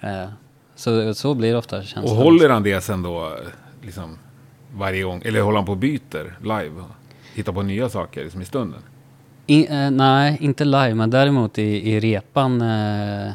Eh, 0.00 0.28
så, 0.78 1.14
så 1.14 1.34
blir 1.34 1.52
det 1.52 1.58
ofta 1.58 1.78
Och 1.78 1.84
känslan. 1.84 2.16
håller 2.16 2.50
han 2.50 2.62
det 2.62 2.80
sen 2.80 3.02
då 3.02 3.32
liksom 3.82 4.18
varje 4.76 5.02
gång? 5.02 5.22
Eller 5.24 5.40
håller 5.40 5.56
han 5.56 5.66
på 5.66 5.72
och 5.72 5.78
byter 5.78 6.36
live? 6.40 6.84
Hittar 7.34 7.52
på 7.52 7.62
nya 7.62 7.88
saker 7.88 8.22
liksom 8.24 8.40
i 8.42 8.44
stunden? 8.44 8.80
I, 9.46 9.66
eh, 9.72 9.90
nej, 9.90 10.36
inte 10.40 10.64
live, 10.64 10.94
men 10.94 11.10
däremot 11.10 11.58
i, 11.58 11.62
i 11.92 12.00
repan 12.00 12.60
eh, 12.62 13.30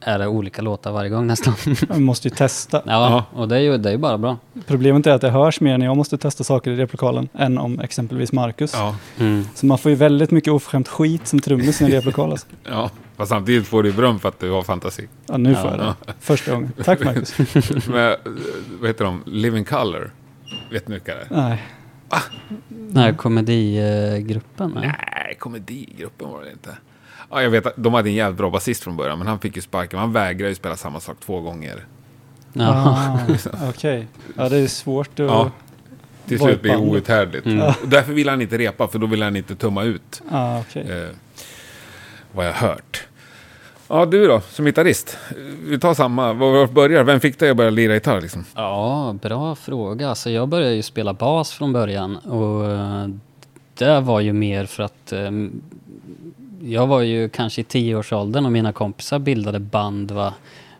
är 0.00 0.18
det 0.18 0.26
olika 0.26 0.62
låtar 0.62 0.92
varje 0.92 1.10
gång 1.10 1.26
nästan. 1.26 1.54
Jag 1.88 2.00
måste 2.00 2.28
ju 2.28 2.34
testa. 2.34 2.82
ja, 2.86 3.24
och 3.32 3.48
det 3.48 3.56
är 3.56 3.60
ju 3.60 3.78
det 3.78 3.88
är 3.88 3.92
ju 3.92 3.98
bara 3.98 4.18
bra. 4.18 4.36
Problemet 4.66 5.06
är 5.06 5.10
att 5.10 5.20
det 5.20 5.30
hörs 5.30 5.60
mer 5.60 5.78
när 5.78 5.86
jag 5.86 5.96
måste 5.96 6.18
testa 6.18 6.44
saker 6.44 6.70
i 6.70 6.76
replokalen 6.76 7.28
än 7.34 7.58
om 7.58 7.80
exempelvis 7.80 8.32
Marcus. 8.32 8.72
Ja. 8.74 8.96
Mm. 9.18 9.44
Så 9.54 9.66
man 9.66 9.78
får 9.78 9.90
ju 9.90 9.94
väldigt 9.96 10.30
mycket 10.30 10.52
oförskämt 10.52 10.88
skit 10.88 11.26
som 11.26 11.40
trummis 11.40 11.80
i 11.80 11.84
en 11.84 11.90
replokal. 11.90 12.30
Alltså. 12.30 12.46
ja. 12.64 12.90
Fast 13.16 13.28
samtidigt 13.28 13.66
får 13.66 13.82
du 13.82 13.92
beröm 13.92 14.18
för 14.18 14.28
att 14.28 14.40
du 14.40 14.50
har 14.50 14.62
fantasi. 14.62 15.08
Ja, 15.26 15.36
nu 15.36 15.52
Ja. 15.52 15.62
får 15.62 15.70
jag 15.70 15.78
det. 15.80 15.94
Första 16.20 16.52
gången. 16.52 16.72
Tack 16.84 17.04
Marcus. 17.04 17.38
Men, 17.88 18.10
eh, 18.12 18.16
vad 18.80 18.88
heter 18.88 19.04
de? 19.04 19.22
Living 19.26 19.64
Color? 19.64 20.10
Vet 20.72 20.88
ni 20.88 20.94
vilka 20.94 21.14
det 21.14 21.20
är? 21.20 21.26
Nej. 21.30 21.62
Den 22.68 22.96
här 22.96 23.12
komedigruppen. 23.12 24.72
nej? 24.74 24.94
Nej, 25.14 25.34
komedigruppen 25.38 26.28
var 26.28 26.42
det 26.42 26.50
inte. 26.50 26.76
Ja, 27.30 27.42
jag 27.42 27.50
vet 27.50 27.66
att 27.66 27.72
de 27.76 27.94
hade 27.94 28.08
en 28.10 28.14
jävligt 28.14 28.38
bra 28.38 28.50
basist 28.50 28.82
från 28.84 28.96
början, 28.96 29.18
men 29.18 29.26
han 29.26 29.38
fick 29.38 29.56
ju 29.56 29.62
sparken. 29.62 29.98
Han 29.98 30.12
vägrade 30.12 30.48
ju 30.48 30.54
spela 30.54 30.76
samma 30.76 31.00
sak 31.00 31.16
två 31.20 31.40
gånger. 31.40 31.84
Ja. 32.52 32.68
Ah, 32.68 33.18
Okej. 33.68 34.06
Ja, 34.36 34.48
det 34.48 34.56
är 34.56 34.66
svårt 34.66 35.08
att... 35.08 35.18
Ja. 35.18 35.50
Till 36.26 36.38
slut 36.38 36.62
blir 36.62 36.72
det 36.72 36.78
outhärdligt. 36.78 37.46
Mm. 37.46 37.72
Därför 37.84 38.12
vill 38.12 38.28
han 38.28 38.42
inte 38.42 38.58
repa, 38.58 38.88
för 38.88 38.98
då 38.98 39.06
vill 39.06 39.22
han 39.22 39.36
inte 39.36 39.56
tumma 39.56 39.82
ut. 39.82 40.22
Ah, 40.30 40.58
okej. 40.60 40.82
Eh, 40.90 41.08
vad 42.36 42.46
jag 42.46 42.52
hört. 42.52 43.06
Ja, 43.88 44.06
du 44.06 44.26
då, 44.26 44.40
som 44.40 44.64
gitarrist. 44.64 45.18
Vi 45.64 45.78
tar 45.78 45.94
samma. 45.94 46.32
Var 46.32 46.52
var 46.52 46.66
börjar? 46.66 47.04
Vem 47.04 47.20
fick 47.20 47.38
dig 47.38 47.50
att 47.50 47.56
börja 47.56 47.70
lira 47.70 47.94
gitarr 47.94 48.20
liksom? 48.20 48.44
ja, 48.54 49.16
bra 49.22 49.54
fråga. 49.54 50.08
Alltså, 50.08 50.30
jag 50.30 50.48
började 50.48 50.74
ju 50.74 50.82
spela 50.82 51.12
bas 51.12 51.52
från 51.52 51.72
början 51.72 52.16
och 52.16 52.70
eh, 52.70 53.06
det 53.78 54.00
var 54.00 54.20
ju 54.20 54.32
mer 54.32 54.66
för 54.66 54.82
att 54.82 55.12
eh, 55.12 55.30
jag 56.62 56.86
var 56.86 57.00
ju 57.00 57.28
kanske 57.28 57.60
i 57.60 57.64
tioårsåldern 57.64 58.46
och 58.46 58.52
mina 58.52 58.72
kompisar 58.72 59.18
bildade 59.18 59.58
band. 59.58 60.10
Va? 60.10 60.34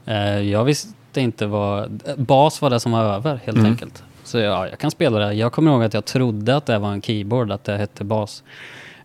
Eh, 0.06 0.40
jag 0.40 0.64
visste 0.64 1.20
inte 1.20 1.46
vad... 1.46 2.02
Bas 2.16 2.62
var 2.62 2.70
det 2.70 2.80
som 2.80 2.92
var 2.92 3.04
över 3.04 3.40
helt 3.44 3.58
Mm. 3.58 3.70
enkelt. 3.70 4.02
Så 4.24 4.38
ja, 4.38 4.68
jag 4.68 4.78
kan 4.78 4.90
spela 4.90 5.18
det. 5.18 5.32
Jag 5.32 5.52
kommer 5.52 5.70
ihåg 5.72 5.82
att 5.84 5.94
jag 5.94 6.04
trodde 6.04 6.56
att 6.56 6.66
det 6.66 6.78
var 6.78 6.92
en 6.92 7.02
keyboard, 7.02 7.50
att 7.52 7.64
det 7.64 7.76
hette 7.76 8.04
bas. 8.04 8.42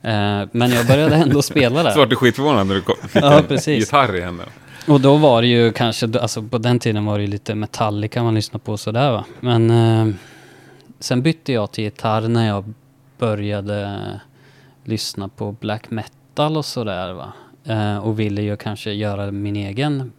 Eh, 0.02 0.48
men 0.52 0.72
jag 0.72 0.88
började 0.88 1.16
ändå 1.16 1.42
spela 1.52 1.84
det. 1.84 1.92
Så 1.92 2.00
vart 2.00 2.10
du 2.10 2.16
skitförvånad 2.16 2.68
när 2.68 2.76
du 2.76 2.82
kom, 2.82 2.96
fick 3.10 3.24
Ja, 3.24 3.38
en 3.40 3.44
precis. 3.48 3.80
gitarr 3.80 4.16
i 4.16 4.22
händerna. 4.22 4.50
Och 4.88 5.02
då 5.02 5.18
var 5.18 5.42
det 5.42 5.48
ju 5.48 5.72
kanske, 5.72 6.20
alltså 6.20 6.42
på 6.44 6.58
den 6.58 6.80
tiden 6.80 7.06
var 7.06 7.18
det 7.18 7.24
ju 7.24 7.30
lite 7.32 7.56
Metallica 7.56 8.24
man 8.24 8.36
lyssnade 8.36 8.64
på 8.66 8.78
sådär 8.78 9.12
va. 9.12 9.26
Men 9.40 9.70
eh, 9.70 10.14
sen 11.00 11.22
bytte 11.22 11.54
jag 11.54 11.72
till 11.72 11.84
gitarr 11.84 12.22
när 12.28 12.48
jag 12.48 12.74
började 13.18 14.00
lyssna 14.84 15.28
på 15.28 15.52
black 15.52 15.90
metal 15.92 16.58
och 16.58 16.66
sådär 16.66 17.14
va. 17.14 17.34
Eh, 17.66 17.98
och 17.98 18.20
ville 18.20 18.42
ju 18.42 18.58
kanske 18.58 18.92
göra 18.92 19.32
min 19.32 19.56
egen 19.56 20.12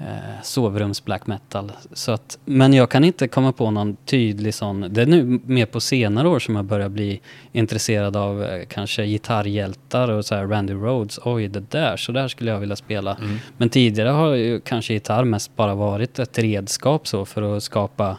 eh, 0.00 0.42
sovrums 0.42 1.04
black 1.04 1.26
metal. 1.26 1.72
Så 1.92 2.12
att, 2.12 2.38
men 2.44 2.72
jag 2.72 2.90
kan 2.90 3.04
inte 3.04 3.28
komma 3.28 3.52
på 3.52 3.70
någon 3.70 3.96
tydlig 3.96 4.54
sån, 4.54 4.80
det 4.90 5.02
är 5.02 5.06
nu 5.06 5.40
mer 5.44 5.66
på 5.66 5.80
senare 5.80 6.28
år 6.28 6.38
som 6.38 6.56
jag 6.56 6.64
börjar 6.64 6.88
bli 6.88 7.20
intresserad 7.52 8.16
av 8.16 8.44
eh, 8.44 8.66
kanske 8.68 9.06
gitarrhjältar 9.06 10.10
och 10.10 10.24
så 10.24 10.34
här 10.34 10.46
Randy 10.46 10.74
Rhodes. 10.74 11.18
Oj, 11.24 11.48
det 11.48 11.70
där, 11.70 11.96
så 11.96 12.12
där 12.12 12.28
skulle 12.28 12.50
jag 12.50 12.58
vilja 12.58 12.76
spela. 12.76 13.14
Mm. 13.14 13.38
Men 13.56 13.68
tidigare 13.68 14.08
har 14.08 14.34
ju 14.34 14.60
kanske 14.60 14.92
gitarr 14.92 15.24
mest 15.24 15.56
bara 15.56 15.74
varit 15.74 16.18
ett 16.18 16.38
redskap 16.38 17.06
så 17.06 17.24
för 17.24 17.56
att 17.56 17.62
skapa 17.62 18.16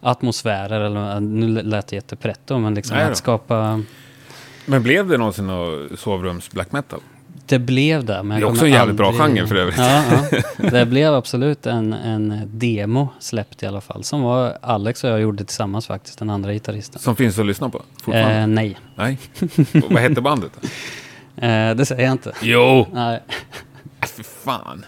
atmosfärer, 0.00 0.80
eller 0.80 1.20
nu 1.20 1.62
lät 1.62 1.86
det 1.86 1.96
jättepretto, 1.96 2.58
men 2.58 2.74
liksom 2.74 2.98
att 2.98 3.16
skapa... 3.16 3.82
Men 4.66 4.82
blev 4.82 5.08
det 5.08 5.18
någonsin 5.18 5.46
något 5.46 5.98
sovrums 5.98 6.50
black 6.50 6.72
metal? 6.72 7.00
Det 7.50 7.58
blev 7.58 8.04
det. 8.04 8.22
Men 8.22 8.40
Det 8.40 8.46
är 8.46 8.50
också 8.50 8.64
en 8.64 8.70
jävligt 8.72 8.96
bra 8.96 9.08
aldrig- 9.08 9.26
genre 9.26 9.46
för 9.46 9.54
övrigt. 9.54 9.78
Ja, 9.78 10.02
ja. 10.32 10.70
Det 10.70 10.86
blev 10.86 11.14
absolut 11.14 11.66
en, 11.66 11.92
en 11.92 12.40
demo 12.46 13.08
släppt 13.20 13.62
i 13.62 13.66
alla 13.66 13.80
fall. 13.80 14.04
Som 14.04 14.22
var 14.22 14.58
Alex 14.62 15.04
och 15.04 15.10
jag 15.10 15.20
gjorde 15.20 15.44
tillsammans 15.44 15.86
faktiskt, 15.86 16.18
den 16.18 16.30
andra 16.30 16.52
gitarristen. 16.52 17.00
Som 17.00 17.16
finns 17.16 17.38
att 17.38 17.46
lyssna 17.46 17.68
på 17.68 17.82
fortfarande? 18.02 18.36
Eh, 18.40 18.46
nej, 18.46 18.76
Nej. 18.94 19.18
Vad 19.90 20.02
hette 20.02 20.20
bandet? 20.20 20.52
eh, 21.36 21.70
det 21.74 21.86
säger 21.86 22.02
jag 22.02 22.12
inte. 22.12 22.32
Jo! 22.42 22.86
Nej. 22.92 23.22
Äh, 24.00 24.06
För 24.06 24.22
fan. 24.22 24.84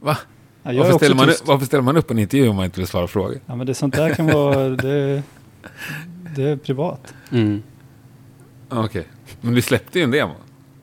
Va? 0.00 0.16
Ja, 0.62 0.72
Varför 0.72 0.96
ställer, 0.98 1.14
man, 1.14 1.28
varför 1.44 1.66
ställer 1.66 1.82
man 1.82 1.96
upp 1.96 2.10
en 2.10 2.18
intervju 2.18 2.48
om 2.48 2.56
man 2.56 2.64
inte 2.64 2.80
vill 2.80 2.86
svara 2.88 3.06
frågor? 3.06 3.40
Ja, 3.46 3.56
men 3.56 3.66
det 3.66 3.74
sånt 3.74 3.94
där 3.96 4.14
kan 4.14 4.26
vara... 4.26 4.68
Det, 4.68 5.22
det 6.36 6.42
är 6.42 6.56
privat. 6.56 7.14
Mm. 7.32 7.62
Okej. 8.68 9.06
Men 9.40 9.54
du 9.54 9.62
släppte 9.62 9.98
ju 9.98 10.04
en 10.04 10.10
demo. 10.10 10.34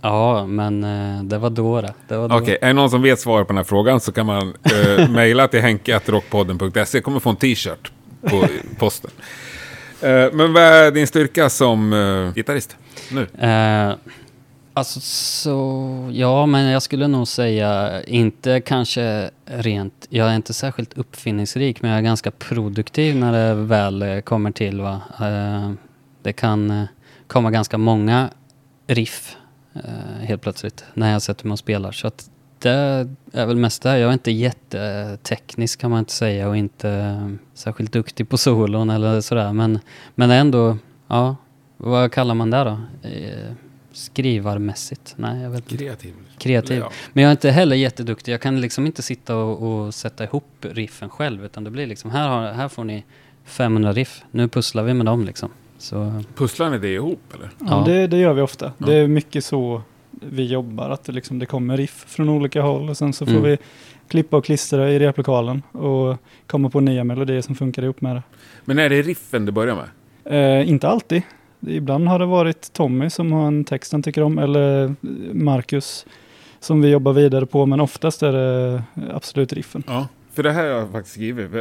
Ja, 0.01 0.45
men 0.47 0.83
eh, 0.83 1.23
det 1.23 1.37
var 1.37 1.49
då 1.49 1.81
det. 1.81 1.93
det 2.07 2.17
var 2.17 2.27
då. 2.29 2.35
Okej, 2.37 2.57
är 2.61 2.67
det 2.67 2.73
någon 2.73 2.89
som 2.89 3.01
vet 3.01 3.19
svaret 3.19 3.47
på 3.47 3.53
den 3.53 3.57
här 3.57 3.63
frågan 3.63 3.99
så 3.99 4.11
kan 4.11 4.25
man 4.25 4.47
uh, 4.47 5.09
mejla 5.09 5.47
till 5.47 5.61
henke.rockpodden.se. 5.61 7.01
kommer 7.01 7.19
få 7.19 7.29
en 7.29 7.35
t-shirt 7.35 7.91
på 8.21 8.45
posten. 8.79 9.11
Eh, 10.01 10.09
men 10.33 10.53
vad 10.53 10.63
är 10.63 10.91
din 10.91 11.07
styrka 11.07 11.49
som 11.49 11.93
uh, 11.93 12.33
gitarrist 12.33 12.77
nu? 13.11 13.27
Eh, 13.47 13.93
Alltså 14.73 14.99
så, 15.03 16.09
ja 16.13 16.45
men 16.45 16.65
jag 16.65 16.81
skulle 16.81 17.07
nog 17.07 17.27
säga 17.27 18.03
inte 18.03 18.61
kanske 18.61 19.29
rent, 19.45 20.07
jag 20.09 20.29
är 20.31 20.35
inte 20.35 20.53
särskilt 20.53 20.93
uppfinningsrik 20.97 21.81
men 21.81 21.91
jag 21.91 21.97
är 21.97 22.03
ganska 22.03 22.31
produktiv 22.31 23.15
när 23.15 23.31
det 23.31 23.53
väl 23.55 24.01
eh, 24.01 24.19
kommer 24.19 24.51
till 24.51 24.81
va. 24.81 25.01
Eh, 25.21 25.71
Det 26.23 26.33
kan 26.33 26.71
eh, 26.71 26.83
komma 27.27 27.51
ganska 27.51 27.77
många 27.77 28.29
riff 28.87 29.35
eh, 29.35 29.40
helt 30.21 30.41
plötsligt 30.41 30.85
när 30.93 31.11
jag 31.11 31.21
sätter 31.21 31.45
mig 31.45 31.51
och 31.53 31.59
spelar. 31.59 31.91
Så 31.91 32.07
att 32.07 32.29
det 32.59 33.07
är 33.31 33.45
väl 33.45 33.55
mest 33.55 33.81
det. 33.81 33.99
Jag 33.99 34.09
är 34.09 34.13
inte 34.13 34.31
jätteteknisk 34.31 35.79
kan 35.79 35.91
man 35.91 35.99
inte 35.99 36.13
säga 36.13 36.49
och 36.49 36.57
inte 36.57 36.89
eh, 36.89 37.29
särskilt 37.53 37.91
duktig 37.91 38.29
på 38.29 38.37
solon 38.37 38.89
eller 38.89 39.21
sådär. 39.21 39.53
Men, 39.53 39.79
men 40.15 40.31
ändå, 40.31 40.77
ja, 41.07 41.35
vad 41.77 42.11
kallar 42.11 42.35
man 42.35 42.49
det 42.49 42.63
då? 42.63 42.79
Eh, 43.09 43.53
Skrivarmässigt? 43.93 45.13
Nej, 45.17 45.41
jag 45.41 45.49
vet 45.49 45.71
inte. 45.71 45.77
Kreativ. 45.77 46.13
Kreativ. 46.37 46.79
Ja. 46.79 46.91
Men 47.13 47.23
jag 47.23 47.29
är 47.29 47.31
inte 47.31 47.51
heller 47.51 47.75
jätteduktig. 47.75 48.33
Jag 48.33 48.41
kan 48.41 48.61
liksom 48.61 48.85
inte 48.85 49.01
sitta 49.01 49.35
och, 49.35 49.85
och 49.85 49.93
sätta 49.93 50.23
ihop 50.23 50.47
riffen 50.61 51.09
själv. 51.09 51.45
Utan 51.45 51.63
det 51.63 51.69
blir 51.69 51.87
liksom, 51.87 52.11
här, 52.11 52.27
har, 52.27 52.51
här 52.51 52.67
får 52.67 52.83
ni 52.83 53.05
500 53.45 53.93
riff. 53.93 54.23
Nu 54.31 54.47
pusslar 54.47 54.83
vi 54.83 54.93
med 54.93 55.05
dem 55.05 55.25
liksom. 55.25 55.49
Så, 55.81 56.23
Pusslar 56.35 56.69
ni 56.69 56.77
det 56.77 56.93
ihop 56.93 57.21
eller? 57.33 57.49
Ja, 57.59 57.65
Ja. 57.69 57.83
Det, 57.93 58.07
det 58.07 58.17
gör 58.17 58.33
vi 58.33 58.41
ofta. 58.41 58.71
Ja. 58.77 58.85
Det 58.85 58.93
är 58.93 59.07
mycket 59.07 59.45
så 59.45 59.81
vi 60.11 60.45
jobbar. 60.45 60.89
Att 60.89 61.03
det, 61.03 61.11
liksom, 61.11 61.39
det 61.39 61.45
kommer 61.45 61.77
riff 61.77 62.05
från 62.07 62.29
olika 62.29 62.61
håll 62.61 62.89
och 62.89 62.97
sen 62.97 63.13
så 63.13 63.25
får 63.25 63.31
Mm. 63.33 63.43
vi 63.43 63.57
klippa 64.07 64.37
och 64.37 64.45
klistra 64.45 64.89
i 64.91 64.99
replokalen 64.99 65.61
och 65.71 66.17
komma 66.47 66.69
på 66.69 66.79
nya 66.79 67.03
melodier 67.03 67.41
som 67.41 67.55
funkar 67.55 67.83
ihop 67.83 68.01
med 68.01 68.15
det. 68.15 68.23
Men 68.65 68.79
är 68.79 68.89
det 68.89 69.01
riffen 69.01 69.45
det 69.45 69.51
börjar 69.51 69.75
med? 69.75 70.61
Eh, 70.61 70.69
inte 70.69 70.87
alltid. 70.87 71.21
Ibland 71.67 72.07
har 72.07 72.19
det 72.19 72.25
varit 72.25 72.73
Tommy 72.73 73.09
som 73.09 73.31
har 73.31 73.47
en 73.47 73.63
text 73.63 73.91
han 73.91 74.03
tycker 74.03 74.23
om 74.23 74.37
eller 74.39 74.95
Marcus 75.33 76.05
som 76.59 76.81
vi 76.81 76.89
jobbar 76.89 77.13
vidare 77.13 77.45
på 77.45 77.65
men 77.65 77.79
oftast 77.81 78.23
är 78.23 78.31
det 78.31 78.83
absolut 79.13 79.53
riffen. 79.53 79.83
Ja. 79.87 80.07
För 80.33 80.43
det 80.43 80.51
här 80.51 80.61
har 80.63 80.69
jag 80.79 80.91
faktiskt 80.91 81.15
skrivit. 81.15 81.51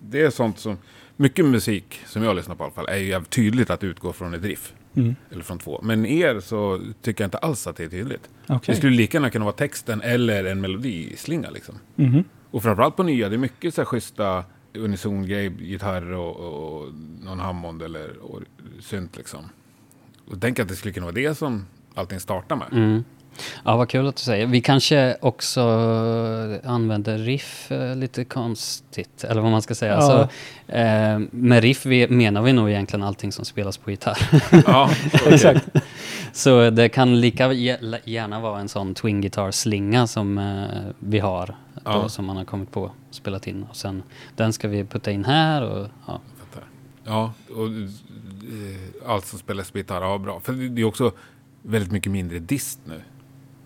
Det 0.00 0.22
är 0.22 0.30
sånt 0.30 0.58
som... 0.58 0.76
Mycket 1.16 1.44
musik 1.44 2.00
som 2.06 2.22
jag 2.22 2.36
lyssnar 2.36 2.54
på 2.54 2.62
i 2.62 2.64
alla 2.64 2.74
fall 2.74 2.88
är 2.88 2.96
ju 2.96 3.24
tydligt 3.24 3.70
att 3.70 3.84
utgå 3.84 4.12
från 4.12 4.34
ett 4.34 4.44
riff. 4.44 4.72
Mm. 4.96 5.16
Eller 5.30 5.42
från 5.42 5.58
två. 5.58 5.80
Men 5.82 6.06
er 6.06 6.40
så 6.40 6.80
tycker 7.02 7.24
jag 7.24 7.26
inte 7.26 7.38
alls 7.38 7.66
att 7.66 7.76
det 7.76 7.84
är 7.84 7.88
tydligt. 7.88 8.30
Okej. 8.46 8.60
Det 8.66 8.76
skulle 8.76 8.96
lika 8.96 9.16
gärna 9.16 9.30
kunna 9.30 9.44
vara 9.44 9.54
texten 9.56 10.00
eller 10.02 10.44
en 10.44 10.60
melodislinga 10.60 11.50
liksom. 11.50 11.74
Mhm. 11.96 12.24
Och 12.50 12.62
framförallt 12.62 12.96
på 12.96 13.02
nya, 13.02 13.28
det 13.28 13.36
är 13.36 13.38
mycket 13.38 13.74
så 13.74 13.80
här 13.80 13.86
schyssta 13.86 14.44
unison-grej, 14.74 15.52
gitarr 15.60 16.12
och, 16.12 16.36
och 16.36 16.94
någon 17.24 17.40
Hammond 17.40 17.82
eller 17.82 18.18
och 18.18 18.40
synt 18.80 19.16
liksom. 19.16 19.40
Och 20.28 20.40
tänk 20.40 20.58
att 20.58 20.68
det 20.68 20.76
skulle 20.76 20.94
kunna 20.94 21.06
vara 21.06 21.14
det 21.14 21.34
som 21.34 21.66
allting 21.94 22.20
startar 22.20 22.56
med. 22.56 22.68
mm. 22.72 23.04
Ja, 23.64 23.76
vad 23.76 23.88
kul 23.88 24.06
att 24.08 24.16
du 24.16 24.22
säger. 24.22 24.46
Vi 24.46 24.60
kanske 24.60 25.16
också 25.20 25.60
använder 26.64 27.18
riff 27.18 27.70
eh, 27.72 27.96
lite 27.96 28.24
konstigt, 28.24 29.24
eller 29.24 29.40
vad 29.40 29.50
man 29.50 29.62
ska 29.62 29.74
säga. 29.74 29.94
Ja. 29.94 30.00
Så, 30.00 30.72
eh, 30.72 31.18
med 31.30 31.62
riff 31.62 31.86
vi, 31.86 32.08
menar 32.08 32.42
vi 32.42 32.52
nog 32.52 32.70
egentligen 32.70 33.02
allting 33.02 33.32
som 33.32 33.44
spelas 33.44 33.76
på 33.76 33.90
gitarr. 33.90 34.18
Ja. 34.66 34.90
Exakt. 35.26 35.68
Så 36.32 36.70
det 36.70 36.88
kan 36.88 37.20
lika 37.20 37.52
gärna 37.52 38.40
vara 38.40 38.60
en 38.60 38.68
sån 38.68 38.94
twin 38.94 39.20
guitar 39.20 39.50
slinga 39.50 40.06
som 40.06 40.38
eh, 40.38 40.92
vi 40.98 41.18
har. 41.18 41.46
Då, 41.46 41.54
Ja. 41.84 42.08
Som 42.08 42.24
man 42.24 42.36
har 42.36 42.44
kommit 42.44 42.70
på 42.72 42.82
och 42.82 42.92
spelat 43.10 43.46
in. 43.46 43.66
Och 43.70 43.76
sen 43.76 44.02
den 44.36 44.52
ska 44.52 44.68
vi 44.68 44.84
putta 44.84 45.10
in 45.10 45.24
här 45.24 45.62
och 45.62 45.88
ja. 46.06 46.20
Ja, 47.04 47.32
och 47.48 47.68
allt 49.10 49.26
som 49.26 49.38
spelas 49.38 49.70
på 49.70 49.78
gitarr, 49.78 50.02
ja 50.02 50.18
bra. 50.18 50.40
För 50.40 50.52
det 50.52 50.82
är 50.82 50.84
också 50.84 51.12
väldigt 51.62 51.92
mycket 51.92 52.12
mindre 52.12 52.38
dist 52.38 52.80
nu. 52.84 53.00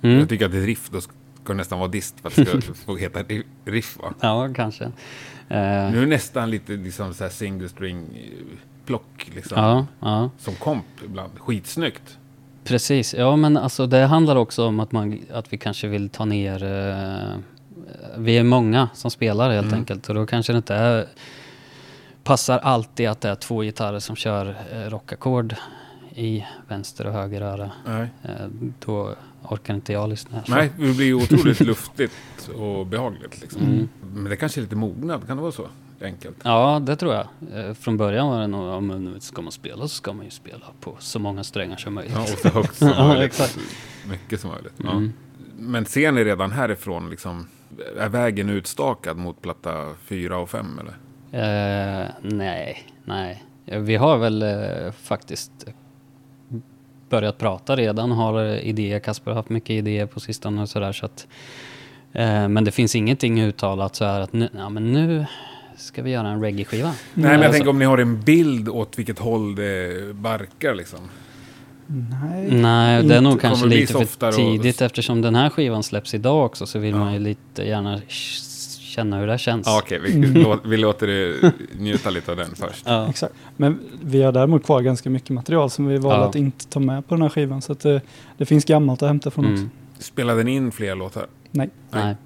Mm. 0.03 0.19
Jag 0.19 0.29
tycker 0.29 0.47
att 0.47 0.55
ett 0.55 0.65
riff, 0.67 0.91
då 0.91 1.01
ska 1.01 1.13
det 1.47 1.55
nästan 1.55 1.79
vara 1.79 1.89
dist 1.89 2.21
för 2.21 2.29
att 2.29 2.37
det 2.37 2.63
ska 2.63 2.75
få 2.87 2.97
heta 2.97 3.23
ri- 3.23 3.43
riff 3.65 3.97
va? 4.03 4.15
Ja, 4.21 4.49
kanske. 4.57 4.85
Eh, 4.85 4.91
Nu 5.49 5.97
är 5.97 6.01
det 6.01 6.07
nästan 6.07 6.51
lite 6.51 6.73
liksom 6.73 7.15
så 7.15 7.25
här 7.25 7.31
single 7.31 7.69
string 7.69 8.05
eh, 8.15 8.59
plock 8.87 9.31
liksom. 9.35 9.59
ja, 9.59 9.87
ja. 10.01 10.31
Som 10.39 10.55
komp 10.55 10.85
ibland. 11.05 11.33
Skitsnyggt. 11.39 12.19
Precis, 12.65 13.15
ja 13.15 13.37
men 13.37 13.57
alltså 13.57 13.87
det 13.87 14.07
handlar 14.07 14.37
också 14.37 14.67
om 14.67 14.81
att, 14.81 14.93
man, 14.93 15.21
att 15.33 15.53
vi 15.53 15.59
kanske 15.59 15.89
vill 15.89 16.09
ta 16.09 16.25
ner... 16.25 16.63
Eh, 16.65 17.37
vi 18.19 18.39
är 18.39 18.43
många 18.45 18.89
som 18.95 19.11
spelar 19.11 19.51
helt 19.51 19.67
Mm. 19.67 19.79
enkelt 19.79 20.09
och 20.09 20.15
då 20.15 20.27
kanske 20.27 20.53
det 20.53 20.57
inte 20.57 20.75
är, 20.75 21.07
passar 22.25 22.59
alltid 22.59 23.09
att 23.09 23.21
det 23.21 23.29
är 23.29 23.35
två 23.35 23.63
gitarrer 23.63 23.99
som 23.99 24.17
kör 24.17 24.57
eh, 24.73 24.91
rockackord 24.91 25.55
i 26.15 26.45
vänster 26.69 27.07
och 27.07 27.13
höger 27.13 27.41
öra. 27.43 27.71
Eh, 27.87 28.47
då 28.87 29.15
orkar 29.43 29.75
inte 29.75 29.93
jag 29.93 30.09
lyssna. 30.09 30.43
Nej, 30.49 30.71
det 30.77 30.97
blir 30.97 31.07
ju 31.07 31.15
otroligt 31.15 31.61
luftigt 31.71 32.13
och 32.57 32.87
behagligt 32.87 33.41
liksom. 33.41 33.63
Mm. 33.63 33.89
Men 34.15 34.25
det 34.25 34.37
kanske 34.37 34.61
är 34.61 34.63
lite 34.63 34.77
mognad, 34.77 35.27
kan 35.27 35.37
det 35.37 35.43
vara 35.43 35.53
så? 35.53 35.67
Enkelt. 36.01 36.37
Ja, 36.45 36.83
det 36.87 36.97
tror 36.97 37.15
jag. 37.15 37.27
Eh, 37.55 37.75
från 37.75 37.97
början 37.97 38.29
var 38.29 38.41
det 38.41 38.47
nog, 38.47 38.69
ja, 38.69 38.81
men 38.81 39.21
ska 39.21 39.43
man 39.43 39.53
spela 39.53 39.83
så 39.83 39.89
ska 39.89 40.13
man 40.13 40.25
ju 40.25 40.31
spela 40.31 40.67
på 40.81 40.97
så 40.99 41.19
många 41.19 41.45
strängar 41.45 41.77
som 41.77 41.95
möjligt. 41.95 42.15
Ja, 42.17 42.23
och 42.23 42.29
så 42.29 42.49
högt 42.49 42.75
som 42.77 42.89
Ja, 42.97 43.07
möjligt. 43.09 43.25
exakt. 43.27 43.59
Mycket 44.09 44.41
som 44.41 44.51
möjligt. 44.51 44.75
Ja. 44.77 44.91
Mm. 44.91 45.13
Men 45.59 45.85
ser 45.85 46.13
ni 46.13 46.25
redan 46.25 46.53
härifrån 46.53 47.11
liksom, 47.11 47.49
är 47.99 48.09
vägen 48.09 48.49
utstakad 48.51 49.17
mot 49.17 49.43
platta 49.43 49.95
fyra 50.05 50.39
och 50.39 50.51
fem 50.51 50.81
eller? 50.81 50.95
Eh, 52.03 52.09
nej, 52.23 52.87
nej. 53.05 53.45
Vi 53.65 53.97
har 53.97 54.19
väl 54.19 54.43
eh, 54.43 54.93
faktiskt 54.93 55.53
börjat 57.11 57.39
prata 57.39 57.77
redan, 57.77 58.11
har 58.13 58.45
idéer. 58.59 58.99
Kasper 58.99 59.31
har 59.31 59.37
haft 59.37 59.49
mycket 59.49 59.71
idéer 59.71 60.07
på 60.07 60.21
sistone 60.21 60.63
och 60.63 60.69
sådär. 60.69 60.93
Så 60.93 61.07
att, 61.07 61.27
eh, 62.13 62.49
men 62.49 62.65
det 62.65 62.71
finns 62.71 62.97
ingenting 62.97 63.43
uttalat 63.43 63.97
så 63.97 64.05
här 64.05 64.21
att 64.21 64.33
nu, 64.33 64.49
ja, 64.57 64.69
men 64.69 64.93
nu 64.93 65.27
ska 65.77 66.03
vi 66.03 66.11
göra 66.11 66.29
en 66.29 66.41
reggae-skiva. 66.43 66.89
Nej, 66.89 66.95
men 67.15 67.25
jag 67.31 67.35
alltså- 67.35 67.53
tänker 67.53 67.71
om 67.71 67.79
ni 67.79 67.85
har 67.85 67.99
en 67.99 68.21
bild 68.21 68.69
åt 68.69 68.99
vilket 68.99 69.19
håll 69.19 69.55
det 69.55 70.15
barkar 70.15 70.75
liksom. 70.75 70.99
Nej. 71.87 72.51
Nej, 72.51 73.03
det 73.03 73.17
är 73.17 73.21
nog 73.21 73.33
Inte 73.33 73.43
kanske 73.43 73.67
lite 73.67 73.93
för 74.07 74.29
och- 74.29 74.35
tidigt 74.35 74.81
eftersom 74.83 75.23
den 75.23 75.35
här 75.35 75.51
skivan 75.51 75.83
släpps 75.83 76.15
idag 76.15 76.47
också 76.47 76.67
så 76.67 76.79
vill 76.79 76.91
Ja. 76.95 76.99
man 76.99 77.13
ju 77.13 77.19
lite 77.19 77.63
gärna 77.63 78.01
känna 78.99 79.19
hur 79.19 79.27
det 79.27 79.39
känns. 79.39 79.67
Ja, 79.67 79.81
okej. 79.85 79.99
Vi, 79.99 80.13
Mm. 80.17 80.33
lå- 80.35 80.61
vi 80.65 80.77
låter 80.77 81.07
det 81.07 81.53
njuta 81.79 82.11
lite 82.11 82.31
av 82.31 82.37
den 82.37 82.51
först. 82.57 82.85
Ja. 82.87 83.09
Exakt. 83.09 83.35
Men 83.57 83.79
vi 84.03 84.23
har 84.23 84.33
däremot 84.33 84.65
kvar 84.65 84.81
ganska 84.81 85.11
mycket 85.11 85.31
material 85.31 85.71
som 85.71 85.87
vi 85.87 85.99
valde 85.99 86.23
Ja. 86.25 86.29
att 86.29 86.37
inte 86.37 86.67
ta 86.67 86.81
med 86.81 87.07
på 87.09 87.15
den 87.15 87.23
här 87.23 87.29
skivan. 87.29 87.63
Så 87.63 87.73
att 87.73 87.81
det, 87.81 88.01
det 88.39 88.47
finns 88.47 88.65
gammalt 88.65 89.03
att 89.03 89.09
hämta 89.09 89.31
från 89.31 89.45
också. 89.45 89.57
Mm. 89.57 89.71
Spelade 89.99 90.43
ni 90.45 90.55
in 90.55 90.73
fler 90.73 90.95
låtar? 90.95 91.27
Nej, 91.51 91.71
Nej. 91.91 92.17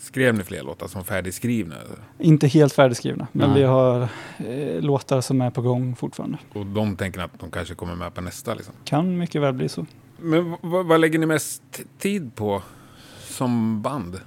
Skrev 0.00 0.34
ni 0.34 0.44
fler 0.44 0.62
låtar 0.62 0.86
som 0.88 1.04
färdigskrivna? 1.04 1.74
inte 2.18 2.46
helt 2.46 2.72
färdigskrivna. 2.72 3.26
Men 3.32 3.50
Nej. 3.50 3.58
vi 3.58 3.64
har 3.66 4.02
eh, 4.38 4.80
låtar 4.80 5.20
som 5.20 5.40
är 5.40 5.50
på 5.50 5.62
gång 5.62 5.96
fortfarande. 5.96 6.38
Och 6.52 6.66
de 6.66 6.96
tänker 6.96 7.20
att 7.20 7.40
de 7.40 7.50
kanske 7.50 7.74
kommer 7.74 7.94
med 7.94 8.14
på 8.14 8.20
nästa 8.20 8.54
liksom. 8.54 8.74
Kan 8.84 9.18
mycket 9.18 9.42
väl 9.42 9.52
bli 9.54 9.68
så. 9.68 9.86
Men 10.20 10.56
vad 10.60 11.00
lägger 11.00 11.18
ni 11.18 11.26
mest 11.26 11.62
tid 11.98 12.34
på 12.34 12.62
som 13.20 13.82
band? 13.82 14.20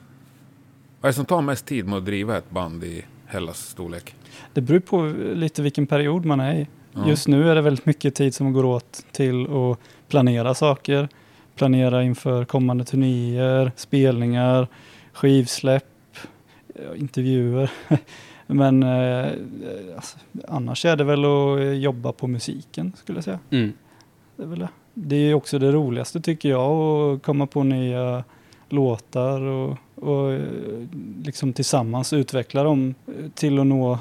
Vad 1.02 1.08
är 1.08 1.12
det 1.12 1.16
som 1.16 1.26
tar 1.26 1.42
mest 1.42 1.66
tid 1.66 1.88
med 1.88 1.98
att 1.98 2.06
driva 2.06 2.38
ett 2.38 2.52
band 2.52 2.84
i 2.84 3.06
Hellas 3.26 3.70
storlek? 3.70 4.16
Det 4.54 4.62
beror 4.62 4.80
på 4.80 5.14
lite 5.34 5.62
vilken 5.62 5.88
period 5.88 6.26
man 6.26 6.40
är 6.40 6.56
i. 6.56 6.68
Ja. 6.94 7.08
Just 7.08 7.28
nu 7.28 7.50
är 7.50 7.56
det 7.56 7.62
väldigt 7.62 7.86
mycket 7.86 8.16
tid 8.16 8.36
som 8.36 8.54
går 8.54 8.66
åt 8.66 9.06
till 9.12 9.46
att 9.46 9.80
planera 10.08 10.54
saker. 10.54 11.10
Planera 11.56 12.04
inför 12.04 12.46
kommande 12.46 12.86
turnéer, 12.86 13.72
spelningar, 13.76 14.68
skivsläpp, 15.14 16.18
eh, 16.76 17.00
intervjuer. 17.00 17.72
Men 18.48 18.84
eh, 18.84 19.32
alltså, 19.96 20.18
annars 20.48 20.86
är 20.86 20.96
det 20.96 21.04
väl 21.04 21.26
att 21.26 21.78
jobba 21.78 22.12
på 22.12 22.28
musiken 22.28 22.94
skulle 22.96 23.18
jag 23.18 23.24
säga. 23.24 23.40
Mm. 23.50 23.74
Det 24.36 24.44
är, 24.44 24.48
väl 24.48 24.60
det. 24.60 24.70
det 24.94 25.16
är 25.16 25.34
också 25.34 25.60
det 25.60 25.72
roligaste 25.72 26.22
tycker 26.22 26.50
jag 26.50 26.72
att 26.72 27.24
komma 27.24 27.48
på 27.48 27.64
nya 27.64 28.24
låtar 28.70 29.42
och, 29.42 29.78
och 30.02 30.32
eh, 30.32 30.42
liksom 31.24 31.54
tillsammans 31.54 32.14
utveckla 32.14 32.64
dem 32.64 32.96
eh, 33.08 33.14
till 33.34 33.60
att 33.60 33.68
nå 33.68 34.00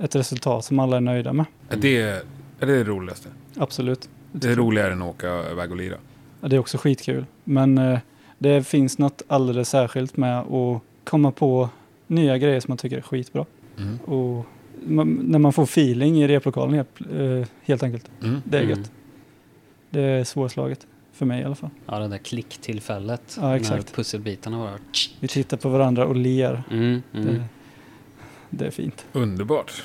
ett 0.00 0.16
resultat 0.16 0.64
som 0.64 0.78
alla 0.78 0.96
är 0.96 1.00
nöjda 1.00 1.32
med. 1.32 1.46
Är 1.68 1.76
det 1.76 1.96
är 2.00 2.22
det, 2.58 2.66
det 2.66 2.84
roligaste? 2.84 3.28
Absolut. 3.56 4.08
Det 4.32 4.48
är 4.50 4.56
roligare 4.56 4.92
än 4.92 5.02
att 5.02 5.08
åka 5.08 5.50
iväg 5.50 5.70
och 5.70 5.76
lira? 5.76 5.96
Ja, 6.40 6.48
det 6.48 6.56
är 6.56 6.60
också 6.60 6.78
skitkul. 6.78 7.26
Men 7.44 7.78
eh, 7.78 7.98
det 8.38 8.66
finns 8.66 8.98
något 8.98 9.22
alldeles 9.26 9.68
särskilt 9.68 10.16
med 10.16 10.38
att 10.40 10.82
komma 11.04 11.30
på 11.32 11.68
nya 12.06 12.38
grejer 12.38 12.60
som 12.60 12.70
man 12.70 12.78
tycker 12.78 12.96
är 12.96 13.02
skitbra. 13.02 13.44
Mm. 13.78 13.98
Och 13.98 14.46
man, 14.86 15.20
när 15.22 15.38
man 15.38 15.52
får 15.52 15.62
feeling 15.62 16.22
i 16.22 16.28
replokalen 16.28 16.74
helt, 16.74 17.00
eh, 17.12 17.48
helt 17.62 17.82
enkelt. 17.82 18.10
Mm. 18.22 18.40
Det 18.44 18.58
är 18.58 18.62
Mm. 18.62 18.78
gött. 18.78 18.90
Det 19.90 20.00
är 20.02 20.24
svårslaget. 20.24 20.86
För 21.18 21.26
mig 21.26 21.40
i 21.40 21.44
alla 21.44 21.54
fall. 21.54 21.70
Ja, 21.86 21.98
det 21.98 22.08
där 22.08 22.18
klicktillfället. 22.18 23.38
Ja, 23.40 23.56
exakt. 23.56 23.86
När 23.88 23.94
pusselbitarna 23.94 24.58
bara... 24.58 24.78
Vi 25.20 25.28
tittar 25.28 25.56
på 25.56 25.68
varandra 25.68 26.06
och 26.06 26.16
ler. 26.16 26.62
Mm, 26.70 27.02
mm. 27.14 27.26
Det, 27.34 27.44
det 28.50 28.66
är 28.66 28.70
fint. 28.70 29.06
Underbart. 29.12 29.82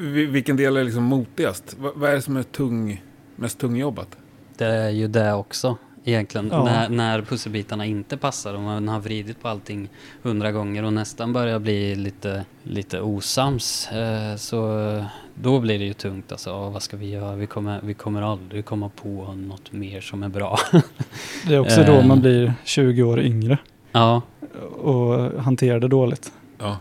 Vi- 0.00 0.26
Vilken 0.26 0.56
del 0.56 0.76
är 0.76 0.84
liksom 0.84 1.02
motigast? 1.02 1.76
Vad, 1.78 1.92
vad 1.96 2.10
är 2.10 2.14
det 2.14 2.22
som 2.22 2.36
är 2.36 2.42
tung, 2.42 3.02
mest 3.36 3.58
tungjobbat? 3.58 4.16
Det 4.56 4.66
är 4.66 4.90
ju 4.90 5.08
det 5.08 5.32
också 5.32 5.76
egentligen. 6.08 6.48
Ja. 6.52 6.64
När, 6.64 6.88
när 6.88 7.22
pusselbitarna 7.22 7.86
inte 7.86 8.16
passar 8.16 8.54
och 8.54 8.60
man 8.60 8.88
har 8.88 9.00
vridit 9.00 9.42
på 9.42 9.48
allting 9.48 9.88
hundra 10.22 10.52
gånger 10.52 10.82
och 10.82 10.92
nästan 10.92 11.32
börjar 11.32 11.58
bli 11.58 11.94
lite, 11.94 12.44
lite 12.62 13.00
osams. 13.00 13.88
Eh, 13.92 14.36
så 14.36 15.04
då 15.34 15.60
blir 15.60 15.78
det 15.78 15.84
ju 15.84 15.92
tungt 15.92 16.32
alltså. 16.32 16.50
Ja, 16.50 16.70
vad 16.70 16.82
ska 16.82 16.96
vi 16.96 17.10
göra? 17.10 17.34
Vi 17.36 17.46
kommer, 17.46 17.80
vi 17.82 17.94
kommer 17.94 18.22
aldrig 18.22 18.64
komma 18.64 18.90
på 19.02 19.34
något 19.34 19.72
mer 19.72 20.00
som 20.00 20.22
är 20.22 20.28
bra. 20.28 20.58
Det 21.46 21.54
är 21.54 21.58
också 21.58 21.82
då 21.86 21.92
Eh. 21.92 22.06
man 22.06 22.20
blir 22.20 22.54
20 22.64 23.02
år 23.02 23.20
yngre 23.20 23.58
ja, 23.92 24.22
och 24.78 25.42
hanterar 25.42 25.80
det 25.80 25.88
dåligt. 25.88 26.32
Ja. 26.58 26.78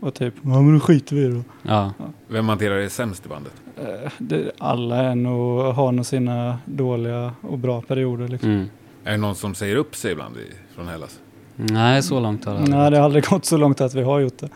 Och 0.00 0.14
typ, 0.14 0.34
ja 0.42 0.48
men 0.62 0.74
då 0.74 0.80
skiter 0.80 1.16
vi 1.16 1.22
i 1.22 1.28
det. 1.28 1.42
ja. 1.62 1.92
Vem 2.28 2.48
hanterar 2.48 2.78
det 2.78 2.90
sämst 2.90 3.26
i 3.26 3.28
bandet? 3.28 3.52
Eh, 3.80 4.12
det. 4.18 4.50
Alla 4.58 4.96
är 4.96 5.14
nog, 5.14 5.60
har 5.60 5.92
nog 5.92 6.06
sina 6.06 6.58
dåliga 6.64 7.32
och 7.40 7.58
bra 7.58 7.80
perioder 7.80 8.28
liksom. 8.28 8.50
Mm. 8.50 8.70
Är 9.04 9.10
det 9.10 9.16
någon 9.16 9.34
som 9.34 9.54
säger 9.54 9.76
upp 9.76 9.96
sig 9.96 10.12
ibland 10.12 10.36
i, 10.36 10.74
från 10.74 10.88
Hellas? 10.88 11.20
Nej, 11.56 12.02
så 12.02 12.20
långt 12.20 12.44
har 12.44 12.52
det 12.52 12.58
aldrig 12.58 12.76
Nej, 12.76 12.90
det 12.90 12.96
har 12.96 13.04
aldrig 13.04 13.24
gått 13.24 13.44
så 13.44 13.56
långt 13.56 13.80
att 13.80 13.94
vi 13.94 14.02
har 14.02 14.20
gjort 14.20 14.38
det. 14.38 14.48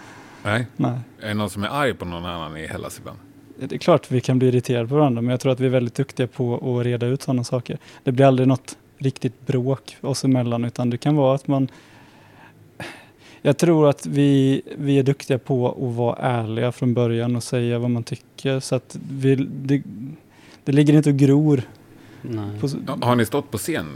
Nej. 0.43 0.67
Nej. 0.77 0.99
Är 1.21 1.29
det 1.29 1.35
någon 1.35 1.51
som 1.51 1.65
är 1.65 1.69
arg 1.69 1.95
på 1.95 2.05
någon 2.05 2.25
annan 2.25 2.57
i 2.57 2.67
Hellas 2.67 2.99
ibland? 2.99 3.19
Det 3.59 3.75
är 3.75 3.79
klart 3.79 4.11
vi 4.11 4.21
kan 4.21 4.39
bli 4.39 4.49
irriterade 4.49 4.89
på 4.89 4.95
varandra, 4.95 5.23
men 5.23 5.31
jag 5.31 5.41
tror 5.41 5.53
att 5.53 5.61
vi 5.61 5.67
är 5.67 5.71
väldigt 5.71 5.95
duktiga 5.95 6.27
på 6.27 6.55
att 6.79 6.87
reda 6.87 7.07
ut 7.07 7.23
sådana 7.23 7.45
saker. 7.45 7.79
Det 8.05 8.13
blir 8.13 8.27
aldrig 8.27 8.49
något 8.49 8.77
riktigt 8.99 9.47
bråk 9.47 9.97
oss 10.01 10.25
emellan, 10.25 10.65
utan 10.65 10.91
det 10.91 10.99
kan 10.99 11.17
vara 11.17 11.35
att 11.35 11.49
man... 11.49 11.69
Jag 13.43 13.57
tror 13.59 13.89
att 13.89 14.07
vi, 14.07 14.63
vi 14.79 14.99
är 14.99 15.03
duktiga 15.03 15.39
på 15.39 15.69
att 15.69 15.97
vara 15.97 16.17
ärliga 16.17 16.73
från 16.73 16.95
början 16.95 17.37
och 17.37 17.43
säga 17.43 17.79
vad 17.79 17.91
man 17.91 18.03
tycker, 18.03 18.61
så 18.61 18.75
att 18.75 18.99
vi, 19.11 19.35
det, 19.51 19.83
det 20.65 20.73
ligger 20.73 20.95
inte 20.95 21.11
och 21.11 21.17
gror. 21.17 21.63
Nej. 22.23 22.45
På, 22.61 22.69
Ja, 22.87 22.99
Har 23.07 23.17
ni 23.17 23.25
stått 23.27 23.51
på 23.51 23.59
scen 23.59 23.87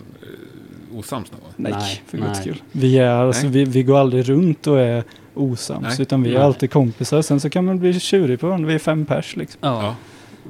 eh, 0.93 0.99
osams 0.99 1.33
någon 1.33 1.41
gång? 1.41 1.51
nej, 1.57 1.73
Nej, 1.73 2.03
för 2.07 2.19
guds 2.19 2.41
skull. 2.41 2.63
Vi, 2.73 2.99
är, 2.99 3.09
alltså, 3.11 3.47
vi, 3.47 3.65
vi 3.65 3.83
går 3.83 3.99
aldrig 3.99 4.29
runt 4.29 4.67
och 4.67 4.81
är 4.81 5.05
osams, 5.35 5.83
Nej. 5.83 6.03
utan 6.03 6.23
vi 6.23 6.31
är 6.31 6.35
Nej. 6.35 6.43
alltid 6.43 6.71
kompisar. 6.71 7.23
Sen 7.23 7.41
så 7.41 7.51
kan 7.51 7.65
man 7.65 7.79
bli 7.79 8.01
tjurig 8.01 8.41
på 8.41 8.47
varandra, 8.47 8.69
vi 8.69 8.75
är 8.75 8.79
fem 8.79 9.07
pers 9.07 9.37
liksom. 9.37 9.59
Ja. 9.63 9.83
Ja. 9.83 9.95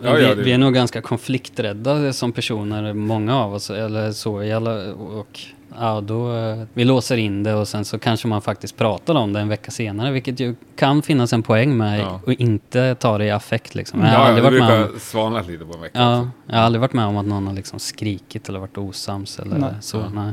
Ja, 0.03 0.19
ja, 0.19 0.29
vi, 0.29 0.35
det- 0.35 0.43
vi 0.43 0.53
är 0.53 0.59
nog 0.59 0.75
ganska 0.75 1.01
konflikträdda 1.03 2.13
som 2.13 2.33
personer, 2.33 2.93
många 2.93 3.37
av 3.41 3.55
oss, 3.55 3.71
eller 3.71 4.13
så. 4.13 4.43
i 4.43 4.53
alla- 4.53 4.93
Och, 4.95 5.41
ja, 5.81 6.01
då, 6.01 6.37
eh, 6.37 6.63
vi 6.75 6.85
låser 6.85 7.17
in 7.17 7.43
det 7.43 7.55
och 7.55 7.69
sen 7.69 7.85
så 7.85 7.99
kanske 7.99 8.29
man 8.29 8.43
faktiskt 8.43 8.77
pratar 8.77 9.15
om 9.15 9.33
det 9.33 9.41
en 9.41 9.49
vecka 9.49 9.71
senare, 9.71 10.11
vilket 10.13 10.41
ju 10.41 10.55
kan 10.77 11.03
finnas 11.03 11.33
en 11.33 11.43
poäng 11.43 11.77
med 11.77 12.01
Ja. 12.01 12.21
och 12.27 12.33
inte 12.33 12.95
ta 12.95 13.19
det 13.19 13.25
i 13.25 13.31
affekt 13.31 13.75
liksom. 13.75 14.01
Jag 14.01 14.07
har 14.09 14.15
Ja, 14.15 14.33
varit 14.33 14.43
med 14.43 14.53
brukar 14.53 14.93
om, 14.93 14.99
svalna 15.01 15.41
lite 15.43 15.65
på 15.65 15.75
en 15.75 15.81
vecka. 15.81 15.99
ja, 16.01 16.19
också. 16.21 16.31
jag 16.47 16.57
har 16.57 16.63
aldrig 16.63 16.81
varit 16.81 16.93
med 16.93 17.07
om 17.07 17.17
att 17.17 17.27
någon 17.27 17.47
har 17.47 17.55
liksom 17.55 17.79
skrikit 17.79 18.49
eller 18.49 18.59
varit 18.59 18.79
osams 18.79 19.39
eller 19.39 19.59
Nej. 19.59 19.71
så. 19.81 19.97
Ja. 19.97 20.09
Nej. 20.15 20.33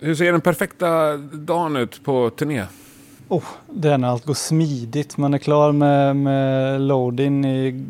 Hur 0.00 0.14
ser 0.14 0.32
den 0.32 0.40
perfekta 0.40 1.16
dagen 1.16 1.76
ut 1.76 2.04
på 2.04 2.30
turné? 2.30 2.64
Oh, 3.28 3.44
det 3.70 3.88
är 3.88 3.98
när 3.98 4.08
allt 4.08 4.24
går 4.26 4.34
smidigt. 4.34 5.16
Man 5.16 5.34
är 5.34 5.38
klar 5.38 5.72
med, 5.72 6.16
med 6.16 6.80
load-in 6.80 7.44
i 7.44 7.84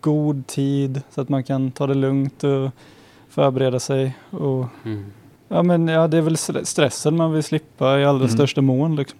god 0.00 0.46
tid 0.46 1.00
så 1.10 1.20
att 1.20 1.28
man 1.28 1.44
kan 1.44 1.70
ta 1.70 1.86
det 1.86 1.94
lugnt 1.94 2.44
och 2.44 2.70
förbereda 3.28 3.80
sig. 3.80 4.16
Och, 4.30 4.66
Mm. 4.84 5.04
Ja, 5.54 5.62
men, 5.62 5.88
ja, 5.88 6.08
det 6.08 6.16
är 6.16 6.22
väl 6.22 6.34
stre- 6.36 6.64
stressen 6.64 7.16
man 7.16 7.32
vill 7.32 7.42
slippa 7.42 7.98
i 8.00 8.04
allra 8.04 8.24
Mm. 8.24 8.28
största 8.36 8.60
mån. 8.60 8.96
Liksom. 8.96 9.18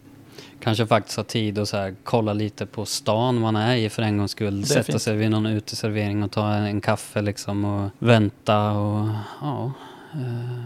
Kanske 0.61 0.87
faktiskt 0.87 1.16
ha 1.16 1.24
tid 1.24 1.59
att 1.59 1.68
så 1.68 1.76
här, 1.76 1.95
kolla 2.05 2.32
lite 2.32 2.66
på 2.66 2.85
stan 2.87 3.41
man 3.41 3.57
är 3.57 3.76
i 3.76 3.89
för 3.91 4.03
en 4.03 4.18
gångs 4.18 4.30
skull. 4.30 4.64
Sätta 4.66 4.82
fint. 4.82 5.03
sig 5.03 5.16
vid 5.16 5.30
någon 5.30 5.47
uteservering 5.47 6.22
och 6.22 6.30
ta 6.30 6.53
en, 6.55 6.64
en 6.64 6.80
kaffe 6.80 7.22
liksom 7.22 7.64
och 7.64 7.91
vänta 7.99 8.70
och 8.70 9.09
ja. 9.41 9.72
Eh, 10.12 10.62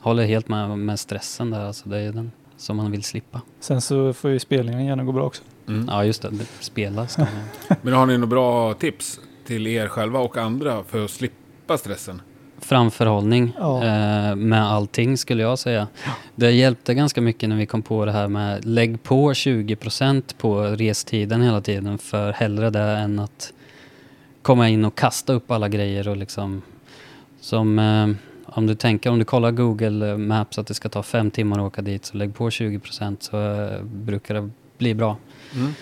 håller 0.00 0.24
helt 0.26 0.48
med, 0.48 0.78
med 0.78 1.00
stressen 1.00 1.50
där 1.50 1.60
alltså. 1.64 1.88
Det 1.88 1.98
är 1.98 2.12
den 2.12 2.32
som 2.56 2.76
man 2.76 2.90
vill 2.90 3.02
slippa. 3.04 3.40
Sen 3.60 3.80
så 3.80 4.12
får 4.12 4.30
ju 4.30 4.38
spelningen 4.38 4.84
gärna 4.86 5.04
gå 5.04 5.12
bra 5.12 5.24
också. 5.24 5.42
Mm. 5.68 5.86
Ja 5.90 6.04
just 6.04 6.22
det, 6.22 6.28
det 6.30 6.46
spela 6.60 7.06
ska 7.08 7.22
man. 7.22 7.78
Men 7.82 7.92
har 7.94 8.06
ni 8.06 8.12
några 8.18 8.26
bra 8.26 8.74
tips 8.74 9.20
till 9.46 9.66
er 9.66 9.88
själva 9.88 10.18
och 10.18 10.36
andra 10.36 10.84
för 10.84 11.04
att 11.04 11.10
slippa 11.10 11.78
stressen? 11.78 12.22
Framförhållning 12.60 13.52
Ja. 13.58 13.76
eh, 13.84 14.36
med 14.36 14.64
allting 14.64 15.16
skulle 15.18 15.42
jag 15.42 15.58
säga. 15.58 15.86
Det 16.34 16.50
hjälpte 16.50 16.94
ganska 16.94 17.20
mycket 17.20 17.48
när 17.48 17.56
vi 17.56 17.66
kom 17.66 17.82
på 17.82 18.04
det 18.04 18.12
här 18.12 18.28
med 18.28 18.64
lägg 18.64 19.02
på 19.02 19.32
20% 19.32 20.22
på 20.38 20.62
restiden 20.62 21.42
hela 21.42 21.60
tiden 21.60 21.98
för 21.98 22.32
hellre 22.32 22.70
det 22.70 22.80
än 22.82 23.18
att 23.18 23.52
komma 24.42 24.68
in 24.68 24.84
och 24.84 24.94
kasta 24.98 25.32
upp 25.32 25.50
alla 25.50 25.68
grejer 25.68 26.08
och 26.08 26.16
liksom 26.16 26.62
som 27.40 27.78
eh, 27.78 28.08
om 28.44 28.66
du 28.66 28.74
tänker, 28.74 29.10
om 29.10 29.18
du 29.18 29.24
kollar 29.24 29.50
Google 29.50 30.16
Maps 30.16 30.58
att 30.58 30.66
det 30.66 30.74
ska 30.74 30.88
ta 30.88 31.02
fem 31.02 31.30
timmar 31.30 31.58
att 31.58 31.62
åka 31.66 31.82
dit 31.82 32.04
så 32.04 32.16
lägg 32.16 32.34
på 32.34 32.48
20% 32.48 33.16
så 33.20 33.52
eh, 33.52 33.82
brukar 33.82 34.34
det 34.34 34.50
bli 34.78 34.94
bra. 34.94 35.16
Mm. 35.54 35.74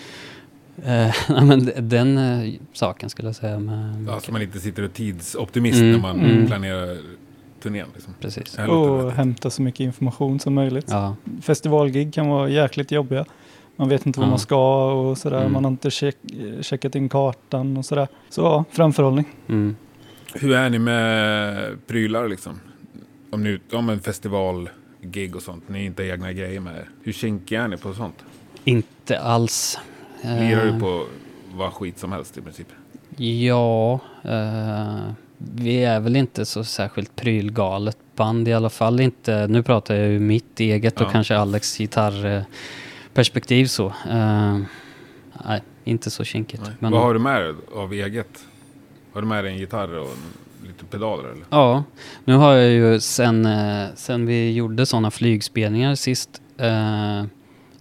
Eh, 0.85 1.15
men 1.43 1.71
den 1.89 2.17
eh, 2.17 2.53
saken 2.73 3.09
skulle 3.09 3.27
jag 3.27 3.35
säga 3.35 3.59
med 3.59 4.05
Ja, 4.07 4.19
så 4.19 4.31
man 4.31 4.41
inte 4.41 4.59
sitter 4.59 4.83
och 4.83 4.93
tidsoptimist 4.93 5.79
Mm, 5.79 5.91
när 5.91 5.99
man 5.99 6.19
mm. 6.19 6.47
planerar 6.47 6.97
turnén. 7.61 7.87
Liksom. 7.93 8.13
precis. 8.19 8.57
Och 8.59 9.11
hämta 9.11 9.49
så 9.49 9.61
mycket 9.61 9.79
information 9.79 10.39
som 10.39 10.53
möjligt. 10.53 10.85
Ja, 10.89 11.15
Festivalgig 11.41 12.13
kan 12.13 12.27
vara 12.29 12.49
jäkligt 12.49 12.91
jobbiga. 12.91 13.25
Man 13.75 13.89
vet 13.89 14.05
inte 14.05 14.19
vad 14.19 14.27
Ja. 14.27 14.29
man 14.29 14.39
ska 14.39 14.91
och 14.93 15.17
sådär. 15.17 15.39
Mm. 15.41 15.53
Man 15.53 15.63
har 15.65 15.71
inte 15.71 15.91
check, 15.91 16.15
checkat 16.61 16.95
in 16.95 17.09
kartan 17.09 17.77
och 17.77 17.85
sådär. 17.85 18.07
Så 18.29 18.41
ja, 18.41 18.63
framförhållning. 18.71 19.25
mm. 19.47 19.75
Hur 20.33 20.51
är 20.53 20.69
ni 20.69 20.79
med 20.79 21.87
prylar 21.87 22.27
liksom? 22.27 22.59
Om 23.31 23.43
ni 23.43 23.59
om 23.73 23.89
en 23.89 23.99
festivalgig 23.99 25.35
och 25.35 25.41
sånt, 25.41 25.69
ni 25.69 25.85
inte 25.85 26.03
har 26.03 26.09
egna 26.09 26.33
grejer 26.33 26.59
med 26.59 26.75
er. 26.75 26.89
Hur 27.03 27.13
kinkiga 27.13 27.63
är 27.63 27.67
ni 27.67 27.77
på 27.77 27.93
sånt? 27.93 28.15
Inte 28.63 29.19
alls. 29.19 29.79
Lirar 30.23 30.65
Eh, 30.67 30.73
du 30.73 30.79
på 30.79 31.05
vad 31.53 31.73
skit 31.73 31.99
som 31.99 32.11
helst 32.11 32.37
i 32.37 32.41
princip? 32.41 32.67
Ja, 33.17 33.99
eh, 34.23 35.11
vi 35.37 35.83
är 35.83 35.99
väl 35.99 36.15
inte 36.15 36.45
så 36.45 36.63
särskilt 36.63 37.15
prylgalet 37.15 37.97
band 38.15 38.47
i 38.47 38.53
alla 38.53 38.69
fall 38.69 38.99
inte. 38.99 39.47
Nu 39.47 39.63
pratar 39.63 39.95
jag 39.95 40.07
ju 40.09 40.19
mitt 40.19 40.59
eget 40.59 41.01
och 41.01 41.07
Ja. 41.07 41.11
kanske 41.11 41.37
Alex 41.37 41.77
gitarrperspektiv 41.77 43.65
så. 43.65 43.87
Eh, 44.09 44.57
nej, 45.45 45.61
inte 45.83 46.09
så 46.11 46.23
kinkigt. 46.23 46.63
Men, 46.79 46.91
Vad 46.91 47.01
har 47.01 47.13
du 47.13 47.19
med 47.19 47.41
dig 47.41 47.53
av 47.75 47.93
eget? 47.93 48.45
Har 49.13 49.21
du 49.21 49.27
med 49.27 49.43
dig 49.43 49.53
en 49.53 49.59
gitarr 49.59 49.97
och 49.97 50.09
lite 50.67 50.85
pedaler 50.85 51.23
eller? 51.23 51.43
Ja, 51.49 51.83
nu 52.25 52.33
har 52.35 52.53
jag 52.53 52.71
ju 52.71 52.99
sen, 52.99 53.45
eh, 53.45 53.85
sen 53.95 54.25
vi 54.25 54.53
gjorde 54.53 54.85
sådana 54.85 55.11
flygspelningar 55.11 55.95
sist 55.95 56.41
eh, 56.57 57.23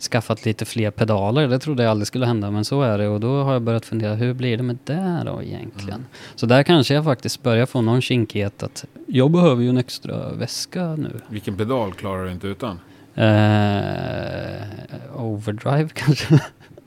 skaffat 0.03 0.45
lite 0.45 0.65
fler 0.65 0.91
pedaler. 0.91 1.49
Det 1.49 1.59
trodde 1.59 1.83
jag 1.83 1.91
aldrig 1.91 2.07
skulle 2.07 2.27
hända 2.27 2.51
men 2.51 2.65
så 2.65 2.83
är 2.83 2.99
det 2.99 3.09
och 3.09 3.21
då 3.21 3.43
har 3.43 3.53
jag 3.53 3.63
börjat 3.63 3.87
fundera 3.87 4.15
hur 4.15 4.35
blir 4.35 4.57
det 4.57 4.63
med 4.63 4.79
det 4.85 5.23
då 5.27 5.43
egentligen? 5.43 5.99
Mm. 5.99 6.07
Så 6.35 6.47
där 6.47 6.63
kanske 6.63 6.95
jag 6.95 7.05
faktiskt 7.05 7.43
börjar 7.43 7.67
få 7.67 7.81
någon 7.81 8.01
kinkighet 8.01 8.63
att 8.63 8.85
jag 9.07 9.31
behöver 9.31 9.63
ju 9.63 9.69
en 9.69 9.79
extra 9.79 10.33
väska 10.33 10.97
nu. 10.97 11.21
Vilken 11.29 11.57
pedal 11.57 11.93
klarar 11.93 12.25
du 12.25 12.33
inte 12.33 12.47
utan? 12.47 12.81
Eh, 13.15 14.63
overdrive 15.17 15.89
kanske? 15.95 16.41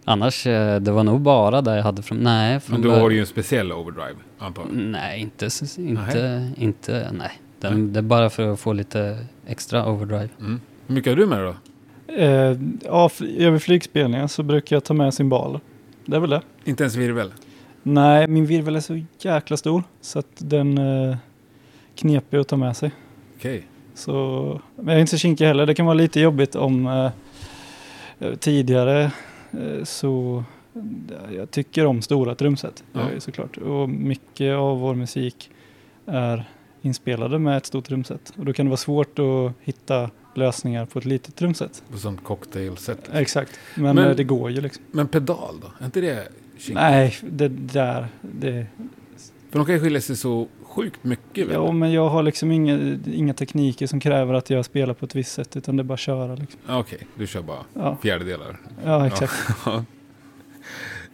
Annars, 0.06 0.48
eh, 0.48 0.80
det 0.80 0.92
var 0.92 1.04
nog 1.04 1.22
bara 1.22 1.62
där 1.62 1.76
jag 1.76 1.84
hade 1.84 2.02
från, 2.02 2.18
nej. 2.18 2.60
Från 2.60 2.82
Men 2.82 2.90
då 2.90 2.96
har 2.96 3.10
du 3.10 3.16
ju 3.16 3.22
en 3.22 3.28
speciell 3.28 3.72
overdrive, 3.72 4.16
antar 4.40 4.62
jag. 4.62 4.72
Nej, 4.74 5.22
inte, 5.22 5.50
inte, 5.78 6.52
inte, 6.58 7.12
nej. 7.12 7.42
Den, 7.60 7.94
det 7.94 8.00
är 8.00 8.02
bara 8.02 8.30
för 8.30 8.54
att 8.54 8.60
få 8.60 8.74
lite 8.74 9.26
extra 9.48 9.86
overdrive. 9.86 10.30
Mm. 10.40 10.62
Hur 10.88 10.96
mycket 10.96 11.12
har 11.12 11.18
du 11.18 11.26
med 11.26 11.38
dig 11.38 11.48
då? 11.48 11.56
Eh, 12.18 12.58
ja, 12.86 13.10
över 13.38 13.60
flygspelningar 13.60 14.28
så 14.28 14.44
brukar 14.44 14.76
jag 14.76 14.84
ta 14.84 14.94
med 14.94 15.14
cymbaler. 15.14 15.60
Det 16.06 16.16
är 16.16 16.20
väl 16.20 16.30
det. 16.30 16.42
Inte 16.64 16.84
ens 16.84 16.96
virvel? 16.96 17.34
Nej, 17.84 18.28
min 18.28 18.46
virvel 18.46 18.76
är 18.76 18.80
så 18.80 19.02
jäkla 19.20 19.58
stor 19.58 19.84
så 20.02 20.20
att 20.20 20.32
den 20.38 20.78
eh, 20.78 21.18
knepig 21.96 22.38
att 22.38 22.48
ta 22.48 22.58
med 22.58 22.78
sig. 22.78 22.92
Okej. 23.38 23.68
Så, 23.94 24.60
men 24.76 24.88
jag 24.88 24.96
är 24.96 25.00
inte 25.00 25.12
så 25.12 25.18
kinkig 25.18 25.46
heller. 25.46 25.66
Det 25.66 25.76
kan 25.76 25.86
vara 25.86 25.94
lite 25.94 26.20
jobbigt 26.20 26.56
om 26.56 26.88
eh, 26.88 27.10
eh, 28.20 28.36
tidigare 28.36 29.12
eh, 29.52 29.84
så 29.84 30.44
eh, 30.76 31.36
jag 31.36 31.52
tycker 31.52 31.86
om 31.86 32.02
stora 32.02 32.36
trumset. 32.36 32.84
Ja. 32.94 33.00
Ja. 33.14 33.20
såklart. 33.20 33.58
Och 33.58 33.90
mycket 33.90 34.56
av 34.56 34.80
vår 34.80 34.96
musik 34.96 35.50
är 36.06 36.50
inspelade 36.82 37.40
med 37.40 37.58
ett 37.58 37.66
stort 37.66 37.86
trumset. 37.86 38.34
Och 38.38 38.46
då 38.46 38.54
kan 38.54 38.66
det 38.66 38.70
vara 38.70 38.78
svårt 38.78 39.20
att 39.20 39.54
hitta 39.62 40.10
lösningar 40.34 40.86
på 40.86 41.00
ett 41.00 41.06
litet 41.06 41.36
trumset. 41.36 41.84
På 41.92 41.98
sånt 41.98 42.24
cocktailset. 42.24 43.10
Exakt, 43.14 43.60
men, 43.76 43.96
Men- 43.96 44.06
eh, 44.10 44.16
det 44.16 44.24
går 44.24 44.52
ju 44.52 44.62
liksom. 44.62 44.84
Men 44.92 45.08
pedal 45.08 45.56
då? 45.62 45.68
Är 45.80 45.86
inte 45.86 46.02
det 46.02 46.28
kinkigt? 46.58 46.76
Nej, 46.76 47.18
det 47.30 47.48
där, 47.48 48.08
det, 48.22 48.66
För 49.50 49.58
de 49.60 49.66
kan 49.66 49.76
ju 49.76 49.82
skilja 49.82 50.02
sig 50.02 50.16
så 50.18 50.48
sjukt 50.64 51.04
mycket. 51.04 51.48
väl? 51.48 51.54
ja, 51.54 51.72
men 51.72 51.92
jag 51.92 52.10
har 52.10 52.24
liksom 52.24 52.52
inga, 52.52 52.98
inga 53.14 53.34
tekniker 53.34 53.88
som 53.88 54.00
kräver 54.00 54.34
att 54.34 54.50
jag 54.50 54.66
spelar 54.66 54.94
på 54.94 55.06
ett 55.06 55.16
visst 55.16 55.32
sätt 55.32 55.58
utan 55.58 55.78
det 55.78 55.82
är 55.82 55.84
bara 55.86 55.94
att 55.94 56.00
köra 56.00 56.36
liksom. 56.36 56.60
Ja, 56.68 56.80
Okej, 56.80 57.08
du 57.16 57.28
kör 57.28 57.42
bara 57.42 57.66
Ja, 57.74 57.98
fjärdedelar. 58.02 58.60
ja 58.86 59.08
exakt. 59.08 59.34
Ja. 59.66 59.84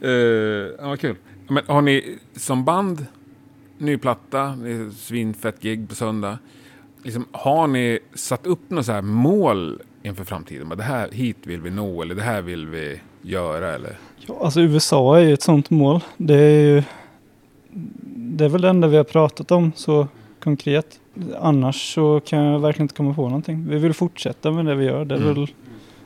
uh, 0.04 0.10
ja, 0.80 0.88
vad 0.88 1.00
kul. 1.00 1.16
Men 1.48 1.64
har 1.68 1.82
ni 1.82 2.18
som 2.36 2.66
band 2.66 3.06
ny 3.78 3.98
platta, 3.98 4.58
svinfett 4.98 5.62
gig 5.62 5.90
på 5.90 5.96
söndag. 5.96 6.38
Liksom, 7.08 7.26
har 7.32 7.68
ni 7.68 8.00
satt 8.14 8.46
upp 8.48 8.60
så 8.82 8.92
här 8.92 9.02
mål 9.02 9.82
inför 10.04 10.24
framtiden? 10.24 10.70
Det 10.70 10.84
här, 10.84 11.12
hit 11.12 11.38
vill 11.44 11.62
vi 11.62 11.70
nå 11.70 12.02
eller 12.02 12.16
det 12.16 12.22
här 12.22 12.42
vill 12.42 12.68
vi 12.68 13.00
göra 13.22 13.74
eller? 13.76 13.98
Ja, 14.18 14.36
alltså 14.42 14.62
USA 14.62 15.18
är 15.20 15.24
ju 15.24 15.34
ett 15.34 15.42
sånt 15.42 15.70
mål. 15.70 16.00
Det 16.18 16.34
är 16.36 16.62
ju 16.76 16.84
det 18.16 18.46
är 18.46 18.50
väl 18.50 18.62
det 18.62 18.70
enda 18.70 18.88
vi 18.88 18.98
har 18.98 19.04
pratat 19.04 19.52
om 19.52 19.72
så 19.76 20.08
konkret. 20.40 21.00
Annars 21.40 21.94
så 21.94 22.20
kan 22.20 22.40
jag 22.44 22.60
verkligen 22.60 22.84
inte 22.84 22.96
komma 22.96 23.14
på 23.14 23.22
någonting. 23.22 23.68
Vi 23.70 23.78
vill 23.78 23.94
fortsätta 23.94 24.52
med 24.52 24.66
det 24.66 24.76
vi 24.76 24.86
gör. 24.86 25.06
Det 25.06 25.16
är 25.16 25.20
Mm. 25.22 25.34
väl 25.34 25.48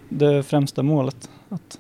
det 0.09 0.43
främsta 0.43 0.83
målet. 0.83 1.29
Att, 1.49 1.79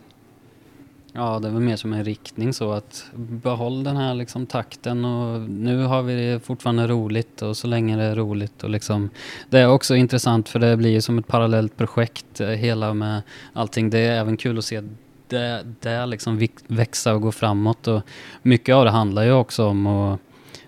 Ja, 1.13 1.39
det 1.39 1.47
är 1.47 1.51
väl 1.51 1.61
mer 1.61 1.75
som 1.75 1.93
en 1.93 2.03
riktning 2.03 2.53
så 2.53 2.71
att 2.71 3.05
behåll 3.13 3.83
den 3.83 3.97
här 3.97 4.13
liksom 4.13 4.45
takten 4.45 5.05
och 5.05 5.41
nu 5.41 5.83
har 5.83 6.01
vi 6.01 6.15
det 6.15 6.39
fortfarande 6.39 6.87
roligt 6.87 7.41
och 7.41 7.57
så 7.57 7.67
länge 7.67 7.97
det 7.97 8.03
är 8.03 8.15
roligt 8.15 8.63
och 8.63 8.69
liksom 8.69 9.09
det 9.49 9.59
är 9.59 9.69
också 9.69 9.95
intressant 9.95 10.49
för 10.49 10.59
det 10.59 10.77
blir 10.77 10.89
ju 10.89 11.01
som 11.01 11.17
ett 11.17 11.27
parallellt 11.27 11.77
projekt 11.77 12.41
eh, 12.41 12.47
hela 12.47 12.93
med 12.93 13.21
allting. 13.53 13.89
Det 13.89 13.99
är 13.99 14.19
även 14.19 14.37
kul 14.37 14.57
att 14.57 14.65
se 14.65 14.81
det, 15.27 15.65
det 15.79 16.05
liksom 16.05 16.47
växa 16.67 17.13
och 17.13 17.21
gå 17.21 17.31
framåt 17.31 17.87
och 17.87 18.01
mycket 18.41 18.75
av 18.75 18.85
det 18.85 18.91
handlar 18.91 19.23
ju 19.23 19.31
också 19.31 19.65
om 19.65 19.87
att 19.87 20.19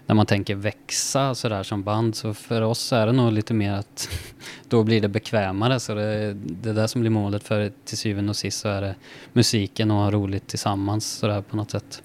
när 0.06 0.16
man 0.16 0.26
tänker 0.26 0.56
växa 0.56 1.36
sådär 1.36 1.64
som 1.64 1.84
band 1.84 2.16
så 2.16 2.34
för 2.34 2.62
oss 2.62 2.94
är 2.94 3.06
det 3.06 3.12
nog 3.12 3.32
lite 3.32 3.54
mer 3.54 3.74
att 3.74 4.10
då 4.70 4.84
blir 4.84 5.02
det 5.02 5.08
bekvämare 5.08 5.80
så 5.80 5.96
det, 5.96 6.34
det 6.34 6.70
är 6.70 6.74
det 6.74 6.88
som 6.88 7.02
blir 7.02 7.12
målet 7.12 7.44
för 7.44 7.72
till 7.86 7.98
syvende 7.98 8.30
och 8.30 8.36
sist 8.36 8.60
så 8.60 8.70
är 8.70 8.82
det 8.82 8.96
musiken 9.34 9.92
och 9.92 9.98
ha 9.98 10.12
roligt 10.12 10.48
tillsammans 10.48 11.12
sådär 11.12 11.42
på 11.42 11.56
något 11.56 11.72
sätt. 11.72 12.04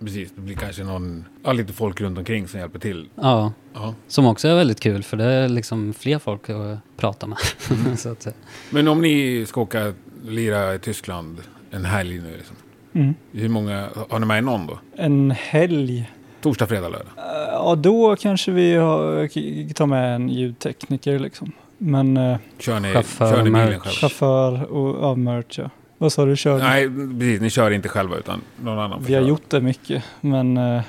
Precis, 0.00 0.32
det 0.34 0.40
blir 0.40 0.56
kanske 0.56 0.84
någon, 0.84 1.24
ja, 1.44 1.52
lite 1.52 1.72
folk 1.72 2.00
runt 2.00 2.18
omkring 2.18 2.48
som 2.48 2.60
hjälper 2.60 2.78
till. 2.78 3.08
Ja, 3.14 3.52
Ja. 3.74 3.94
som 4.08 4.26
också 4.26 4.48
är 4.48 4.54
väldigt 4.54 4.80
kul 4.80 5.02
för 5.02 5.16
det 5.16 5.24
är 5.24 5.48
liksom 5.48 5.94
fler 5.94 6.18
folk 6.18 6.50
att 6.50 6.78
prata 6.96 7.26
med. 7.26 7.38
så 7.98 8.12
att, 8.12 8.22
säga. 8.22 8.34
Men 8.70 8.88
om 8.88 9.00
ni 9.00 9.46
ska 9.46 9.60
åka 9.60 9.92
lira 10.24 10.74
i 10.74 10.78
Tyskland 10.78 11.40
en 11.70 11.84
helg 11.84 12.20
nu, 12.20 12.36
liksom. 12.36 12.56
mm. 12.92 13.14
hur 13.32 13.48
många, 13.48 13.88
har 14.10 14.18
ni 14.18 14.26
med 14.26 14.44
någon 14.44 14.66
då? 14.66 14.78
En 14.96 15.30
helg. 15.30 16.10
Torsdag, 16.40 16.66
fredag, 16.66 16.88
lördag? 16.88 17.06
Eh, 17.16 17.22
Ja, 17.52 17.74
då 17.74 18.16
kanske 18.16 18.50
vi 18.52 18.74
har, 18.74 19.72
tar 19.74 19.86
med 19.86 20.14
en 20.14 20.28
ljudtekniker 20.28 21.18
liksom. 21.18 21.52
Men 21.78 22.16
eh, 22.16 22.36
Kör 22.58 22.80
ni, 22.80 22.92
Chaufför, 22.92 23.30
kör 23.30 23.36
ni 23.38 23.44
bilen 23.44 23.52
merch. 23.68 23.70
själva? 23.78 23.90
chaufför 23.90 24.64
och 24.72 25.04
ja, 25.04 25.14
merch 25.14 25.58
ja. 25.58 25.70
Vad 25.98 26.12
sa 26.12 26.24
du? 26.24 26.36
Kör? 26.36 26.58
Nej, 26.58 26.88
precis. 27.18 27.40
Ni 27.40 27.50
kör 27.50 27.70
inte 27.70 27.88
själva 27.88 28.16
utan 28.16 28.40
någon 28.62 28.78
annan 28.78 29.02
Vi 29.06 29.14
har 29.14 29.20
köra. 29.20 29.28
gjort 29.28 29.50
det 29.50 29.60
mycket, 29.60 30.04
men 30.20 30.56
eh, 30.56 30.82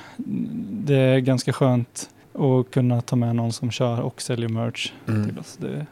det 0.70 0.94
är 0.96 1.18
ganska 1.18 1.52
skönt 1.52 2.10
att 2.34 2.70
kunna 2.70 3.00
ta 3.00 3.16
med 3.16 3.36
någon 3.36 3.52
som 3.52 3.70
kör 3.70 4.00
och 4.00 4.22
säljer 4.22 4.48
merch 4.48 4.92
Mm. 5.08 5.28
till 5.28 5.38
oss. 5.38 5.56
Det, 5.60 5.86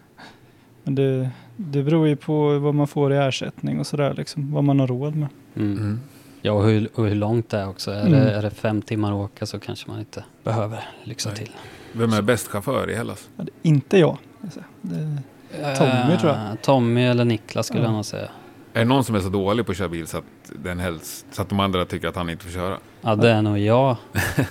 men 0.82 0.94
det, 0.94 1.30
det 1.56 1.82
beror 1.82 2.08
ju 2.08 2.16
på 2.16 2.58
vad 2.58 2.74
man 2.74 2.88
får 2.88 3.12
i 3.12 3.16
ersättning 3.16 3.80
och 3.80 3.86
sådär, 3.86 4.14
liksom, 4.14 4.52
vad 4.52 4.64
man 4.64 4.80
har 4.80 4.86
råd 4.86 5.16
med. 5.16 5.28
Mm. 5.56 6.00
Ja, 6.42 6.52
och 6.52 6.64
hur, 6.64 6.88
och 6.94 7.04
hur 7.06 7.14
långt 7.14 7.48
det 7.50 7.58
är 7.58 7.68
också. 7.68 7.90
Är, 7.90 8.00
Mm. 8.06 8.12
det, 8.12 8.30
är 8.32 8.42
det 8.42 8.50
fem 8.50 8.82
timmar 8.82 9.08
att 9.10 9.30
åka 9.30 9.46
så 9.46 9.58
kanske 9.58 9.90
man 9.90 9.98
inte 9.98 10.24
behöver 10.44 10.84
lyxa 11.04 11.28
Nej. 11.28 11.38
till. 11.38 11.50
Vem 11.92 12.12
är 12.12 12.22
bäst 12.22 12.48
chaufför 12.48 12.90
i 12.90 12.94
Hellas? 12.94 13.28
Ja, 13.36 13.44
det, 13.44 13.50
inte 13.68 13.98
jag. 13.98 14.18
alltså. 14.44 14.60
Det, 14.82 15.22
Tommy, 15.78 16.16
tror 16.20 16.32
jag. 16.32 16.40
Eh, 16.40 16.54
Tommy 16.62 17.04
eller 17.04 17.24
Niklas 17.24 17.66
skulle 17.66 17.80
Ja. 17.82 17.86
jag 17.88 17.92
nog 17.94 18.04
säga. 18.04 18.28
Är 18.72 18.78
det 18.78 18.84
någon 18.84 19.04
som 19.04 19.14
är 19.14 19.20
så 19.20 19.28
dålig 19.28 19.66
på 19.66 19.72
att 19.72 19.78
köra 19.78 19.88
bil 19.88 20.06
så 20.06 20.18
att, 20.18 20.24
den 20.64 20.78
helst, 20.78 21.26
så 21.30 21.42
att 21.42 21.48
de 21.48 21.60
andra 21.60 21.84
tycker 21.84 22.08
att 22.08 22.16
han 22.16 22.30
inte 22.30 22.44
får 22.44 22.52
köra? 22.52 22.78
Ja, 23.00 23.14
det 23.16 23.30
är 23.30 23.42
nog 23.42 23.58
jag. 23.58 23.96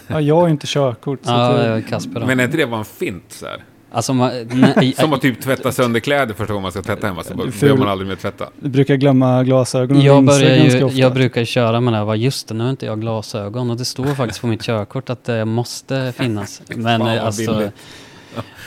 ja, 0.07 0.21
jag 0.21 0.35
har 0.35 0.47
inte 0.49 0.67
körkort. 0.67 1.19
Så 1.23 1.31
Ja, 1.31 1.53
det, 1.53 1.63
är 1.65 1.81
Kasper 1.81 2.19
då. 2.19 2.25
Men 2.25 2.39
är 2.39 2.43
inte 2.43 2.57
det 2.57 2.67
bara 2.67 2.79
en 2.79 2.85
fint 2.85 3.23
så 3.31 3.45
här? 3.45 3.63
Alltså, 3.91 4.13
man, 4.13 4.31
nej, 4.75 4.93
Som 4.97 5.13
att 5.13 5.21
typ 5.21 5.41
tvätta 5.41 5.71
sönder 5.71 5.99
kläder 5.99 6.33
första 6.33 6.53
gången 6.53 6.61
man 6.61 6.71
ska 6.71 6.81
tvätta 6.81 7.07
hemma. 7.07 7.23
Så 7.23 7.33
Du 7.33 7.51
behöver 7.51 7.77
man 7.79 7.87
aldrig 7.87 8.07
mer 8.07 8.15
tvätta. 8.15 8.49
jag 8.61 8.71
brukar 8.71 8.95
glömma 8.95 9.43
glasögon 9.43 9.97
och 9.97 10.03
jag, 10.03 10.23
börjar 10.23 10.55
ju, 10.55 10.83
ofta. 10.83 10.97
jag 10.99 11.13
brukar 11.13 11.45
köra 11.45 11.81
med 11.81 11.93
det 11.93 11.97
här, 11.97 12.05
bara, 12.05 12.15
just 12.15 12.47
det, 12.47 12.53
nu 12.53 12.63
har 12.63 12.71
inte 12.71 12.85
jag 12.85 13.01
glasögon 13.01 13.69
och 13.71 13.77
det 13.77 13.85
står 13.85 14.05
faktiskt 14.05 14.41
på 14.41 14.47
mitt 14.47 14.63
körkort 14.63 15.09
att 15.09 15.23
det 15.23 15.45
måste 15.45 16.13
finnas. 16.17 16.61
Men 16.75 16.99
Fan, 16.99 17.15
eh, 17.15 17.25
alltså... 17.25 17.69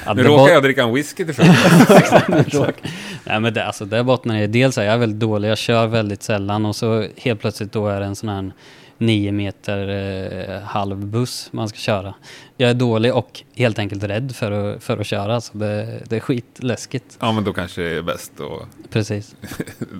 Ja, 0.06 0.14
Nu 0.14 0.22
råkar 0.22 0.54
jag 0.54 0.62
dricka 0.62 0.82
en 0.82 0.94
whisky 0.94 1.24
till 1.24 1.34
frukost. 1.34 2.64
Nej 3.24 3.40
men 3.40 3.54
det, 3.54 3.64
alltså, 3.66 3.84
det 3.84 4.04
bottnar 4.04 4.38
i, 4.38 4.46
dels 4.46 4.78
är 4.78 4.82
jag 4.84 4.98
väldigt 4.98 5.20
dålig, 5.20 5.48
jag 5.50 5.58
kör 5.58 5.86
väldigt 5.86 6.22
sällan 6.22 6.66
och 6.66 6.76
så 6.76 7.06
helt 7.16 7.40
plötsligt 7.40 7.72
då 7.72 7.88
är 7.88 8.00
det 8.00 8.06
en 8.06 8.16
sån 8.16 8.28
här 8.28 8.52
nio 9.00 9.32
meter 9.32 9.88
eh, 9.88 10.62
halv 10.62 11.06
buss 11.06 11.48
man 11.52 11.68
ska 11.68 11.78
köra. 11.78 12.14
Jag 12.56 12.70
är 12.70 12.74
dålig 12.74 13.14
och 13.14 13.42
helt 13.54 13.78
enkelt 13.78 14.04
rädd 14.04 14.32
för 14.36 14.52
att, 14.52 14.82
för 14.82 14.98
att 14.98 15.06
köra, 15.06 15.40
så 15.40 15.58
det, 15.58 16.02
det 16.08 16.16
är 16.16 16.20
skitläskigt. 16.20 17.18
ja, 17.20 17.32
men 17.32 17.44
då 17.44 17.52
kanske 17.52 17.82
det 17.82 17.98
är 17.98 18.02
bäst 18.02 18.40
och 18.40 18.62
Precis. 18.90 19.34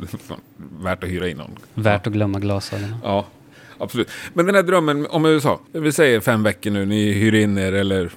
värt 0.57 1.05
att 1.05 1.11
hyra 1.11 1.29
in 1.29 1.37
någon. 1.37 1.51
Värt 1.75 2.07
att 2.07 2.13
glömma 2.13 2.39
glasögonen. 2.39 2.97
Ja, 3.05 3.27
absolut. 3.79 4.11
Men 4.35 4.47
den 4.47 4.55
här 4.55 4.63
drömmen 4.63 5.07
om 5.07 5.27
USA. 5.27 5.61
Vi 5.73 5.93
säger 5.93 6.21
fem 6.21 6.43
veckor 6.43 6.71
nu, 6.71 6.87
ni 6.87 7.13
hyr 7.13 7.35
in 7.35 7.59
er 7.59 7.73
eller 7.73 8.11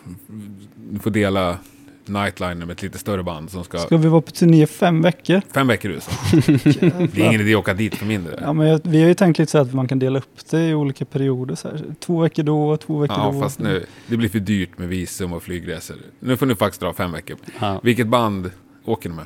ni 0.91 0.99
får 0.99 1.11
dela 1.11 1.57
Nightliner 2.05 2.55
med 2.65 2.69
ett 2.71 2.81
lite 2.81 2.97
större 2.97 3.23
band 3.23 3.51
som 3.51 3.63
ska... 3.63 3.77
Ska 3.77 3.97
vi 3.97 4.07
vara 4.07 4.21
på 4.21 4.31
turné 4.31 4.67
fem 4.67 5.01
veckor? 5.01 5.41
Fem 5.53 5.67
veckor 5.67 5.91
i 5.91 5.93
USA. 5.93 6.11
Det 6.31 7.17
är 7.17 7.25
ingen 7.25 7.41
idé 7.41 7.53
att 7.53 7.59
åka 7.59 7.73
dit 7.73 7.95
för 7.95 8.05
mindre. 8.05 8.39
Ja, 8.41 8.53
men 8.53 8.67
jag, 8.67 8.81
vi 8.83 9.01
har 9.01 9.07
ju 9.07 9.13
tänkt 9.13 9.39
lite 9.39 9.51
så 9.51 9.57
att 9.57 9.73
man 9.73 9.87
kan 9.87 9.99
dela 9.99 10.19
upp 10.19 10.49
det 10.49 10.67
i 10.69 10.73
olika 10.73 11.05
perioder. 11.05 11.55
Så 11.55 11.67
här. 11.67 11.81
Två 11.99 12.21
veckor 12.21 12.43
då, 12.43 12.77
två 12.77 12.97
veckor 12.99 13.17
Ja, 13.19 13.31
då. 13.33 13.41
fast 13.41 13.59
nu, 13.59 13.85
det 14.07 14.17
blir 14.17 14.29
för 14.29 14.39
dyrt 14.39 14.77
med 14.77 14.87
visum 14.87 15.33
och 15.33 15.43
flygresor. 15.43 15.97
Nu 16.19 16.37
får 16.37 16.45
ni 16.45 16.55
faktiskt 16.55 16.81
dra 16.81 16.93
fem 16.93 17.11
veckor. 17.11 17.37
Ja. 17.59 17.79
Vilket 17.83 18.07
band 18.07 18.51
åker 18.85 19.09
ni 19.09 19.15
med? 19.15 19.25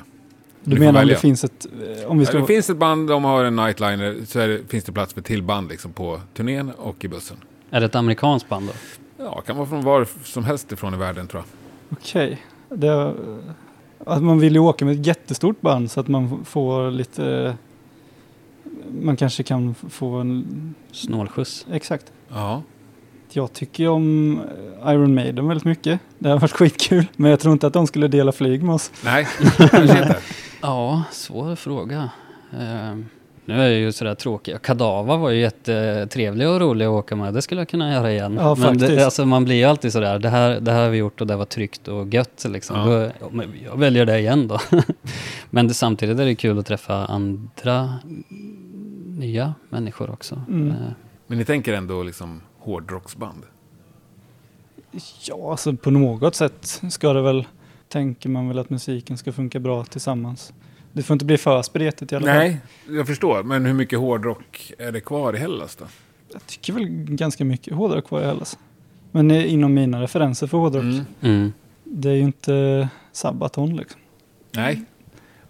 Du 0.64 0.74
ni 0.74 0.80
menar 0.80 1.02
om 1.02 1.08
det 1.08 1.16
finns 1.16 1.44
ett... 1.44 1.66
eh, 2.00 2.06
Om 2.10 2.18
vi 2.18 2.26
ska... 2.26 2.38
Det 2.38 2.46
finns 2.46 2.70
ett 2.70 2.76
band, 2.76 3.08
de 3.08 3.24
har 3.24 3.44
en 3.44 3.56
nightliner, 3.56 4.16
så 4.26 4.38
är 4.40 4.48
det, 4.48 4.60
finns 4.68 4.84
det 4.84 4.92
plats 4.92 5.12
för 5.14 5.20
till 5.20 5.42
band 5.42 5.68
liksom 5.68 5.92
på 5.92 6.20
turnén 6.34 6.70
och 6.70 7.04
i 7.04 7.08
bussen. 7.08 7.36
Är 7.70 7.80
det 7.80 7.86
ett 7.86 7.94
amerikanskt 7.94 8.48
band 8.48 8.66
då? 8.66 8.72
Ja, 9.24 9.40
kan 9.40 9.56
vara 9.56 9.66
från 9.68 9.84
var 9.84 10.06
som 10.24 10.44
helst 10.44 10.72
ifrån 10.72 10.94
i 10.94 10.96
världen 10.96 11.26
tror 11.26 11.42
jag. 11.42 11.98
Okej. 11.98 12.42
Det- 12.68 13.14
Att 14.06 14.22
man 14.22 14.38
vill 14.38 14.52
ju 14.52 14.58
åka 14.58 14.84
med 14.84 15.00
ett 15.00 15.06
jättestort 15.06 15.60
band 15.60 15.90
så 15.90 16.00
att 16.00 16.08
man 16.08 16.44
får 16.44 16.90
lite... 16.90 17.54
Man 19.02 19.16
kanske 19.16 19.42
kan 19.42 19.74
få 19.74 20.14
en... 20.14 20.74
Snålskjuts? 20.92 21.66
Exakt. 21.72 22.12
Ja. 22.28 22.62
Jag 23.32 23.52
tycker 23.52 23.82
ju 23.82 23.88
om 23.88 24.40
Iron 24.86 25.14
Maiden 25.14 25.48
väldigt 25.48 25.64
mycket. 25.64 26.00
Det 26.18 26.28
har 26.28 26.38
varit 26.38 26.52
skitkul. 26.52 27.06
Men 27.16 27.30
jag 27.30 27.40
tror 27.40 27.52
inte 27.52 27.66
att 27.66 27.72
de 27.72 27.86
skulle 27.86 28.08
dela 28.08 28.32
flyg 28.32 28.62
med 28.62 28.74
oss. 28.74 28.90
Nej, 29.04 29.26
kanske 29.56 29.82
inte. 29.82 30.16
Ja, 30.62 31.02
svår 31.10 31.56
fråga. 31.56 32.10
Ehm, 32.60 33.06
nu 33.48 33.54
är 33.54 33.68
jag 33.68 33.80
ju 33.80 33.92
sådär 33.92 34.14
tråkig. 34.14 34.62
Kadava 34.62 35.16
var 35.16 35.30
ju 35.30 35.40
jättetrevlig 35.40 36.48
och 36.48 36.60
rolig 36.60 36.84
att 36.84 36.90
åka 36.90 37.16
med. 37.16 37.34
Det 37.34 37.42
skulle 37.42 37.60
jag 37.60 37.68
kunna 37.68 37.92
göra 37.92 38.12
igen. 38.12 38.38
Ja, 38.40 38.54
men 38.54 38.64
faktiskt. 38.64 38.86
det, 38.86 39.04
alltså, 39.04 39.26
man 39.26 39.44
blir 39.44 39.56
ju 39.56 39.64
alltid 39.64 39.92
sådär, 39.92 40.18
det 40.18 40.28
här, 40.28 40.60
det 40.60 40.72
här 40.72 40.82
har 40.82 40.90
vi 40.90 40.98
gjort 40.98 41.20
och 41.20 41.26
det 41.26 41.36
var 41.36 41.44
tryggt 41.44 41.88
och 41.88 42.14
gött. 42.14 42.44
Liksom. 42.48 42.76
Ja. 42.76 42.84
Då, 42.84 43.10
ja, 43.20 43.28
men 43.30 43.52
jag 43.64 43.78
väljer 43.78 44.06
det 44.06 44.18
igen 44.18 44.48
då. 44.48 44.60
men 45.50 45.68
det, 45.68 45.74
samtidigt 45.74 46.18
är 46.18 46.24
det 46.24 46.34
kul 46.34 46.58
att 46.58 46.66
träffa 46.66 47.06
andra 47.06 47.98
nya 49.06 49.54
människor 49.68 50.10
också. 50.10 50.42
Mm. 50.48 50.70
Eh, 50.70 50.76
Men 51.26 51.38
ni 51.38 51.44
tänker 51.44 51.72
ändå 51.72 52.02
liksom 52.02 52.40
hårdrocksband? 52.58 53.42
Ja, 55.28 55.50
alltså 55.50 55.76
på 55.76 55.90
något 55.90 56.34
sätt 56.34 56.82
ska 56.90 57.12
det 57.12 57.22
väl... 57.22 57.46
Tänker 57.88 58.28
man 58.28 58.48
väl 58.48 58.58
att 58.58 58.70
musiken 58.70 59.18
ska 59.18 59.32
funka 59.32 59.60
bra 59.60 59.84
tillsammans. 59.84 60.52
Det 60.92 61.02
får 61.02 61.14
inte 61.14 61.24
bli 61.24 61.38
för 61.38 61.62
spretigt 61.62 62.12
i 62.12 62.16
alla 62.16 62.26
fall. 62.26 62.36
Nej, 62.36 62.60
jag 62.88 63.06
förstår. 63.06 63.42
Men 63.42 63.66
hur 63.66 63.74
mycket 63.74 63.98
hårdrock 63.98 64.72
är 64.78 64.92
det 64.92 65.00
kvar 65.00 65.36
i 65.36 65.38
Hellas 65.38 65.76
då? 65.76 65.84
Jag 66.32 66.46
tycker 66.46 66.72
väl 66.72 66.86
ganska 66.90 67.44
mycket 67.44 67.74
hårdrock 67.74 68.06
kvar 68.06 68.22
i 68.22 68.24
Hellas. 68.24 68.58
Men 69.10 69.30
inom 69.30 69.74
mina 69.74 70.02
referenser 70.02 70.46
för 70.46 70.58
hårdrock. 70.58 70.82
Mm. 70.82 71.04
Mm. 71.20 71.52
Det 71.84 72.10
är 72.10 72.14
ju 72.14 72.22
inte 72.22 72.88
Sabaton 73.12 73.76
liksom. 73.76 74.00
Nej. 74.50 74.84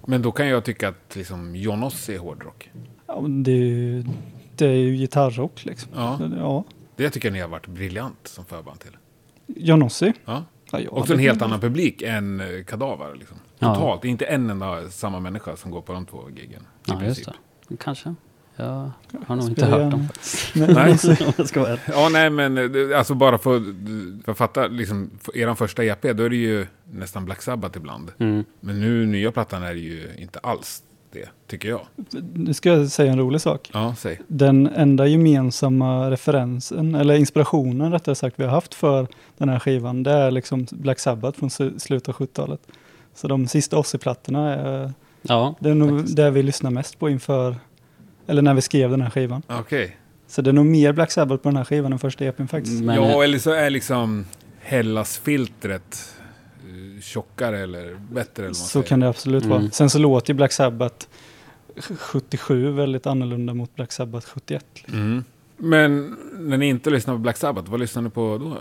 Men 0.06 0.22
då 0.22 0.32
kan 0.32 0.48
jag 0.48 0.64
tycka 0.64 0.88
att 0.88 1.16
liksom 1.16 1.56
Jonossi 1.56 2.14
är 2.14 2.18
hårdrock. 2.18 2.70
Ja, 3.06 3.24
det, 3.28 3.52
är 3.52 3.56
ju, 3.56 4.04
det 4.56 4.66
är 4.66 4.74
ju 4.74 4.96
gitarrrock 4.96 5.64
liksom. 5.64 5.92
Ja. 5.94 6.20
ja. 6.38 6.64
Det 6.96 7.10
tycker 7.10 7.28
jag 7.28 7.32
ni 7.32 7.40
har 7.40 7.48
varit 7.48 7.66
briljant 7.66 8.18
som 8.28 8.44
förband 8.44 8.80
till. 8.80 8.96
Jonossi. 9.46 10.12
Ja. 10.24 10.44
Ja, 10.72 10.78
Också 10.88 11.12
en 11.12 11.18
helt 11.18 11.42
annan 11.42 11.60
publik 11.60 12.02
än 12.02 12.40
eh, 12.40 12.64
Kadaver. 12.64 13.14
Liksom. 13.14 13.36
Ja. 13.58 13.74
Totalt. 13.74 14.04
Är 14.04 14.08
inte 14.08 14.24
en 14.24 14.50
enda 14.50 14.90
samma 14.90 15.20
människa 15.20 15.56
som 15.56 15.70
går 15.70 15.80
på 15.82 15.92
de 15.92 16.06
två 16.06 16.30
giggen. 16.36 16.60
i 16.60 16.64
Ja, 16.84 16.94
just 16.94 17.24
princip. 17.24 17.34
det. 17.68 17.76
Kanske. 17.76 18.14
Jag 18.56 18.90
har 19.26 19.36
nog 19.36 19.48
inte 19.48 19.66
hört 19.66 19.90
dem 19.90 20.08
faktiskt. 20.08 20.54
Nej. 21.56 21.78
Ja, 21.86 22.08
nej, 22.12 22.30
men 22.30 22.58
eh, 22.58 22.98
alltså 22.98 23.14
bara 23.14 23.38
för, 23.38 23.62
för 24.24 24.32
att 24.32 24.38
fatta, 24.38 24.66
liksom, 24.66 25.10
för 25.20 25.36
eran 25.36 25.56
första 25.56 25.84
EP, 25.84 26.02
då 26.02 26.22
är 26.24 26.28
det 26.30 26.36
ju 26.36 26.66
nästan 26.92 27.24
Black 27.24 27.42
Sabbath 27.42 27.78
ibland. 27.78 28.12
Mm. 28.18 28.44
Men 28.60 28.80
nu, 28.80 29.06
nya 29.06 29.32
plattan 29.32 29.62
är 29.62 29.74
det 29.74 29.80
ju 29.80 30.08
inte 30.18 30.38
alls 30.38 30.82
det, 31.12 31.28
tycker 31.46 31.68
jag. 31.68 31.80
Nu 32.34 32.54
ska 32.54 32.68
jag 32.68 32.88
säga 32.88 33.12
en 33.12 33.18
rolig 33.18 33.40
sak. 33.40 33.70
Ja, 33.72 33.94
säg. 33.98 34.20
Den 34.26 34.66
enda 34.66 35.06
gemensamma 35.06 36.10
referensen, 36.10 36.94
eller 36.94 37.14
inspirationen 37.14 37.92
rättare 37.92 38.14
sagt, 38.14 38.38
vi 38.38 38.44
har 38.44 38.50
haft 38.50 38.74
för 38.74 39.06
den 39.38 39.48
här 39.48 39.58
skivan, 39.58 40.02
det 40.02 40.12
är 40.12 40.30
liksom 40.30 40.66
Black 40.70 40.98
Sabbath 40.98 41.38
från 41.38 41.50
slutet 41.80 42.08
av 42.08 42.14
70-talet. 42.14 42.60
Så 43.20 43.28
de 43.28 43.46
sista 43.48 43.78
Ozzy-plattorna 43.78 44.54
är, 44.54 44.92
Ja, 45.22 45.54
det 45.60 45.70
är 45.70 45.74
nog 45.74 45.98
faktiskt. 45.98 46.16
det 46.16 46.30
vi 46.30 46.42
lyssnar 46.42 46.70
mest 46.70 46.98
på 46.98 47.10
inför, 47.10 47.56
eller 48.26 48.42
när 48.42 48.54
vi 48.54 48.60
skrev 48.60 48.90
den 48.90 49.00
här 49.02 49.10
skivan. 49.10 49.42
Okej. 49.48 49.96
Så 50.26 50.42
det 50.42 50.50
är 50.50 50.52
nog 50.52 50.66
mer 50.66 50.92
Black 50.92 51.10
Sabbath 51.10 51.42
på 51.42 51.48
den 51.48 51.56
här 51.56 51.64
skivan 51.64 51.92
än 51.92 51.98
första 51.98 52.24
EPn 52.24 52.46
faktiskt. 52.46 52.82
Men, 52.84 52.96
ja, 52.96 53.24
eller 53.24 53.38
så 53.38 53.50
är 53.50 53.70
liksom 53.70 54.26
Hellas-filtret 54.60 56.14
eh, 56.60 57.00
tjockare 57.02 57.58
eller 57.58 57.98
bättre. 58.12 58.42
Eller 58.44 58.54
Så 58.54 58.64
säger. 58.64 58.86
kan 58.86 59.00
det 59.00 59.08
absolut 59.08 59.44
Mm. 59.44 59.58
vara. 59.60 59.70
Sen 59.70 59.90
så 59.90 59.98
låter 59.98 60.30
ju 60.32 60.36
Black 60.36 60.52
Sabbath 60.52 61.06
77 61.98 62.70
väldigt 62.70 63.06
annorlunda 63.06 63.54
mot 63.54 63.76
Black 63.76 63.92
Sabbath 63.92 64.26
71. 64.26 64.64
liksom. 64.74 64.94
Mm. 65.00 65.24
Men 65.56 66.16
när 66.38 66.56
ni 66.58 66.66
inte 66.68 66.90
lyssnar 66.90 67.14
på 67.14 67.18
Black 67.18 67.36
Sabbath, 67.36 67.70
vad 67.70 67.80
lyssnar 67.80 68.02
ni 68.02 68.10
på 68.10 68.38
då? 68.38 68.56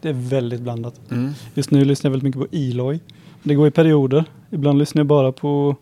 Det 0.00 0.08
är 0.08 0.12
väldigt 0.12 0.60
blandat. 0.60 1.00
Mm. 1.10 1.32
Just 1.54 1.70
nu 1.70 1.84
lyssnar 1.84 2.08
jag 2.08 2.12
väldigt 2.12 2.36
mycket 2.36 2.50
på 2.50 2.56
Eloy. 2.56 3.00
Det 3.42 3.54
går 3.54 3.68
i 3.68 3.70
perioder. 3.70 4.24
Ibland 4.50 4.78
lyssnar 4.78 5.00
jag 5.00 5.06
bara 5.06 5.32
på 5.32 5.76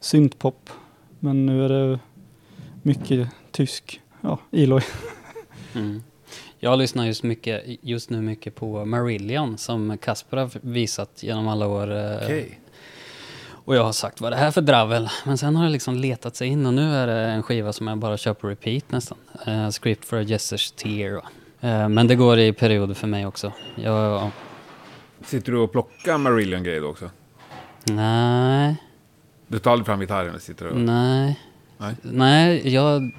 syntpop. 0.00 0.70
Men 1.20 1.46
nu 1.46 1.64
är 1.64 1.68
det 1.68 1.98
mycket 2.82 3.28
tysk. 3.50 4.00
Ja, 4.20 4.38
Eloy. 4.52 4.82
Mm. 5.76 6.02
Jag 6.58 6.78
lyssnar 6.78 7.06
just, 7.06 7.22
mycket, 7.22 7.62
just 7.80 8.10
nu 8.10 8.20
mycket 8.22 8.54
på 8.54 8.84
Marillion 8.84 9.58
som 9.58 9.98
Kasper 9.98 10.36
har 10.36 10.50
visat 10.60 11.22
genom 11.22 11.48
alla 11.48 11.66
år. 11.66 11.92
eh, 11.96 12.16
Okej. 12.22 12.60
Och 13.46 13.76
jag 13.76 13.84
har 13.84 13.92
sagt 13.92 14.20
vad 14.20 14.32
är 14.32 14.36
det 14.36 14.42
här 14.42 14.50
för 14.50 14.60
dravel? 14.60 15.08
Men 15.24 15.38
sen 15.38 15.56
har 15.56 15.64
det 15.64 15.70
liksom 15.70 15.96
letat 15.96 16.36
sig 16.36 16.48
in 16.48 16.66
och 16.66 16.74
nu 16.74 16.94
är 16.94 17.06
det 17.06 17.12
en 17.20 17.42
skiva 17.42 17.72
som 17.72 17.86
jag 17.86 17.98
bara 17.98 18.16
kör 18.16 18.34
på 18.34 18.48
repeat 18.48 18.84
nästan. 18.92 19.18
Eh, 19.46 19.70
Script 19.70 20.04
for 20.04 20.16
a 20.16 20.22
Jester's 20.22 20.74
Tear. 20.76 21.14
Eh, 21.60 21.88
men 21.88 22.06
det 22.06 22.14
går 22.14 22.38
i 22.38 22.52
perioder 22.52 22.94
för 22.94 23.06
mig 23.06 23.26
också. 23.26 23.52
Jag, 23.74 24.30
Sitter 25.26 25.52
du 25.52 25.58
och 25.58 25.72
plockar 25.72 26.18
Marillion-grejer 26.18 26.80
då 26.80 26.88
också? 26.88 27.10
nej, 27.90 28.76
Du 29.46 29.58
tar 29.58 29.70
aldrig 29.72 29.86
fram 29.86 30.00
gitarren 30.00 30.34
och 30.34 30.40
sitter 30.40 30.66
och... 30.66 30.76
nej. 30.76 31.40
Nej. 31.78 31.94
Nej, 32.02 32.74
jag 32.74 33.10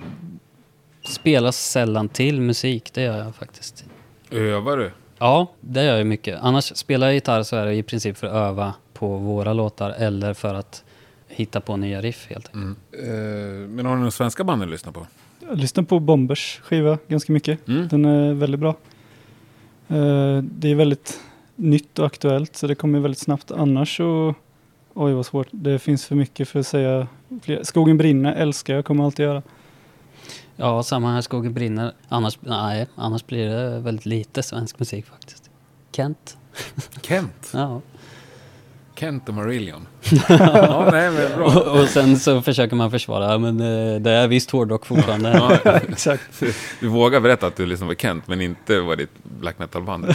spelar 1.04 1.52
sällan 1.52 2.10
till 2.10 2.42
musik. 2.42 2.92
Det 2.94 3.02
gör 3.02 3.18
jag 3.18 3.36
faktiskt. 3.36 3.86
Övar 4.32 4.78
du? 4.78 4.92
Ja, 5.18 5.52
det 5.62 5.84
gör 5.84 5.98
jag 5.98 6.08
mycket. 6.08 6.40
Annars 6.42 6.76
spelar 6.78 7.08
jag 7.08 7.14
gitarr 7.14 7.44
så 7.44 7.56
är 7.56 7.66
det 7.66 7.74
i 7.74 7.84
princip 7.84 8.18
för 8.18 8.28
att 8.28 8.34
öva 8.34 8.74
på 8.94 9.18
våra 9.18 9.54
låtar 9.54 9.90
eller 9.90 10.34
för 10.34 10.54
att 10.54 10.84
hitta 11.28 11.62
på 11.62 11.78
nya 11.78 12.02
riff 12.02 12.28
helt 12.30 12.48
enkelt. 12.56 12.94
Mm. 12.94 13.64
Eh, 13.64 13.70
men 13.70 13.86
har 13.86 13.94
du 13.94 14.00
några 14.00 14.12
svenska 14.12 14.44
band 14.44 14.62
du 14.62 14.66
lyssnar 14.66 14.92
på? 14.92 15.08
Jag 15.50 15.58
lyssnar 15.58 15.84
på 15.84 16.00
Bombers 16.00 16.60
skiva 16.64 16.98
ganska 17.08 17.34
mycket. 17.34 17.68
Mm. 17.68 17.88
Den 17.88 18.06
är 18.06 18.34
väldigt 18.34 18.60
bra. 18.60 18.70
Eh, 19.88 20.42
Det 20.44 20.72
är 20.72 20.76
väldigt 20.76 21.20
nytt 21.56 22.00
och 22.00 22.06
aktuellt 22.06 22.56
så 22.56 22.68
det 22.68 22.76
kommer 22.76 23.00
väldigt 23.00 23.20
snabbt. 23.22 23.52
Annars 23.52 23.98
så... 23.98 24.36
Oj 24.94 25.14
vad 25.14 25.26
svårt. 25.26 25.48
Det 25.52 25.80
finns 25.80 26.06
för 26.06 26.16
mycket 26.16 26.50
för 26.50 26.60
att 26.60 26.68
säga. 26.68 27.08
fler. 27.44 27.64
Skogen 27.64 27.98
brinner 27.98 28.34
älskar 28.34 28.76
jag, 28.76 28.86
kommer 28.86 29.04
alltid 29.06 29.26
göra. 29.26 29.42
Ja, 30.56 30.84
samma 30.84 31.14
här, 31.14 31.22
Skogen 31.22 31.54
brinner. 31.54 31.94
Annars, 32.10 32.38
nej, 32.42 32.88
annars 32.96 33.26
blir 33.26 33.50
det 33.50 33.80
väldigt 33.80 34.06
lite 34.06 34.44
svensk 34.44 34.80
musik 34.80 35.06
faktiskt. 35.06 35.50
Kent? 35.92 36.38
Kent. 37.02 37.52
Ja. 37.54 37.82
Kent 39.00 39.30
och 39.30 39.36
Marillion. 39.36 39.88
ja, 40.30 40.90
nej 40.92 41.12
men 41.12 41.38
bra. 41.38 41.46
Och, 41.46 41.80
och 41.80 41.88
sen 41.90 42.20
så 42.20 42.42
försöker 42.42 42.76
man 42.76 42.92
försvara, 42.92 43.38
men 43.38 43.60
eh, 43.60 44.02
det 44.02 44.12
är 44.12 44.28
visst 44.28 44.52
hårdrock 44.52 44.86
fortfarande. 44.86 45.30
Ja, 45.64 45.72
Exakt. 45.72 46.44
du 46.80 46.88
vågar 46.88 47.20
berätta 47.20 47.48
att 47.48 47.56
du 47.56 47.66
lyssnar 47.66 47.88
på 47.88 47.96
Kent, 47.96 48.28
men 48.28 48.42
inte 48.42 48.80
vad 48.80 48.98
ditt 48.98 49.24
black 49.24 49.60
metal-band 49.60 50.06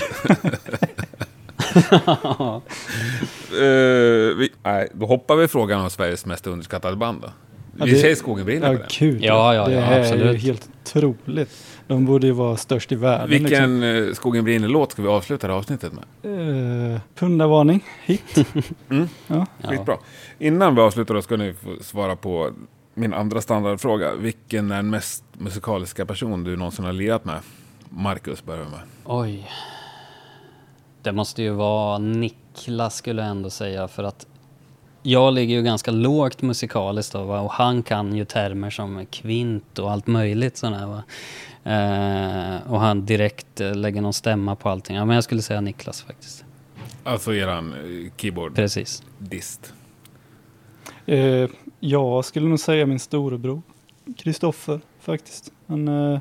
Eh, 3.53 4.37
vi, 4.37 4.51
nej, 4.63 4.89
då 4.95 5.07
hoppar 5.07 5.37
vi 5.37 5.49
frågan 5.49 5.81
om 5.81 5.91
Sveriges 5.91 6.27
mest 6.27 6.47
underskattade 6.47 6.97
band 6.97 7.21
då. 7.23 7.29
Ja, 7.79 7.85
Vi 7.85 7.91
det- 7.91 7.99
säger 7.99 8.15
Skogen 8.15 8.45
brinner 8.47 8.73
Ja, 8.73 8.79
på 8.79 8.85
kul. 8.89 9.25
Ja, 9.25 9.55
ja, 9.55 9.69
det 9.69 9.75
ja, 9.75 9.81
är 9.81 9.95
ju 9.99 10.01
absolut. 10.05 10.43
helt 10.43 10.69
otroligt. 10.85 11.51
De 11.87 12.07
borde 12.07 12.27
ju 12.27 12.33
vara 12.33 12.57
störst 12.57 12.93
i 12.93 12.95
världen. 12.95 13.29
liksom. 13.29 13.45
Vilken 13.45 13.83
eh, 14.09 14.13
Skogen 14.15 14.45
brinner-låt 14.45 14.93
ska 14.93 15.03
vi 15.03 15.09
avsluta 15.09 15.47
det 15.47 15.53
här 15.53 15.59
avsnittet 15.59 15.93
med? 15.93 16.05
Liksom. 16.23 16.39
Uh, 16.39 17.01
pundavarning, 17.15 17.85
hit. 18.05 18.37
Mm. 18.91 19.09
Ja. 19.27 19.47
Ja. 19.63 19.69
Skitbra. 19.69 19.97
Innan 20.39 20.75
vi 20.75 20.81
avslutar 20.81 21.15
då 21.15 21.23
ska 21.23 21.37
ni 21.37 21.53
få 21.55 21.77
svara 21.83 22.17
på 22.17 22.51
min 22.95 23.15
andra 23.15 23.41
standardfråga. 23.41 24.15
Vilken 24.15 24.71
är 24.71 24.77
den 24.77 24.91
mest 24.91 25.25
musikaliska 25.39 26.07
person 26.07 26.45
du 26.45 26.57
någonsin 26.57 26.85
har 26.85 26.93
lirat 26.93 27.25
med? 27.25 27.39
Marcus 27.89 28.45
börjar 28.45 28.65
med. 28.65 28.81
Oj. 29.05 29.49
Det 31.03 31.13
måste 31.13 31.43
ju 31.43 31.51
vara 31.51 31.99
Niklas 31.99 32.97
skulle 32.97 33.23
jag 33.23 33.31
ändå 33.31 33.51
säga 33.51 33.89
för 33.89 34.05
att 34.05 34.27
jag 35.03 35.35
ligger 35.35 35.55
ju 35.55 35.63
ganska 35.63 35.91
lågt 35.91 36.43
musikaliskt 36.43 37.13
då, 37.13 37.25
va? 37.25 37.41
och 37.41 37.53
han 37.53 37.83
kan 37.83 38.17
ju 38.17 38.25
termer 38.25 38.71
som 38.71 39.07
kvint 39.07 39.79
och 39.79 39.91
allt 39.91 40.07
möjligt 40.07 40.57
sådär 40.57 40.87
va. 40.87 41.03
Eh, 41.65 42.73
och 42.73 42.81
han 42.81 43.07
direkt 43.07 43.61
eh, 43.61 43.75
lägger 43.75 44.01
någon 44.01 44.13
stämma 44.13 44.57
på 44.57 44.69
allting. 44.69 44.97
Ja 44.97 45.05
men 45.05 45.15
jag 45.15 45.25
skulle 45.25 45.43
säga 45.43 45.61
Niklas 45.61 46.03
faktiskt. 46.03 46.45
Alltså 47.05 47.35
eran 47.35 47.73
eh, 47.73 48.13
keyboard 48.17 48.55
Precis. 48.55 49.03
dist. 49.19 49.75
Eh, 51.07 51.49
jag 51.81 52.25
skulle 52.25 52.49
nog 52.49 52.61
säga 52.61 52.87
min 52.87 52.99
storebror. 52.99 53.63
Kristoffer 54.17 54.81
faktiskt. 55.01 55.53
Han, 55.67 55.89
eh, 55.89 56.21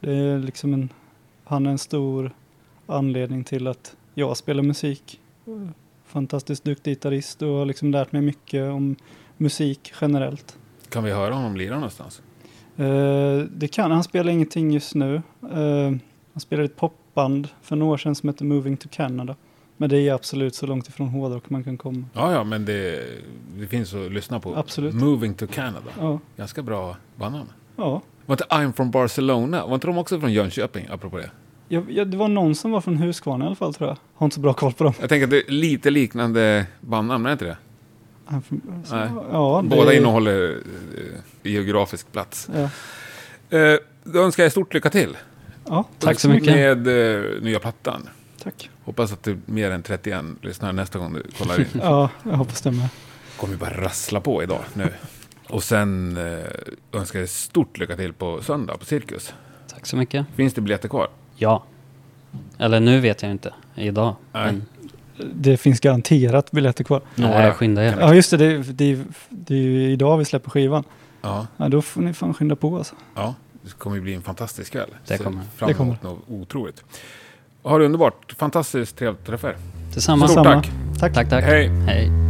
det 0.00 0.12
är 0.12 0.38
liksom 0.38 0.74
en, 0.74 0.88
han 1.44 1.66
är 1.66 1.70
en 1.70 1.78
stor 1.78 2.32
anledning 2.86 3.44
till 3.44 3.66
att 3.66 3.96
jag 4.14 4.36
spelar 4.36 4.62
musik. 4.62 5.20
Eh, 5.46 5.52
Fantastiskt 6.06 6.64
duktig 6.64 6.90
gitarrist 6.90 7.42
och 7.42 7.48
har 7.48 7.64
liksom 7.66 7.90
lärt 7.90 8.12
mig 8.12 8.22
mycket 8.22 8.70
om 8.72 8.96
musik 9.36 9.92
generellt. 10.00 10.58
Kan 10.88 11.04
vi 11.04 11.10
höra 11.12 11.34
honom 11.34 11.56
lira 11.56 11.74
någonstans? 11.74 12.22
Eh, 12.76 13.38
det 13.50 13.68
kan 13.68 13.90
han 13.90 14.04
spelar 14.04 14.32
ingenting 14.32 14.70
just 14.70 14.94
nu. 14.94 15.14
Eh, 15.52 15.90
han 16.32 16.40
spelade 16.40 16.64
ett 16.64 16.76
popband 16.76 17.48
för 17.62 17.76
några 17.76 17.92
år 17.92 17.96
sedan 17.96 18.14
som 18.14 18.28
heter 18.28 18.44
Moving 18.44 18.76
to 18.76 18.88
Canada. 18.92 19.36
Men 19.76 19.90
det 19.90 19.98
är 20.08 20.12
absolut 20.14 20.54
så 20.54 20.66
långt 20.66 20.88
ifrån 20.88 21.08
hårdrock 21.08 21.50
man 21.50 21.64
kan 21.64 21.76
komma. 21.78 22.04
Ja, 22.12 22.32
ja, 22.32 22.44
men 22.44 22.64
det, 22.64 23.06
det 23.58 23.66
finns 23.66 23.94
att 23.94 24.12
lyssna 24.12 24.40
på. 24.40 24.56
Absolut. 24.56 24.94
Moving 24.94 25.34
to 25.34 25.46
Canada. 25.46 25.86
Ja, 26.00 26.18
Ganska 26.36 26.62
bra 26.62 26.96
bandnamn. 27.16 27.48
ja. 27.76 28.02
Var 28.26 28.32
inte 28.34 28.44
I'm 28.44 28.72
from 28.72 28.90
Barcelona? 28.90 29.66
Var 29.66 29.74
inte 29.74 29.86
de 29.86 29.98
också 29.98 30.20
från 30.20 30.32
Jönköping, 30.32 30.86
apropå 30.90 31.16
det? 31.18 31.30
Jag, 31.68 31.90
jag, 31.90 32.08
det 32.10 32.16
var 32.16 32.28
någon 32.28 32.54
som 32.54 32.70
var 32.70 32.80
från 32.80 32.96
Huskvarna 32.96 33.44
i 33.44 33.46
alla 33.46 33.56
fall 33.56 33.74
tror 33.74 33.88
jag. 33.88 33.96
Har 34.14 34.24
inte 34.26 34.34
så 34.34 34.40
bra 34.40 34.52
koll 34.52 34.72
på 34.72 34.84
dem. 34.84 34.92
Jag 35.00 35.08
tänker 35.08 35.24
att 35.24 35.30
det 35.30 35.48
är 35.48 35.52
lite 35.52 35.90
liknande 35.90 36.66
bandnamn, 36.80 37.26
är 37.26 37.32
inte 37.32 37.44
det? 37.44 37.56
Från- 38.28 38.82
Nej. 38.90 39.08
Ja, 39.32 39.60
det, 39.64 39.68
Båda 39.76 39.92
innehåller 39.94 40.50
eh, 41.42 41.50
geografisk 41.52 42.12
plats. 42.12 42.48
Ja, 42.54 42.68
Eh, 43.58 43.78
då 44.04 44.18
önskar 44.22 44.42
jag 44.42 44.52
stort 44.52 44.74
lycka 44.74 44.90
till. 44.90 45.16
ja 45.68 45.84
Tack 45.98 46.20
så 46.20 46.28
mycket. 46.28 46.54
Med 46.54 46.88
eh, 46.88 47.42
nya 47.42 47.58
plattan. 47.58 48.08
Tack. 48.42 48.70
Hoppas 48.84 49.12
att 49.12 49.22
det 49.22 49.30
är 49.30 49.38
mer 49.46 49.70
än 49.70 49.82
31 49.82 50.24
lyssnare 50.42 50.72
nästa 50.72 50.98
gång 50.98 51.12
du 51.14 51.22
kollar 51.38 51.60
in. 51.60 51.66
Ja, 51.82 52.10
jag 52.22 52.32
hoppas 52.36 52.60
det 52.62 52.70
med. 52.70 52.88
kommer 53.36 53.56
bara 53.56 53.80
rassla 53.84 54.20
på 54.20 54.42
idag 54.42 54.60
nu. 54.74 54.92
Och 55.48 55.62
sen 55.64 56.16
eh, 56.16 56.44
önskar 57.00 57.18
jag 57.20 57.28
stort 57.28 57.78
lycka 57.78 57.96
till 57.96 58.12
på 58.12 58.42
söndag 58.42 58.76
på 58.78 58.84
Cirkus. 58.84 59.34
Tack 59.72 59.86
så 59.86 59.96
mycket. 59.96 60.26
Finns 60.34 60.54
det 60.54 60.60
biljetter 60.60 60.88
kvar? 60.88 61.08
Ja. 61.36 61.62
Eller 62.58 62.80
nu 62.80 63.00
vet 63.00 63.22
jag 63.22 63.30
inte. 63.30 63.52
Idag. 63.74 64.14
Nej. 64.32 64.44
Men, 64.52 64.62
Det 65.34 65.56
finns 65.56 65.80
garanterat 65.80 66.50
biljetter 66.50 66.84
kvar. 66.84 67.00
nej, 67.14 67.52
skynda 67.52 67.84
er. 67.84 67.96
Ja, 68.00 68.14
just 68.14 68.30
det. 68.30 68.36
Det, 68.36 68.58
det, 68.72 68.98
det 69.30 69.54
är 69.54 69.58
ju 69.58 69.90
idag 69.90 70.18
vi 70.18 70.24
släpper 70.24 70.50
skivan. 70.50 70.84
Ja, 71.22 71.46
Ja, 71.56 71.68
då 71.68 71.82
får 71.82 72.00
ni 72.02 72.12
fan 72.12 72.34
skynda 72.34 72.56
på 72.56 72.76
alltså. 72.76 72.94
ja, 73.14 73.34
det 73.62 73.70
kommer 73.78 73.96
ju 73.96 74.02
bli 74.02 74.14
en 74.14 74.22
fantastisk 74.22 74.72
kväll. 74.72 74.88
Det 75.06 75.18
kommer. 75.18 75.42
Fram 75.56 75.68
Det 75.68 75.74
kommer. 75.74 75.90
emot 75.90 76.02
något 76.02 76.22
otroligt. 76.28 76.84
Ha 77.62 77.78
det 77.78 77.84
underbart. 77.84 78.34
Fantastiskt 78.38 78.96
trevligt 78.98 79.20
att 79.20 79.26
träffa 79.26 79.48
er. 79.48 79.56
Detsamma. 79.94 80.28
Stort 80.28 80.44
Samma. 80.44 80.62
tack. 80.62 80.70
Tack. 81.00 81.14
Tack, 81.14 81.28
tack. 81.30 81.44
Hej. 81.44 81.68
Hej. 81.68 82.23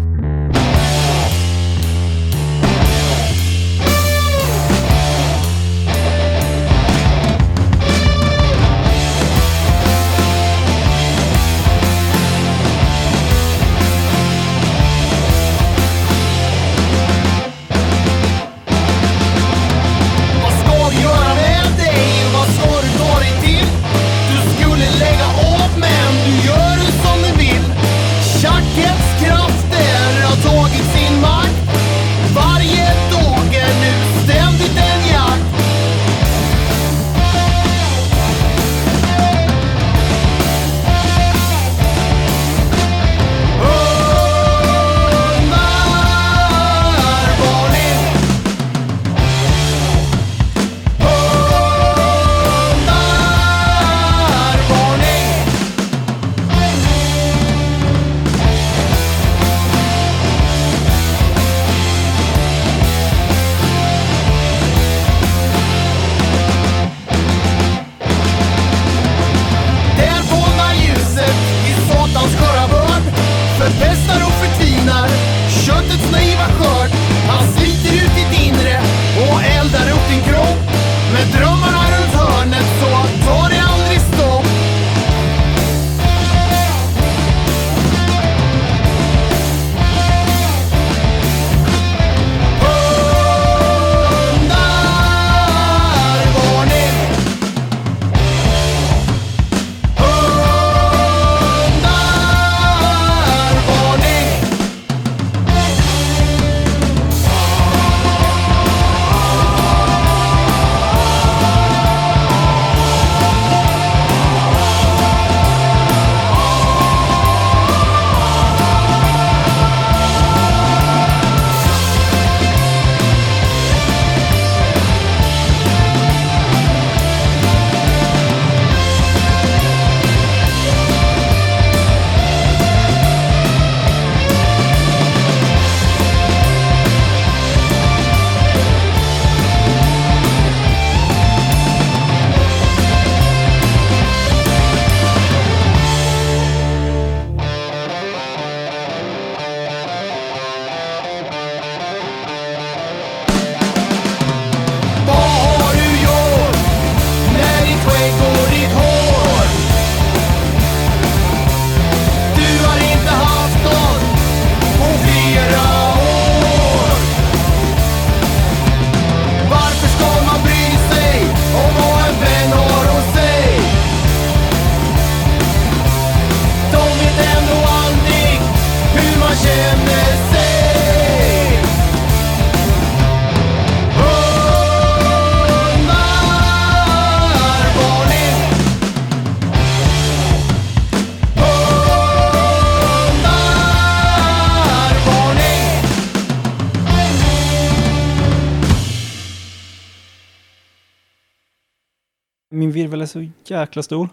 Jäkla 203.51 203.83
stor. 203.83 204.09